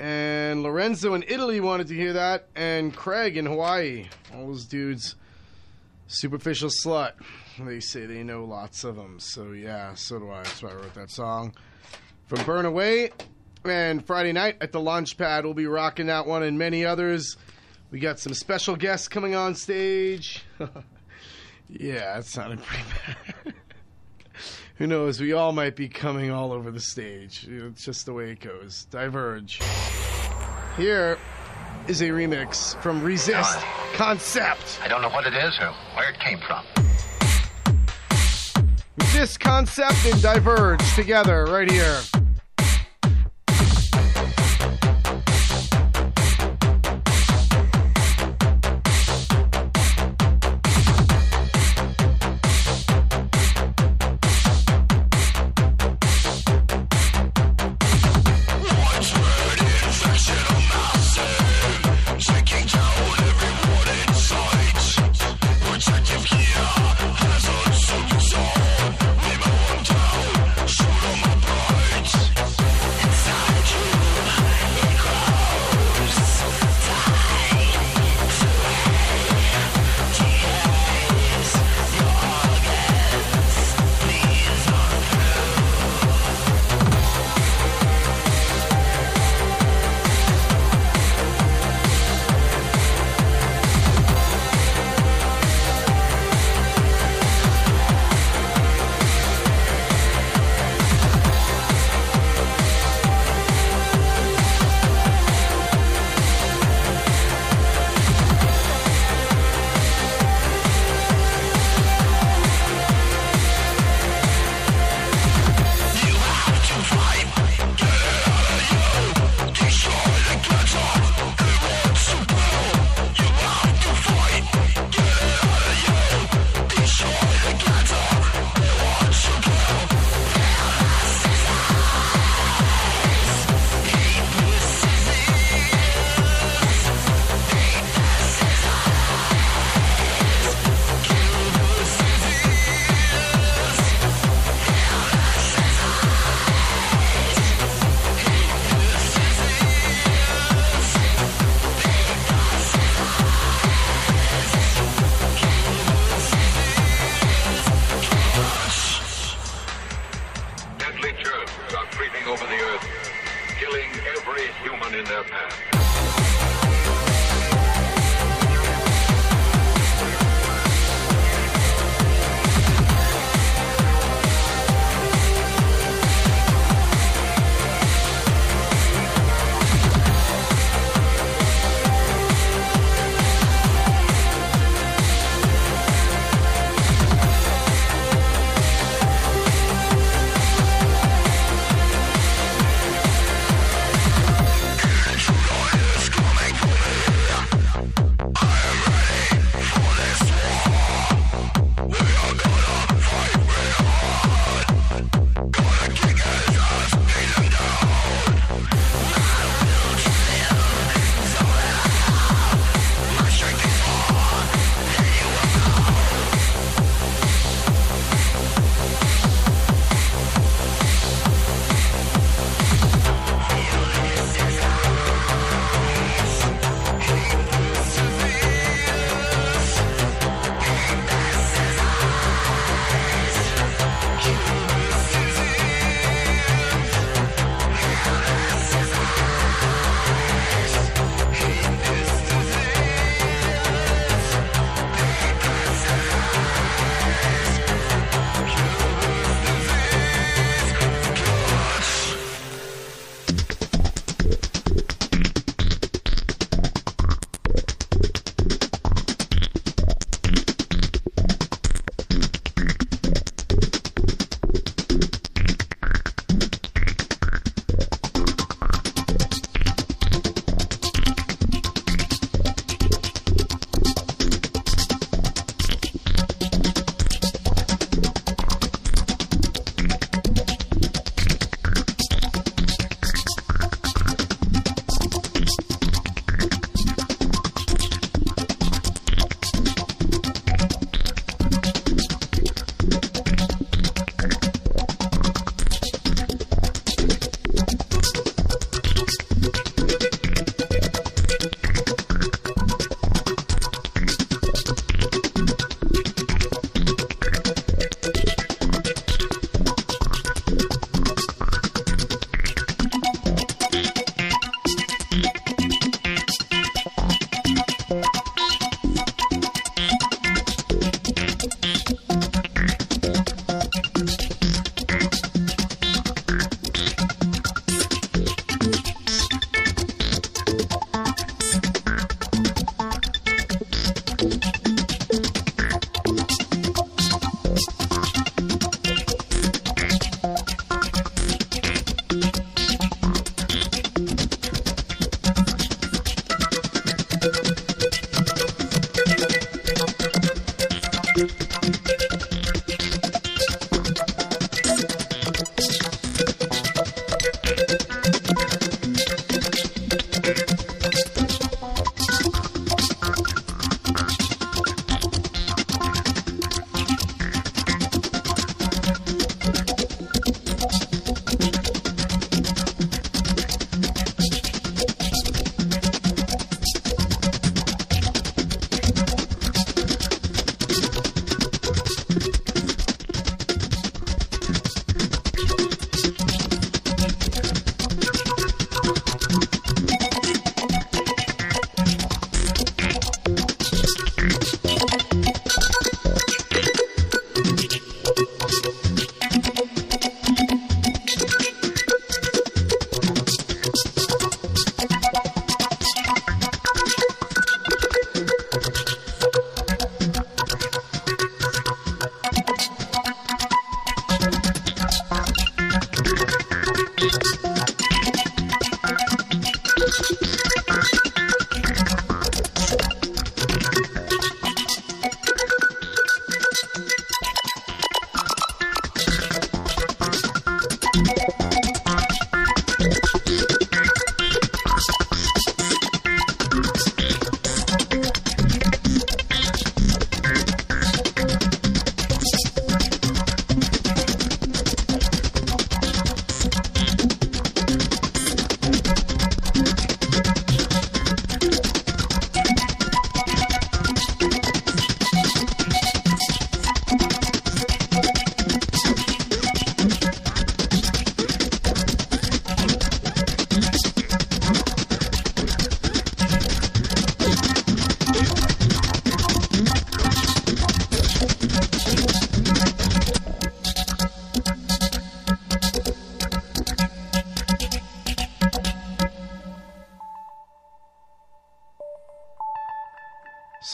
and 0.00 0.62
Lorenzo 0.62 1.14
in 1.14 1.24
Italy 1.28 1.60
wanted 1.60 1.86
to 1.88 1.94
hear 1.94 2.14
that, 2.14 2.48
and 2.56 2.94
Craig 2.94 3.36
in 3.36 3.46
Hawaii. 3.46 4.06
All 4.34 4.48
those 4.48 4.66
dudes, 4.66 5.14
Superficial 6.08 6.68
Slut. 6.68 7.12
They 7.60 7.80
say 7.80 8.04
they 8.06 8.24
know 8.24 8.44
lots 8.44 8.84
of 8.84 8.96
them. 8.96 9.20
So 9.20 9.52
yeah, 9.52 9.94
so 9.94 10.18
do 10.18 10.30
I. 10.30 10.42
That's 10.42 10.62
why 10.62 10.70
I 10.70 10.74
wrote 10.74 10.94
that 10.94 11.10
song. 11.10 11.54
From 12.26 12.44
Burn 12.44 12.66
Away. 12.66 13.10
And 13.64 14.04
Friday 14.04 14.32
night 14.32 14.58
at 14.60 14.72
the 14.72 14.80
Launchpad, 14.80 15.44
we'll 15.44 15.54
be 15.54 15.66
rocking 15.66 16.06
that 16.06 16.26
one 16.26 16.42
and 16.42 16.58
many 16.58 16.84
others. 16.84 17.36
We 17.90 17.98
got 17.98 18.18
some 18.18 18.34
special 18.34 18.76
guests 18.76 19.08
coming 19.08 19.34
on 19.34 19.54
stage. 19.54 20.44
yeah, 21.68 22.16
that 22.16 22.26
sounded 22.26 22.60
pretty 22.62 22.84
bad. 23.06 23.54
Who 24.76 24.86
knows? 24.86 25.20
We 25.20 25.32
all 25.32 25.52
might 25.52 25.76
be 25.76 25.88
coming 25.88 26.30
all 26.30 26.52
over 26.52 26.70
the 26.70 26.80
stage. 26.80 27.46
It's 27.48 27.84
just 27.84 28.04
the 28.04 28.12
way 28.12 28.32
it 28.32 28.40
goes. 28.40 28.86
Diverge. 28.90 29.60
Here 30.76 31.16
is 31.86 32.02
a 32.02 32.08
remix 32.08 32.80
from 32.82 33.02
Resist 33.02 33.58
Concept. 33.94 34.80
I 34.82 34.88
don't 34.88 35.00
know 35.00 35.10
what 35.10 35.26
it 35.26 35.34
is 35.34 35.56
or 35.60 35.72
where 35.94 36.10
it 36.10 36.18
came 36.18 36.40
from. 36.40 36.64
Resist 38.98 39.38
Concept 39.40 40.04
and 40.04 40.20
Diverge 40.20 40.94
together 40.96 41.44
right 41.44 41.70
here. 41.70 42.00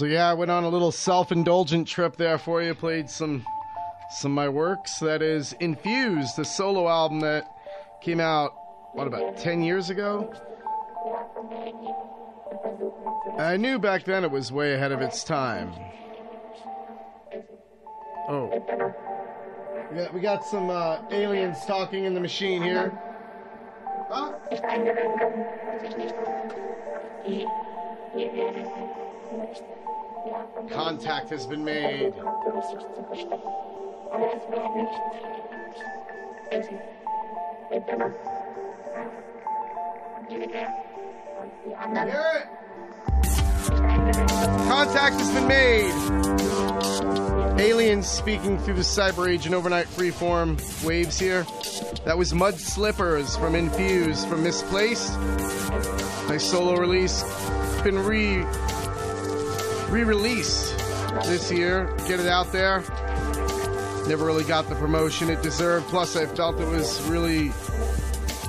So 0.00 0.06
yeah, 0.06 0.30
I 0.30 0.32
went 0.32 0.50
on 0.50 0.64
a 0.64 0.68
little 0.70 0.92
self-indulgent 0.92 1.86
trip 1.86 2.16
there 2.16 2.38
for 2.38 2.62
you. 2.62 2.74
Played 2.74 3.10
some 3.10 3.44
some 4.08 4.32
of 4.32 4.34
my 4.34 4.48
works. 4.48 4.98
That 4.98 5.20
is 5.20 5.52
Infused, 5.60 6.38
the 6.38 6.44
solo 6.46 6.88
album 6.88 7.20
that 7.20 7.44
came 8.00 8.18
out 8.18 8.54
what 8.94 9.06
about 9.06 9.36
ten 9.36 9.60
years 9.60 9.90
ago. 9.90 10.32
I 13.38 13.58
knew 13.58 13.78
back 13.78 14.04
then 14.04 14.24
it 14.24 14.30
was 14.30 14.50
way 14.50 14.72
ahead 14.72 14.90
of 14.90 15.02
its 15.02 15.22
time. 15.22 15.74
Oh, 18.26 18.48
we 19.90 19.98
got 19.98 20.14
we 20.14 20.20
got 20.22 20.46
some 20.46 20.70
uh, 20.70 21.02
aliens 21.10 21.58
talking 21.66 22.06
in 22.06 22.14
the 22.14 22.20
machine 22.20 22.62
here. 22.62 22.98
Contact 30.70 31.30
has 31.30 31.46
been 31.46 31.64
made. 31.64 32.12
Contact 44.68 45.14
has 45.14 45.30
been 45.32 45.48
made. 45.48 45.92
Aliens 47.60 48.06
speaking 48.06 48.58
through 48.58 48.74
the 48.74 48.82
cyber 48.82 49.28
age 49.28 49.46
and 49.46 49.54
overnight 49.54 49.86
freeform 49.86 50.58
waves 50.84 51.18
here. 51.18 51.44
That 52.04 52.16
was 52.16 52.32
Mud 52.32 52.58
Slippers 52.58 53.36
from 53.36 53.54
Infuse 53.54 54.24
from 54.24 54.42
Misplaced. 54.42 55.18
Nice 56.28 56.44
solo 56.44 56.76
release. 56.76 57.22
Been 57.82 57.98
re 57.98 58.44
re-released 59.90 60.76
this 61.24 61.50
year. 61.50 61.92
Get 62.06 62.20
it 62.20 62.26
out 62.26 62.52
there. 62.52 62.80
Never 64.06 64.24
really 64.24 64.44
got 64.44 64.68
the 64.68 64.74
promotion 64.76 65.28
it 65.30 65.42
deserved. 65.42 65.86
Plus, 65.88 66.16
I 66.16 66.26
felt 66.26 66.58
it 66.60 66.68
was 66.68 67.02
really 67.02 67.48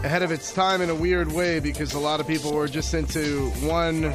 ahead 0.03 0.23
of 0.23 0.31
its 0.31 0.53
time 0.53 0.81
in 0.81 0.89
a 0.89 0.95
weird 0.95 1.31
way 1.31 1.59
because 1.59 1.93
a 1.93 1.99
lot 1.99 2.19
of 2.19 2.27
people 2.27 2.53
were 2.53 2.67
just 2.67 2.93
into 2.93 3.49
one 3.61 4.13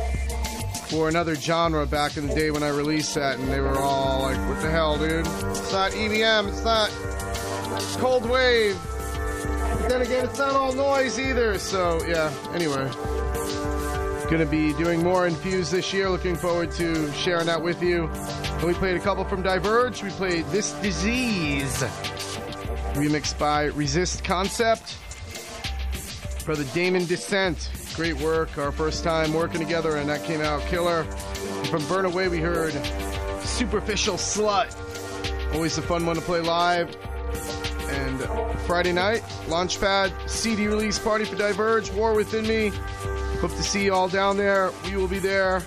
or 0.95 1.09
another 1.09 1.35
genre 1.35 1.85
back 1.87 2.17
in 2.17 2.29
the 2.29 2.35
day 2.35 2.51
when 2.51 2.63
I 2.63 2.69
released 2.69 3.15
that, 3.17 3.39
and 3.39 3.49
they 3.49 3.61
were 3.61 3.79
all 3.79 4.23
like, 4.23 4.39
"What 4.49 4.61
the 4.63 4.71
hell, 4.71 4.97
dude? 4.99 5.27
It's 5.51 5.73
not 5.73 5.93
EBM. 5.93 6.49
It's 6.49 6.65
not 6.65 6.91
cold 7.99 8.29
wave." 8.29 8.77
But 9.81 9.89
then 9.89 10.03
again, 10.03 10.25
it's 10.25 10.39
not 10.39 10.55
all 10.55 10.73
noise 10.73 11.19
either. 11.19 11.59
So 11.59 12.01
yeah. 12.07 12.33
Anyway, 12.55 12.89
gonna 14.31 14.47
be 14.47 14.73
doing 14.73 15.03
more 15.03 15.27
Infused 15.27 15.73
this 15.73 15.93
year. 15.93 16.09
Looking 16.09 16.35
forward 16.37 16.71
to 16.73 17.13
sharing 17.13 17.47
that 17.47 17.63
with 17.63 17.83
you. 17.83 18.07
And 18.07 18.63
we 18.65 18.75
played 18.75 18.97
a 18.97 19.01
couple 19.01 19.25
from 19.25 19.43
Diverge. 19.43 20.03
We 20.03 20.11
played 20.11 20.45
This 20.47 20.73
Disease, 20.75 21.83
remixed 22.95 23.39
by 23.39 23.65
Resist 23.67 24.25
Concept. 24.25 24.97
Brother 26.45 26.65
Damon 26.75 27.07
Descent. 27.07 27.71
Great 27.95 28.17
work. 28.21 28.59
Our 28.59 28.73
first 28.73 29.05
time 29.05 29.33
working 29.33 29.61
together, 29.61 29.97
and 29.97 30.09
that 30.09 30.25
came 30.25 30.41
out 30.41 30.61
killer. 30.63 31.01
And 31.03 31.69
from 31.69 31.87
Burn 31.87 32.05
Away, 32.05 32.29
we 32.29 32.39
heard 32.39 32.73
Superficial 33.43 34.17
Slut. 34.17 34.75
Always 35.55 35.79
a 35.79 35.83
fun 35.83 36.05
one 36.05 36.17
to 36.17 36.23
play 36.23 36.41
live. 36.41 36.97
And 37.89 38.21
Friday 38.63 38.93
night, 38.93 39.23
Launchpad, 39.47 40.29
CD 40.29 40.67
release 40.67 40.99
party 40.99 41.25
for 41.25 41.37
Diverge, 41.37 41.91
War 41.93 42.15
Within 42.15 42.47
Me. 42.47 42.73
Hope 43.47 43.57
to 43.59 43.63
see 43.63 43.85
you 43.85 43.95
all 43.95 44.09
down 44.09 44.37
there. 44.37 44.73
We 44.87 44.97
will 44.97 45.07
be 45.07 45.21
there. 45.21 45.63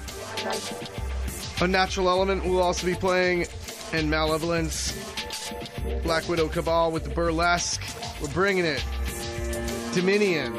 Unnatural 1.61 2.09
Element 2.09 2.43
will 2.43 2.61
also 2.61 2.85
be 2.85 2.93
playing, 2.93 3.47
and 3.93 4.09
Malevolence. 4.09 4.91
Black 6.03 6.27
Widow 6.27 6.49
Cabal 6.49 6.91
with 6.91 7.05
the 7.05 7.09
Burlesque. 7.09 7.81
We're 8.21 8.33
bringing 8.33 8.65
it. 8.65 8.83
Dominion. 9.93 10.51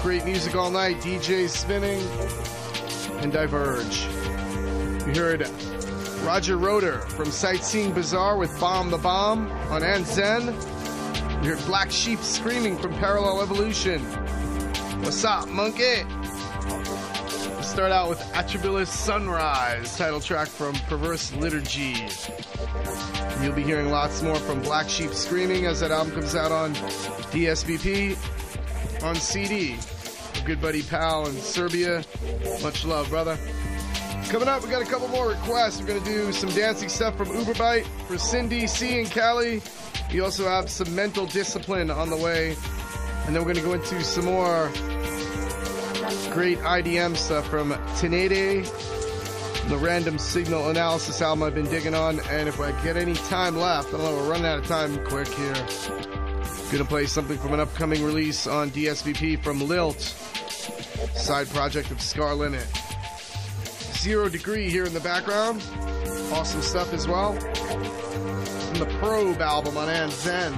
Great 0.00 0.24
music 0.24 0.56
all 0.56 0.70
night, 0.70 0.96
DJs 1.00 1.50
spinning, 1.50 2.00
and 3.20 3.30
Diverge. 3.30 4.06
We 5.04 5.14
heard 5.14 5.46
Roger 6.24 6.56
Roder 6.56 7.00
from 7.00 7.30
Sightseeing 7.30 7.92
Bazaar 7.92 8.38
with 8.38 8.58
Bomb 8.58 8.88
the 8.88 8.96
Bomb 8.96 9.50
on 9.68 9.82
Ant-Zen. 9.82 10.46
We 11.42 11.48
heard 11.48 11.62
Black 11.66 11.90
Sheep 11.90 12.20
Screaming 12.20 12.78
from 12.78 12.94
Parallel 12.94 13.42
Evolution. 13.42 14.25
What's 15.06 15.24
up, 15.24 15.48
monkey? 15.48 16.02
Let's 17.54 17.70
start 17.70 17.92
out 17.92 18.08
with 18.08 18.18
Atribulus 18.32 18.88
Sunrise, 18.88 19.96
title 19.96 20.18
track 20.18 20.48
from 20.48 20.74
Perverse 20.88 21.32
Liturgy. 21.34 22.08
You'll 23.40 23.54
be 23.54 23.62
hearing 23.62 23.90
lots 23.90 24.20
more 24.20 24.34
from 24.34 24.60
Black 24.62 24.88
Sheep 24.88 25.12
Screaming 25.12 25.64
as 25.64 25.78
that 25.78 25.92
album 25.92 26.12
comes 26.12 26.34
out 26.34 26.50
on 26.50 26.74
DSBP 27.30 28.16
on 29.04 29.14
CD. 29.14 29.76
Good 30.44 30.60
buddy 30.60 30.82
Pal 30.82 31.28
in 31.28 31.36
Serbia. 31.36 32.04
Much 32.60 32.84
love, 32.84 33.08
brother. 33.08 33.38
Coming 34.28 34.48
up, 34.48 34.64
we 34.64 34.70
got 34.70 34.82
a 34.82 34.86
couple 34.86 35.06
more 35.06 35.28
requests. 35.28 35.80
We're 35.80 35.86
going 35.86 36.02
to 36.02 36.10
do 36.10 36.32
some 36.32 36.50
dancing 36.50 36.88
stuff 36.88 37.16
from 37.16 37.28
Uberbite 37.28 37.86
for 38.08 38.18
Cindy 38.18 38.66
C 38.66 38.98
and 38.98 39.08
Cali. 39.08 39.62
We 40.12 40.18
also 40.18 40.48
have 40.48 40.68
some 40.68 40.92
mental 40.96 41.26
discipline 41.26 41.92
on 41.92 42.10
the 42.10 42.16
way. 42.16 42.56
And 43.26 43.34
then 43.34 43.44
we're 43.44 43.52
going 43.52 43.56
to 43.56 43.62
go 43.62 43.72
into 43.72 44.02
some 44.04 44.26
more 44.26 44.70
great 46.32 46.58
IDM 46.58 47.16
stuff 47.16 47.48
from 47.48 47.72
Tineidae, 47.98 48.64
the 49.68 49.76
random 49.78 50.18
signal 50.18 50.68
analysis 50.68 51.20
album 51.20 51.42
I've 51.42 51.54
been 51.54 51.68
digging 51.68 51.94
on. 51.94 52.20
And 52.30 52.48
if 52.48 52.60
I 52.60 52.70
get 52.84 52.96
any 52.96 53.14
time 53.14 53.56
left, 53.56 53.88
I 53.88 53.92
don't 53.92 54.02
know, 54.02 54.16
we're 54.16 54.30
running 54.30 54.46
out 54.46 54.60
of 54.60 54.66
time 54.66 55.04
quick 55.06 55.28
here. 55.28 55.54
Gonna 56.70 56.84
play 56.84 57.06
something 57.06 57.38
from 57.38 57.52
an 57.54 57.60
upcoming 57.60 58.04
release 58.04 58.46
on 58.46 58.70
DSVP 58.70 59.42
from 59.42 59.60
Lilt, 59.60 60.00
side 61.14 61.48
project 61.48 61.90
of 61.90 62.00
Scar 62.00 62.34
Limit. 62.34 62.66
Zero 63.94 64.28
Degree 64.28 64.70
here 64.70 64.84
in 64.84 64.94
the 64.94 65.00
background. 65.00 65.62
Awesome 66.32 66.62
stuff 66.62 66.92
as 66.92 67.08
well. 67.08 67.32
From 67.32 68.78
the 68.78 68.86
Probe 69.00 69.40
album 69.40 69.76
on 69.76 69.88
Ant-Zen. 69.88 70.52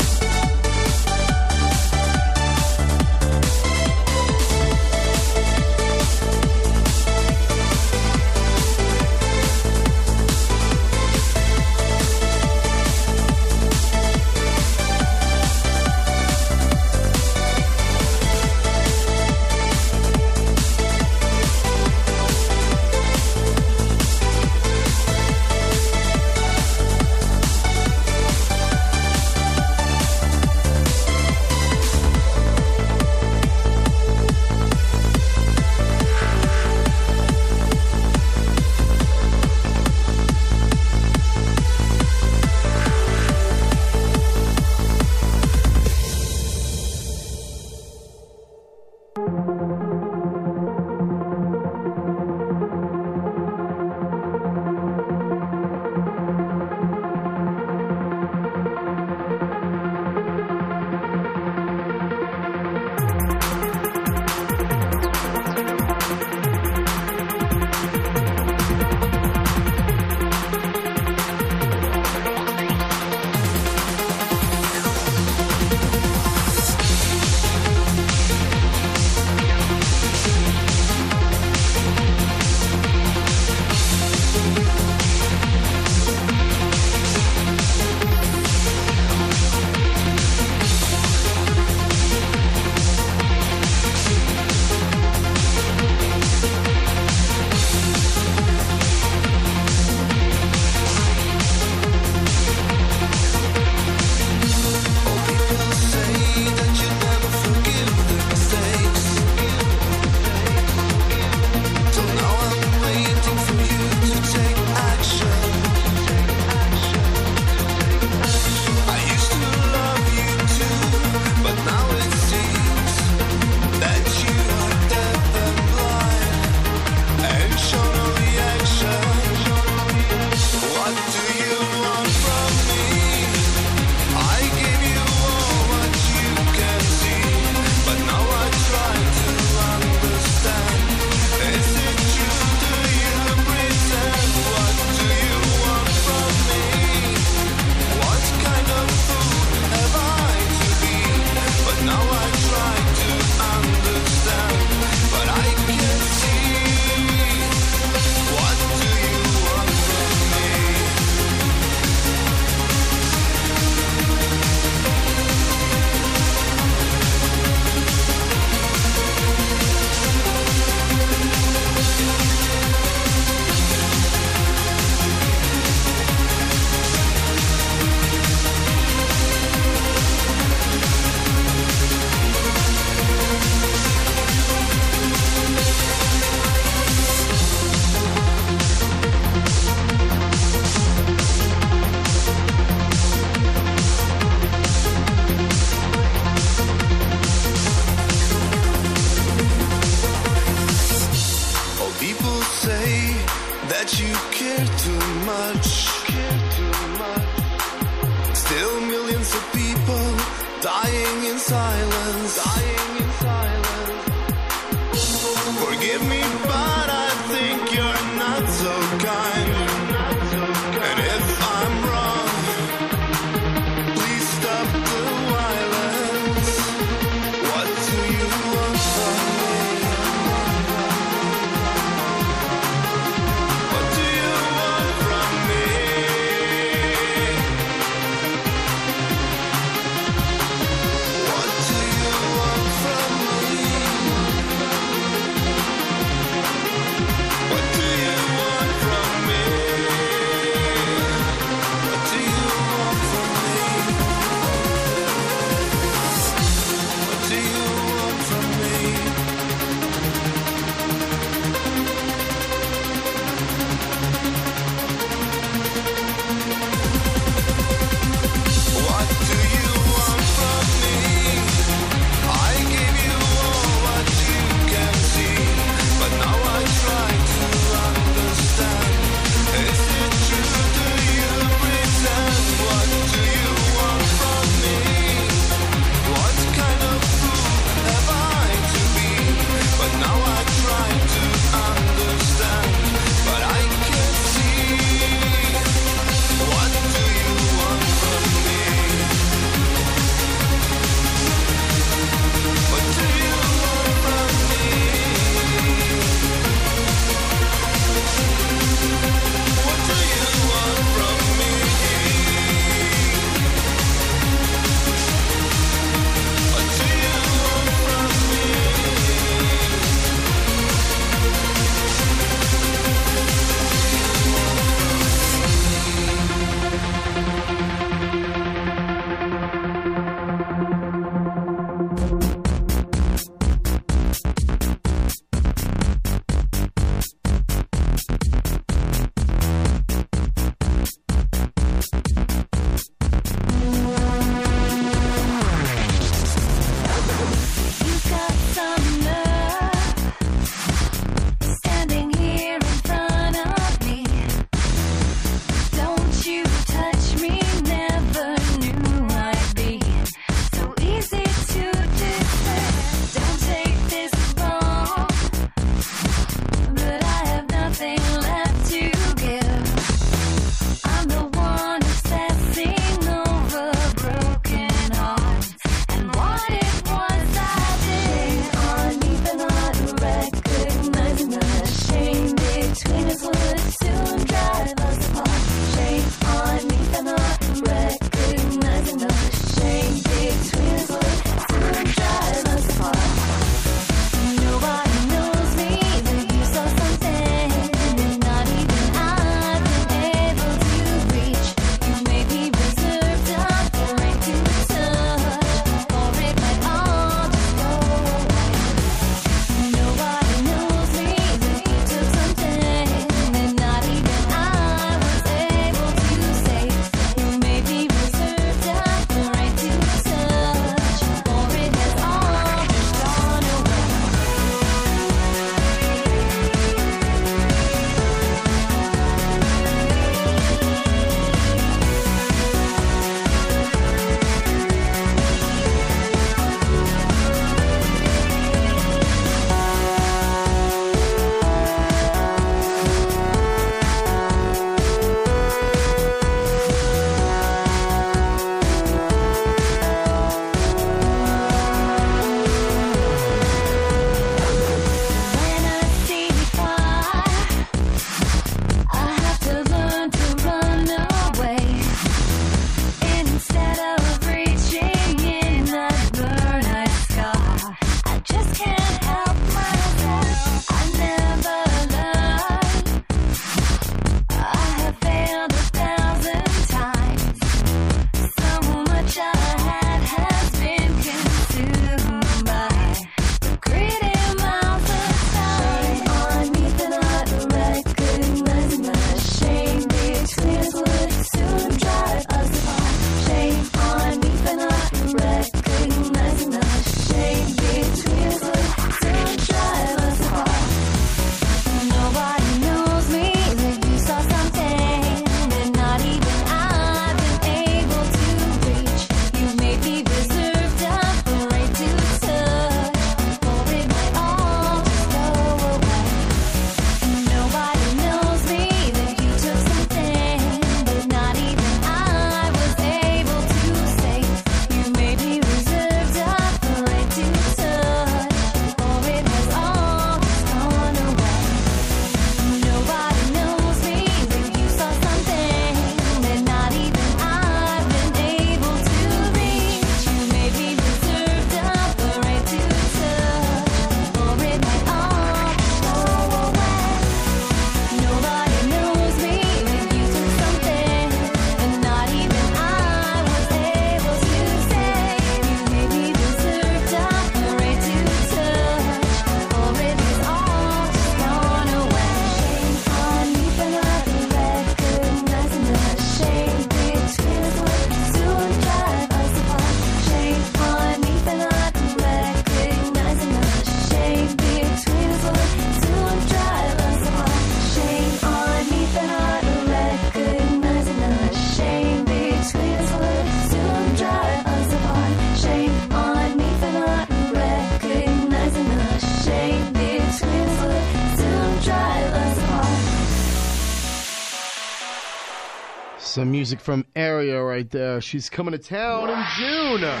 Music 596.34 596.58
from 596.58 596.84
Area 596.96 597.40
right 597.40 597.70
there. 597.70 598.00
She's 598.00 598.28
coming 598.28 598.50
to 598.50 598.58
town 598.58 599.08
in 599.08 599.24
June. 599.36 600.00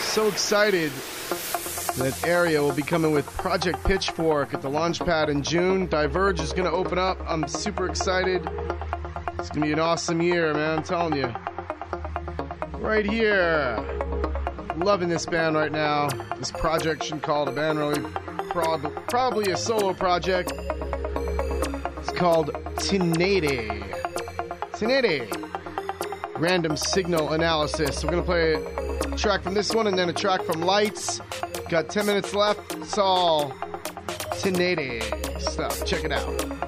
So 0.00 0.28
excited 0.28 0.92
that 1.96 2.22
Area 2.26 2.60
will 2.60 2.74
be 2.74 2.82
coming 2.82 3.12
with 3.12 3.24
Project 3.38 3.82
Pitchfork 3.84 4.52
at 4.52 4.60
the 4.60 4.68
Launchpad 4.68 5.28
in 5.28 5.42
June. 5.42 5.86
Diverge 5.86 6.40
is 6.40 6.52
going 6.52 6.66
to 6.66 6.70
open 6.70 6.98
up. 6.98 7.16
I'm 7.26 7.48
super 7.48 7.88
excited. 7.88 8.46
It's 9.38 9.48
going 9.48 9.62
to 9.62 9.66
be 9.68 9.72
an 9.72 9.80
awesome 9.80 10.20
year, 10.20 10.52
man. 10.52 10.80
I'm 10.80 10.84
telling 10.84 11.16
you. 11.16 11.34
Right 12.78 13.06
here. 13.06 13.78
Loving 14.76 15.08
this 15.08 15.24
band 15.24 15.56
right 15.56 15.72
now. 15.72 16.08
This 16.36 16.50
project 16.50 17.02
should 17.04 17.22
call 17.22 17.48
it 17.48 17.52
a 17.52 17.52
band, 17.52 17.78
really. 17.78 18.02
Prob- 18.50 18.92
probably 19.08 19.50
a 19.50 19.56
solo 19.56 19.94
project. 19.94 20.52
It's 20.54 22.12
called 22.12 22.52
Tineidae. 22.80 23.85
Tineidae. 24.76 25.26
Random 26.38 26.76
signal 26.76 27.32
analysis. 27.32 28.04
We're 28.04 28.10
going 28.10 28.22
to 28.22 28.26
play 28.26 28.54
a 29.12 29.16
track 29.16 29.42
from 29.42 29.54
this 29.54 29.74
one 29.74 29.86
and 29.86 29.98
then 29.98 30.10
a 30.10 30.12
track 30.12 30.42
from 30.42 30.60
Lights. 30.60 31.22
Got 31.70 31.88
10 31.88 32.04
minutes 32.04 32.34
left. 32.34 32.74
It's 32.74 32.98
all 32.98 33.52
Tineidae 34.42 35.40
stuff. 35.40 35.82
Check 35.86 36.04
it 36.04 36.12
out. 36.12 36.65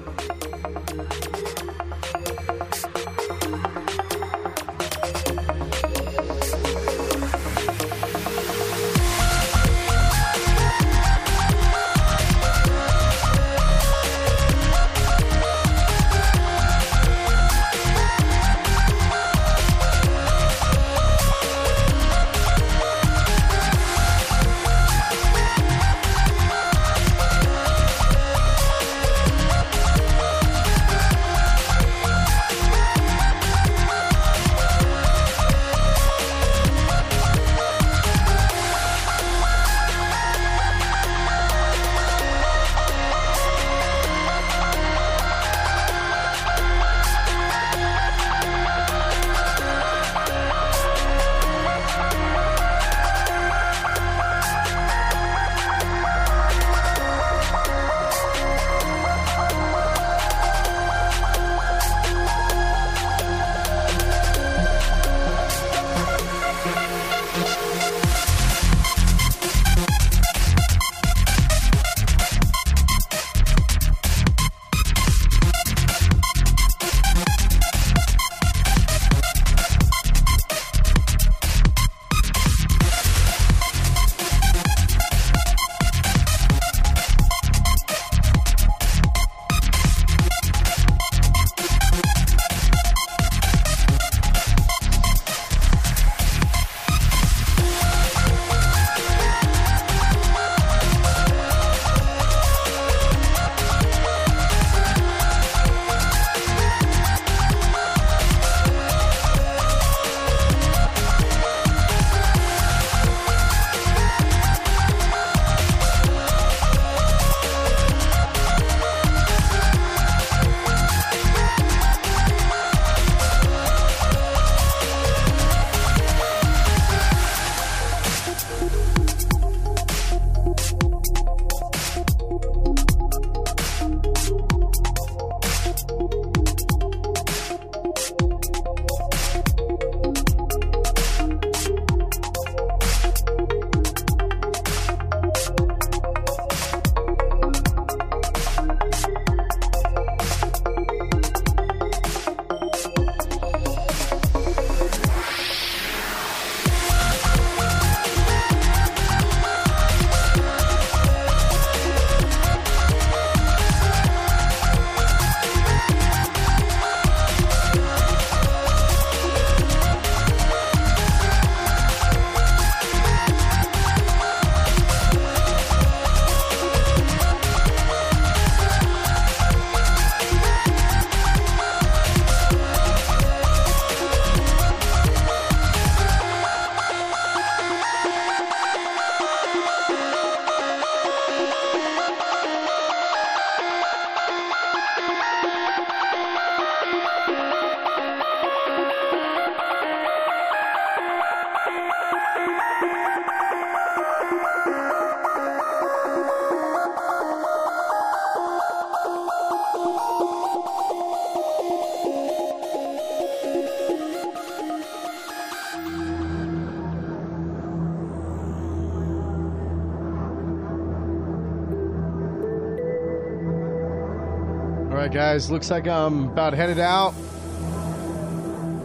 Guys. 225.39 225.49
Looks 225.49 225.71
like 225.71 225.87
I'm 225.87 226.25
about 226.25 226.51
headed 226.51 226.79
out. 226.79 227.13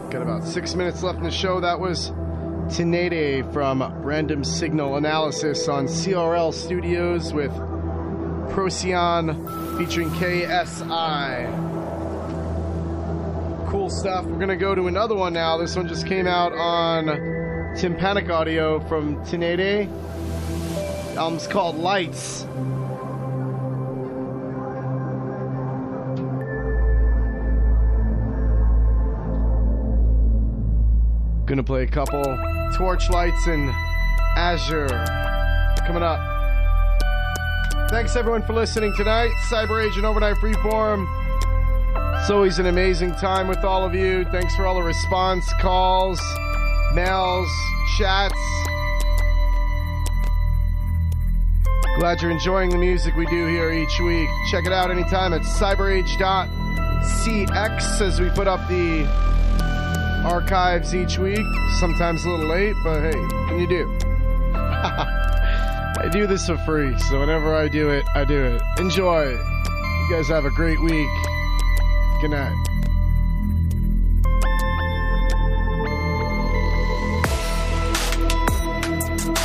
Got 0.09 0.21
about 0.21 0.45
six 0.45 0.73
minutes 0.73 1.03
left 1.03 1.17
in 1.17 1.25
the 1.25 1.31
show. 1.31 1.59
That 1.59 1.81
was 1.81 2.11
Tineidae 2.69 3.51
from 3.51 3.83
Random 4.01 4.45
Signal 4.45 4.95
Analysis 4.95 5.67
on 5.67 5.87
CRL 5.87 6.53
Studios 6.53 7.33
with 7.33 7.51
Procyon 8.51 9.35
featuring 9.77 10.09
KSI. 10.11 11.51
Cool 13.69 13.89
stuff. 13.89 14.23
We're 14.23 14.39
gonna 14.39 14.55
go 14.55 14.73
to 14.75 14.87
another 14.87 15.15
one 15.15 15.33
now. 15.33 15.57
This 15.57 15.75
one 15.75 15.89
just 15.89 16.07
came 16.07 16.25
out 16.25 16.53
on 16.53 17.75
Tympanic 17.75 18.29
Audio 18.29 18.79
from 18.87 19.17
Tineidae. 19.25 19.89
Album's 21.17 21.47
called 21.47 21.75
Lights. 21.75 22.44
Gonna 31.65 31.79
play 31.79 31.83
a 31.83 31.87
couple 31.87 32.23
Torchlights 32.75 33.47
and 33.47 33.71
Azure 34.37 34.87
coming 35.87 36.03
up. 36.03 36.19
Thanks 37.89 38.15
everyone 38.15 38.43
for 38.43 38.53
listening 38.53 38.93
tonight. 38.95 39.31
Cyber 39.49 39.83
Agent 39.83 40.05
Overnight 40.05 40.35
Freeform. 40.35 41.07
It's 42.19 42.29
always 42.29 42.59
an 42.59 42.67
amazing 42.67 43.13
time 43.13 43.47
with 43.47 43.63
all 43.63 43.83
of 43.83 43.95
you. 43.95 44.25
Thanks 44.25 44.55
for 44.55 44.67
all 44.67 44.75
the 44.75 44.83
response 44.83 45.51
calls, 45.59 46.21
mails, 46.93 47.49
chats. 47.97 48.35
Glad 51.97 52.21
you're 52.21 52.29
enjoying 52.29 52.69
the 52.69 52.77
music 52.77 53.15
we 53.15 53.25
do 53.25 53.47
here 53.47 53.71
each 53.71 53.99
week. 54.01 54.29
Check 54.51 54.67
it 54.67 54.73
out 54.73 54.91
anytime 54.91 55.33
at 55.33 55.41
cyberage.cx 55.41 58.01
as 58.01 58.19
we 58.19 58.29
put 58.29 58.47
up 58.47 58.67
the 58.67 59.24
archives 60.25 60.93
each 60.95 61.17
week. 61.17 61.45
Sometimes 61.79 62.25
a 62.25 62.29
little 62.29 62.49
late, 62.49 62.75
but 62.83 63.01
hey, 63.01 63.11
can 63.47 63.59
you 63.59 63.67
do? 63.67 63.97
I 64.55 66.09
do 66.11 66.27
this 66.27 66.47
for 66.47 66.57
free, 66.59 66.97
so 66.99 67.19
whenever 67.19 67.55
I 67.55 67.67
do 67.67 67.89
it, 67.89 68.05
I 68.15 68.25
do 68.25 68.43
it. 68.43 68.61
Enjoy. 68.77 69.29
You 69.29 70.09
guys 70.09 70.27
have 70.27 70.45
a 70.45 70.51
great 70.51 70.81
week. 70.81 71.07
Good 72.21 72.31
night. 72.31 72.74